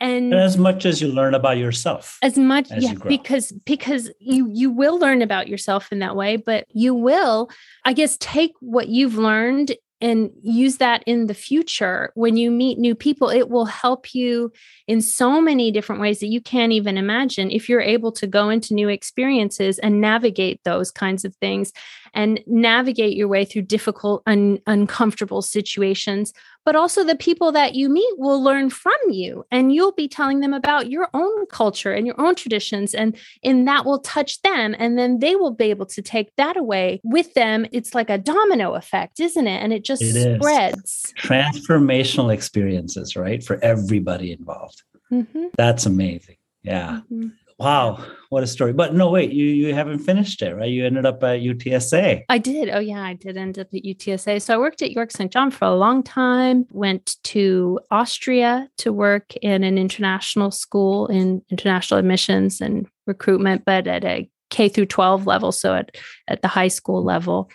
and, 0.00 0.32
and, 0.32 0.34
as 0.34 0.56
much 0.56 0.86
as 0.86 1.02
you 1.02 1.08
learn 1.08 1.34
about 1.34 1.56
yourself 1.56 2.18
as 2.22 2.36
much 2.36 2.70
as 2.70 2.82
yeah 2.82 2.92
because 3.08 3.50
because 3.64 4.10
you 4.20 4.50
you 4.52 4.70
will 4.70 4.98
learn 4.98 5.22
about 5.22 5.48
yourself 5.48 5.90
in 5.90 6.00
that 6.00 6.14
way 6.14 6.36
but 6.36 6.66
you 6.74 6.94
will 6.94 7.48
i 7.86 7.94
guess 7.94 8.18
take 8.20 8.52
what 8.60 8.88
you've 8.88 9.16
learned 9.16 9.72
and 10.00 10.30
use 10.42 10.76
that 10.76 11.02
in 11.06 11.26
the 11.26 11.34
future. 11.34 12.12
When 12.14 12.36
you 12.36 12.50
meet 12.50 12.78
new 12.78 12.94
people 12.94 13.28
it 13.30 13.48
will 13.48 13.64
help 13.64 14.14
you 14.14 14.52
in 14.86 15.00
so 15.00 15.40
many 15.40 15.70
different 15.70 16.00
ways 16.00 16.20
that 16.20 16.28
you 16.28 16.40
can't 16.40 16.72
even 16.72 16.98
imagine 16.98 17.50
if 17.50 17.68
you're 17.68 17.80
able 17.80 18.12
to 18.12 18.26
go 18.26 18.48
into 18.48 18.74
new 18.74 18.88
experiences 18.88 19.78
and 19.78 20.00
navigate 20.00 20.60
those 20.64 20.90
kinds 20.90 21.24
of 21.24 21.34
things 21.36 21.72
and 22.14 22.40
navigate 22.46 23.16
your 23.16 23.28
way 23.28 23.44
through 23.44 23.62
difficult 23.62 24.22
un- 24.26 24.58
uncomfortable 24.66 25.42
situations. 25.42 26.32
But 26.64 26.74
also 26.74 27.04
the 27.04 27.14
people 27.14 27.52
that 27.52 27.76
you 27.76 27.88
meet 27.88 28.18
will 28.18 28.42
learn 28.42 28.70
from 28.70 28.96
you 29.08 29.44
and 29.52 29.72
you'll 29.72 29.92
be 29.92 30.08
telling 30.08 30.40
them 30.40 30.52
about 30.52 30.90
your 30.90 31.08
own 31.14 31.46
culture 31.46 31.92
and 31.92 32.06
your 32.06 32.20
own 32.20 32.34
traditions 32.34 32.92
and 32.92 33.16
and 33.44 33.68
that 33.68 33.84
will 33.84 34.00
touch 34.00 34.42
them 34.42 34.74
and 34.76 34.98
then 34.98 35.20
they 35.20 35.36
will 35.36 35.52
be 35.52 35.70
able 35.70 35.86
to 35.86 36.02
take 36.02 36.34
that 36.36 36.56
away 36.56 37.00
with 37.04 37.34
them. 37.34 37.66
It's 37.70 37.94
like 37.94 38.10
a 38.10 38.18
domino 38.18 38.74
effect 38.74 39.20
isn't 39.20 39.46
it? 39.46 39.62
And 39.62 39.72
it 39.72 39.84
just 39.84 40.02
it 40.02 40.40
spreads. 40.40 40.82
Is. 40.82 41.14
transformational 41.16 42.32
experiences 42.32 43.14
right 43.14 43.44
for 43.44 43.62
everybody 43.62 44.32
involved. 44.32 44.82
Mm-hmm. 45.12 45.46
that's 45.56 45.86
amazing. 45.86 46.36
Yeah. 46.64 47.02
Mm-hmm. 47.12 47.28
Wow, 47.58 48.04
what 48.28 48.42
a 48.42 48.46
story! 48.46 48.74
But 48.74 48.94
no, 48.94 49.10
wait, 49.10 49.32
you 49.32 49.46
you 49.46 49.74
haven't 49.74 50.00
finished 50.00 50.42
it, 50.42 50.54
right? 50.54 50.70
You 50.70 50.84
ended 50.84 51.06
up 51.06 51.22
at 51.22 51.40
UTSA. 51.40 52.24
I 52.28 52.38
did. 52.38 52.68
Oh 52.68 52.80
yeah, 52.80 53.02
I 53.02 53.14
did 53.14 53.38
end 53.38 53.58
up 53.58 53.68
at 53.74 53.82
UTSA. 53.82 54.42
So 54.42 54.54
I 54.54 54.58
worked 54.58 54.82
at 54.82 54.92
York 54.92 55.10
St. 55.10 55.32
John 55.32 55.50
for 55.50 55.64
a 55.64 55.74
long 55.74 56.02
time. 56.02 56.66
Went 56.70 57.16
to 57.24 57.80
Austria 57.90 58.68
to 58.78 58.92
work 58.92 59.34
in 59.36 59.64
an 59.64 59.78
international 59.78 60.50
school 60.50 61.06
in 61.06 61.40
international 61.50 61.98
admissions 61.98 62.60
and 62.60 62.86
recruitment, 63.06 63.64
but 63.64 63.86
at 63.86 64.04
a 64.04 64.28
K 64.50 64.68
through 64.68 64.86
12 64.86 65.26
level, 65.26 65.50
so 65.50 65.74
at 65.74 65.96
at 66.28 66.42
the 66.42 66.48
high 66.48 66.68
school 66.68 67.02
level 67.02 67.50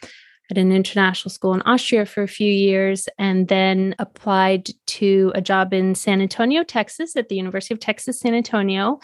at 0.50 0.58
an 0.58 0.72
international 0.72 1.30
school 1.30 1.54
in 1.54 1.62
Austria 1.62 2.06
for 2.06 2.24
a 2.24 2.28
few 2.28 2.52
years 2.52 3.08
and 3.18 3.48
then 3.48 3.96
applied 4.00 4.68
to 4.86 5.32
a 5.34 5.42
job 5.42 5.74
in 5.74 5.96
San 5.96 6.22
Antonio, 6.22 6.64
Texas 6.64 7.16
at 7.16 7.30
the 7.30 7.36
University 7.36 7.74
of 7.74 7.80
Texas 7.80 8.20
San 8.20 8.34
Antonio 8.34 9.00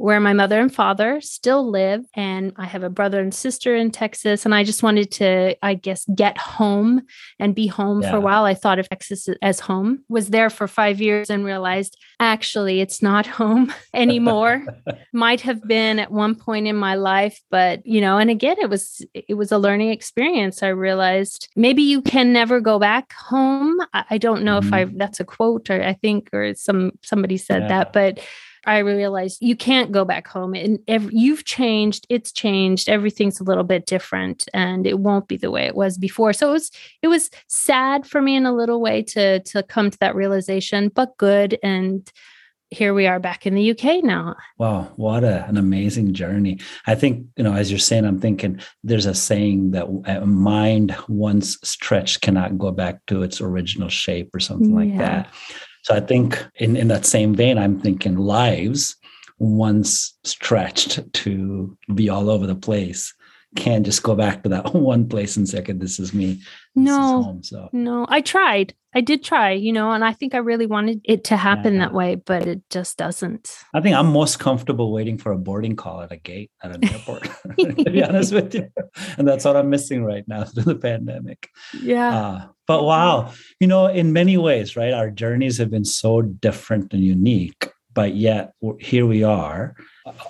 where 0.00 0.18
my 0.18 0.32
mother 0.32 0.58
and 0.58 0.74
father 0.74 1.20
still 1.20 1.70
live. 1.70 2.06
And 2.14 2.54
I 2.56 2.64
have 2.64 2.82
a 2.82 2.88
brother 2.88 3.20
and 3.20 3.34
sister 3.34 3.76
in 3.76 3.90
Texas. 3.90 4.46
And 4.46 4.54
I 4.54 4.64
just 4.64 4.82
wanted 4.82 5.10
to, 5.12 5.54
I 5.62 5.74
guess, 5.74 6.06
get 6.14 6.38
home 6.38 7.02
and 7.38 7.54
be 7.54 7.66
home 7.66 8.00
yeah. 8.00 8.10
for 8.10 8.16
a 8.16 8.20
while. 8.20 8.46
I 8.46 8.54
thought 8.54 8.78
of 8.78 8.88
Texas 8.88 9.28
as 9.42 9.60
home, 9.60 10.02
was 10.08 10.30
there 10.30 10.48
for 10.48 10.66
five 10.66 11.02
years 11.02 11.28
and 11.28 11.44
realized 11.44 11.98
actually 12.18 12.80
it's 12.80 13.02
not 13.02 13.26
home 13.40 13.74
anymore. 13.92 14.64
Might 15.12 15.42
have 15.42 15.62
been 15.68 15.98
at 15.98 16.10
one 16.10 16.34
point 16.34 16.66
in 16.66 16.76
my 16.76 16.94
life, 16.94 17.38
but 17.50 17.84
you 17.84 18.00
know, 18.00 18.16
and 18.16 18.30
again, 18.30 18.56
it 18.58 18.70
was 18.70 19.04
it 19.12 19.34
was 19.34 19.52
a 19.52 19.58
learning 19.58 19.90
experience. 19.90 20.62
I 20.62 20.68
realized 20.68 21.48
maybe 21.56 21.82
you 21.82 22.00
can 22.00 22.32
never 22.32 22.58
go 22.58 22.78
back 22.78 23.12
home. 23.12 23.78
I, 23.92 24.04
I 24.12 24.18
don't 24.18 24.44
know 24.44 24.60
mm-hmm. 24.60 24.68
if 24.68 24.72
I 24.72 24.84
that's 24.96 25.20
a 25.20 25.24
quote 25.26 25.68
or 25.68 25.82
I 25.82 25.92
think 25.92 26.30
or 26.32 26.54
some 26.54 26.92
somebody 27.02 27.36
said 27.36 27.62
yeah. 27.62 27.68
that, 27.68 27.92
but 27.92 28.20
I 28.66 28.78
realized 28.78 29.38
you 29.40 29.56
can't 29.56 29.92
go 29.92 30.04
back 30.04 30.26
home 30.26 30.54
and 30.54 30.78
every, 30.86 31.14
you've 31.14 31.44
changed, 31.44 32.06
it's 32.08 32.32
changed, 32.32 32.88
everything's 32.88 33.40
a 33.40 33.44
little 33.44 33.64
bit 33.64 33.86
different 33.86 34.48
and 34.52 34.86
it 34.86 34.98
won't 34.98 35.28
be 35.28 35.36
the 35.36 35.50
way 35.50 35.66
it 35.66 35.74
was 35.74 35.96
before. 35.96 36.32
So 36.32 36.50
it 36.50 36.52
was 36.52 36.70
it 37.02 37.08
was 37.08 37.30
sad 37.46 38.06
for 38.06 38.20
me 38.20 38.36
in 38.36 38.46
a 38.46 38.54
little 38.54 38.80
way 38.80 39.02
to 39.02 39.40
to 39.40 39.62
come 39.62 39.90
to 39.90 39.98
that 39.98 40.14
realization, 40.14 40.88
but 40.88 41.16
good 41.16 41.58
and 41.62 42.10
here 42.70 42.94
we 42.94 43.06
are 43.06 43.18
back 43.18 43.46
in 43.46 43.54
the 43.54 43.70
UK 43.72 44.04
now. 44.04 44.36
Wow, 44.56 44.92
what 44.94 45.24
a, 45.24 45.44
an 45.46 45.56
amazing 45.56 46.14
journey. 46.14 46.60
I 46.86 46.94
think, 46.94 47.26
you 47.36 47.42
know, 47.42 47.54
as 47.54 47.70
you're 47.70 47.80
saying, 47.80 48.04
I'm 48.04 48.20
thinking 48.20 48.60
there's 48.84 49.06
a 49.06 49.14
saying 49.14 49.72
that 49.72 49.88
a 50.06 50.24
mind 50.24 50.94
once 51.08 51.58
stretched 51.64 52.20
cannot 52.20 52.58
go 52.58 52.70
back 52.70 53.04
to 53.06 53.22
its 53.22 53.40
original 53.40 53.88
shape 53.88 54.32
or 54.34 54.40
something 54.40 54.74
like 54.74 54.96
that. 54.98 55.32
So 55.82 55.94
I 55.94 56.00
think 56.00 56.44
in, 56.56 56.76
in 56.76 56.88
that 56.88 57.06
same 57.06 57.34
vein, 57.34 57.58
I'm 57.58 57.80
thinking 57.80 58.16
lives 58.16 58.96
once 59.38 60.18
stretched 60.24 61.00
to 61.12 61.76
be 61.94 62.08
all 62.10 62.28
over 62.28 62.46
the 62.46 62.54
place 62.54 63.14
can't 63.56 63.84
just 63.84 64.02
go 64.02 64.14
back 64.14 64.42
to 64.42 64.48
that 64.50 64.74
one 64.74 65.08
place 65.08 65.36
and 65.36 65.48
say, 65.48 65.58
okay, 65.58 65.72
this 65.72 65.98
is 65.98 66.14
me. 66.14 66.40
No, 66.74 67.22
home, 67.22 67.42
so 67.42 67.68
no, 67.72 68.06
I 68.08 68.20
tried. 68.20 68.74
I 68.92 69.00
did 69.00 69.22
try, 69.22 69.52
you 69.52 69.72
know, 69.72 69.92
and 69.92 70.04
I 70.04 70.12
think 70.12 70.34
I 70.34 70.38
really 70.38 70.66
wanted 70.66 71.00
it 71.04 71.24
to 71.24 71.36
happen 71.36 71.74
yeah. 71.74 71.80
that 71.80 71.92
way, 71.92 72.16
but 72.16 72.46
it 72.48 72.60
just 72.70 72.98
doesn't. 72.98 73.56
I 73.72 73.80
think 73.80 73.94
I'm 73.94 74.06
most 74.06 74.40
comfortable 74.40 74.92
waiting 74.92 75.16
for 75.16 75.30
a 75.30 75.38
boarding 75.38 75.76
call 75.76 76.02
at 76.02 76.10
a 76.10 76.16
gate 76.16 76.50
at 76.62 76.74
an 76.74 76.84
airport, 76.84 77.28
to 77.58 77.90
be 77.90 78.02
honest 78.02 78.32
with 78.32 78.52
you. 78.52 78.68
And 79.16 79.28
that's 79.28 79.44
what 79.44 79.56
I'm 79.56 79.70
missing 79.70 80.04
right 80.04 80.26
now 80.26 80.44
through 80.44 80.64
the 80.64 80.74
pandemic. 80.74 81.48
Yeah. 81.80 82.16
Uh, 82.16 82.46
but 82.66 82.82
wow, 82.82 83.32
you 83.60 83.68
know, 83.68 83.86
in 83.86 84.12
many 84.12 84.36
ways, 84.36 84.76
right? 84.76 84.92
Our 84.92 85.10
journeys 85.10 85.58
have 85.58 85.70
been 85.70 85.84
so 85.84 86.22
different 86.22 86.92
and 86.92 87.04
unique, 87.04 87.70
but 87.92 88.14
yet 88.14 88.54
here 88.80 89.06
we 89.06 89.22
are 89.22 89.76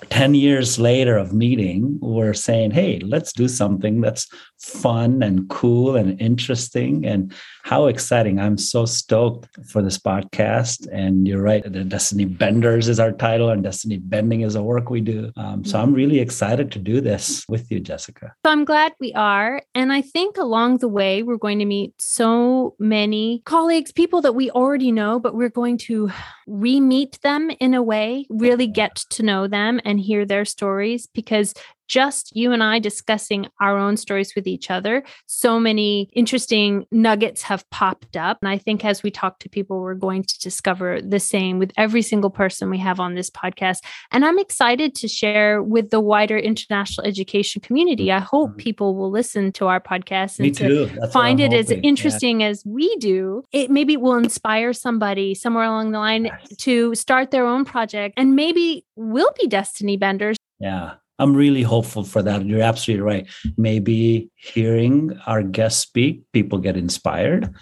10 0.09 0.35
years 0.35 0.77
later 0.77 1.17
of 1.17 1.33
meeting, 1.33 1.97
we're 2.01 2.33
saying, 2.33 2.71
hey, 2.71 2.99
let's 2.99 3.31
do 3.31 3.47
something 3.47 4.01
that's 4.01 4.27
fun 4.59 5.23
and 5.23 5.49
cool 5.49 5.95
and 5.95 6.19
interesting. 6.21 7.05
And 7.05 7.33
how 7.63 7.85
exciting. 7.85 8.39
I'm 8.39 8.57
so 8.57 8.85
stoked 8.85 9.47
for 9.69 9.81
this 9.81 9.97
podcast. 9.97 10.87
And 10.91 11.27
you're 11.27 11.41
right, 11.41 11.63
the 11.63 11.83
Destiny 11.83 12.25
Benders 12.25 12.87
is 12.87 12.99
our 12.99 13.11
title, 13.11 13.49
and 13.49 13.63
Destiny 13.63 13.97
Bending 13.97 14.41
is 14.41 14.53
the 14.53 14.63
work 14.63 14.89
we 14.89 14.99
do. 15.01 15.31
Um, 15.37 15.63
so 15.63 15.79
I'm 15.79 15.93
really 15.93 16.19
excited 16.19 16.71
to 16.71 16.79
do 16.79 17.01
this 17.01 17.45
with 17.47 17.71
you, 17.71 17.79
Jessica. 17.79 18.33
So 18.45 18.51
I'm 18.51 18.65
glad 18.65 18.93
we 18.99 19.13
are. 19.13 19.61
And 19.75 19.93
I 19.93 20.01
think 20.01 20.37
along 20.37 20.79
the 20.79 20.87
way, 20.87 21.23
we're 21.23 21.37
going 21.37 21.59
to 21.59 21.65
meet 21.65 21.93
so 21.99 22.75
many 22.79 23.41
colleagues, 23.45 23.91
people 23.91 24.21
that 24.21 24.33
we 24.33 24.49
already 24.51 24.91
know, 24.91 25.19
but 25.19 25.35
we're 25.35 25.49
going 25.49 25.77
to 25.79 26.09
re 26.47 26.79
meet 26.79 27.21
them 27.21 27.51
in 27.59 27.73
a 27.73 27.83
way, 27.83 28.25
really 28.29 28.67
get 28.67 28.95
to 29.11 29.23
know 29.23 29.47
them 29.47 29.60
and 29.85 29.99
hear 29.99 30.25
their 30.25 30.45
stories 30.45 31.07
because 31.13 31.53
just 31.91 32.33
you 32.33 32.53
and 32.53 32.63
I 32.63 32.79
discussing 32.79 33.47
our 33.59 33.77
own 33.77 33.97
stories 33.97 34.33
with 34.33 34.47
each 34.47 34.71
other, 34.71 35.03
so 35.25 35.59
many 35.59 36.09
interesting 36.13 36.85
nuggets 36.89 37.41
have 37.41 37.69
popped 37.69 38.15
up. 38.15 38.37
And 38.41 38.47
I 38.47 38.57
think 38.57 38.85
as 38.85 39.03
we 39.03 39.11
talk 39.11 39.39
to 39.39 39.49
people, 39.49 39.81
we're 39.81 39.95
going 39.95 40.23
to 40.23 40.39
discover 40.39 41.01
the 41.01 41.19
same 41.19 41.59
with 41.59 41.73
every 41.75 42.01
single 42.01 42.29
person 42.29 42.69
we 42.69 42.77
have 42.77 43.01
on 43.01 43.15
this 43.15 43.29
podcast. 43.29 43.79
And 44.09 44.23
I'm 44.23 44.39
excited 44.39 44.95
to 44.95 45.09
share 45.09 45.61
with 45.61 45.89
the 45.89 45.99
wider 45.99 46.37
international 46.37 47.05
education 47.05 47.61
community. 47.61 48.09
I 48.09 48.19
hope 48.19 48.51
mm-hmm. 48.51 48.59
people 48.59 48.95
will 48.95 49.11
listen 49.11 49.51
to 49.53 49.67
our 49.67 49.81
podcast 49.81 50.39
and 50.39 50.55
to 50.55 51.09
find 51.11 51.41
it 51.41 51.51
hoping. 51.51 51.59
as 51.59 51.71
interesting 51.83 52.39
yeah. 52.39 52.47
as 52.47 52.63
we 52.65 52.95
do. 52.97 53.43
It 53.51 53.69
maybe 53.69 53.97
will 53.97 54.15
inspire 54.15 54.71
somebody 54.71 55.35
somewhere 55.35 55.65
along 55.65 55.91
the 55.91 55.99
line 55.99 56.25
yes. 56.25 56.55
to 56.59 56.95
start 56.95 57.31
their 57.31 57.45
own 57.45 57.65
project 57.65 58.13
and 58.15 58.33
maybe 58.33 58.85
will 58.95 59.33
be 59.37 59.47
destiny 59.47 59.97
benders. 59.97 60.37
Yeah. 60.57 60.93
I'm 61.21 61.35
really 61.35 61.61
hopeful 61.61 62.03
for 62.03 62.23
that. 62.23 62.45
You're 62.45 62.63
absolutely 62.63 63.03
right. 63.03 63.27
Maybe 63.55 64.31
hearing 64.35 65.19
our 65.27 65.43
guests 65.43 65.79
speak, 65.79 66.23
people 66.33 66.57
get 66.57 66.75
inspired. 66.75 67.53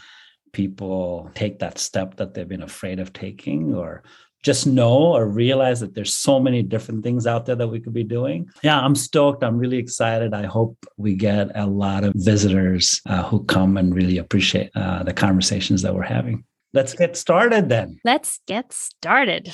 People 0.54 1.30
take 1.36 1.60
that 1.60 1.78
step 1.78 2.16
that 2.16 2.34
they've 2.34 2.48
been 2.48 2.64
afraid 2.64 3.02
of 3.02 3.12
taking, 3.12 3.76
or 3.76 4.04
just 4.44 4.66
know 4.66 5.14
or 5.14 5.28
realize 5.28 5.82
that 5.82 5.94
there's 5.94 6.16
so 6.16 6.40
many 6.40 6.64
different 6.64 7.04
things 7.04 7.28
out 7.28 7.46
there 7.46 7.58
that 7.58 7.68
we 7.68 7.82
could 7.82 7.94
be 7.94 8.06
doing. 8.06 8.50
Yeah, 8.64 8.80
I'm 8.80 8.96
stoked. 8.96 9.44
I'm 9.44 9.58
really 9.58 9.78
excited. 9.78 10.34
I 10.34 10.46
hope 10.46 10.78
we 10.96 11.16
get 11.16 11.52
a 11.56 11.68
lot 11.68 12.06
of 12.06 12.14
visitors 12.16 13.02
uh, 13.08 13.24
who 13.24 13.44
come 13.44 13.76
and 13.76 13.94
really 13.94 14.20
appreciate 14.20 14.72
uh, 14.74 15.04
the 15.04 15.14
conversations 15.14 15.82
that 15.82 15.94
we're 15.94 16.04
having. 16.04 16.46
Let's 16.74 16.94
get 16.94 17.18
started 17.18 17.68
then. 17.68 18.00
Let's 18.06 18.40
get 18.48 18.72
started. 18.72 19.54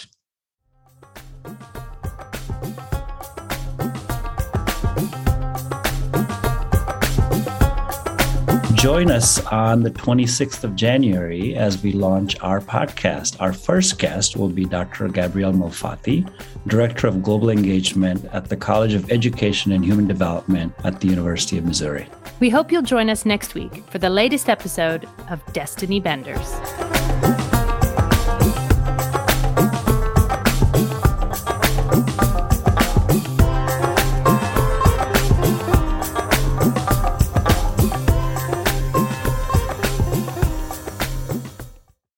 Join 8.85 9.09
us 9.09 9.43
on 9.47 9.81
the 9.81 9.89
26th 9.89 10.63
of 10.63 10.75
January 10.75 11.55
as 11.55 11.81
we 11.81 11.91
launch 11.91 12.39
our 12.41 12.61
podcast. 12.61 13.35
Our 13.41 13.51
first 13.51 13.97
guest 13.97 14.37
will 14.37 14.47
be 14.47 14.65
Dr. 14.65 15.07
Gabrielle 15.07 15.53
Malfatti, 15.53 16.31
Director 16.67 17.07
of 17.07 17.23
Global 17.23 17.49
Engagement 17.49 18.23
at 18.25 18.47
the 18.47 18.55
College 18.55 18.93
of 18.93 19.11
Education 19.11 19.71
and 19.71 19.83
Human 19.83 20.05
Development 20.05 20.71
at 20.83 21.01
the 21.01 21.07
University 21.07 21.57
of 21.57 21.65
Missouri. 21.65 22.07
We 22.39 22.51
hope 22.51 22.71
you'll 22.71 22.83
join 22.83 23.09
us 23.09 23.25
next 23.25 23.55
week 23.55 23.83
for 23.89 23.97
the 23.97 24.11
latest 24.11 24.49
episode 24.49 25.09
of 25.31 25.41
Destiny 25.51 25.99
Benders. 25.99 26.53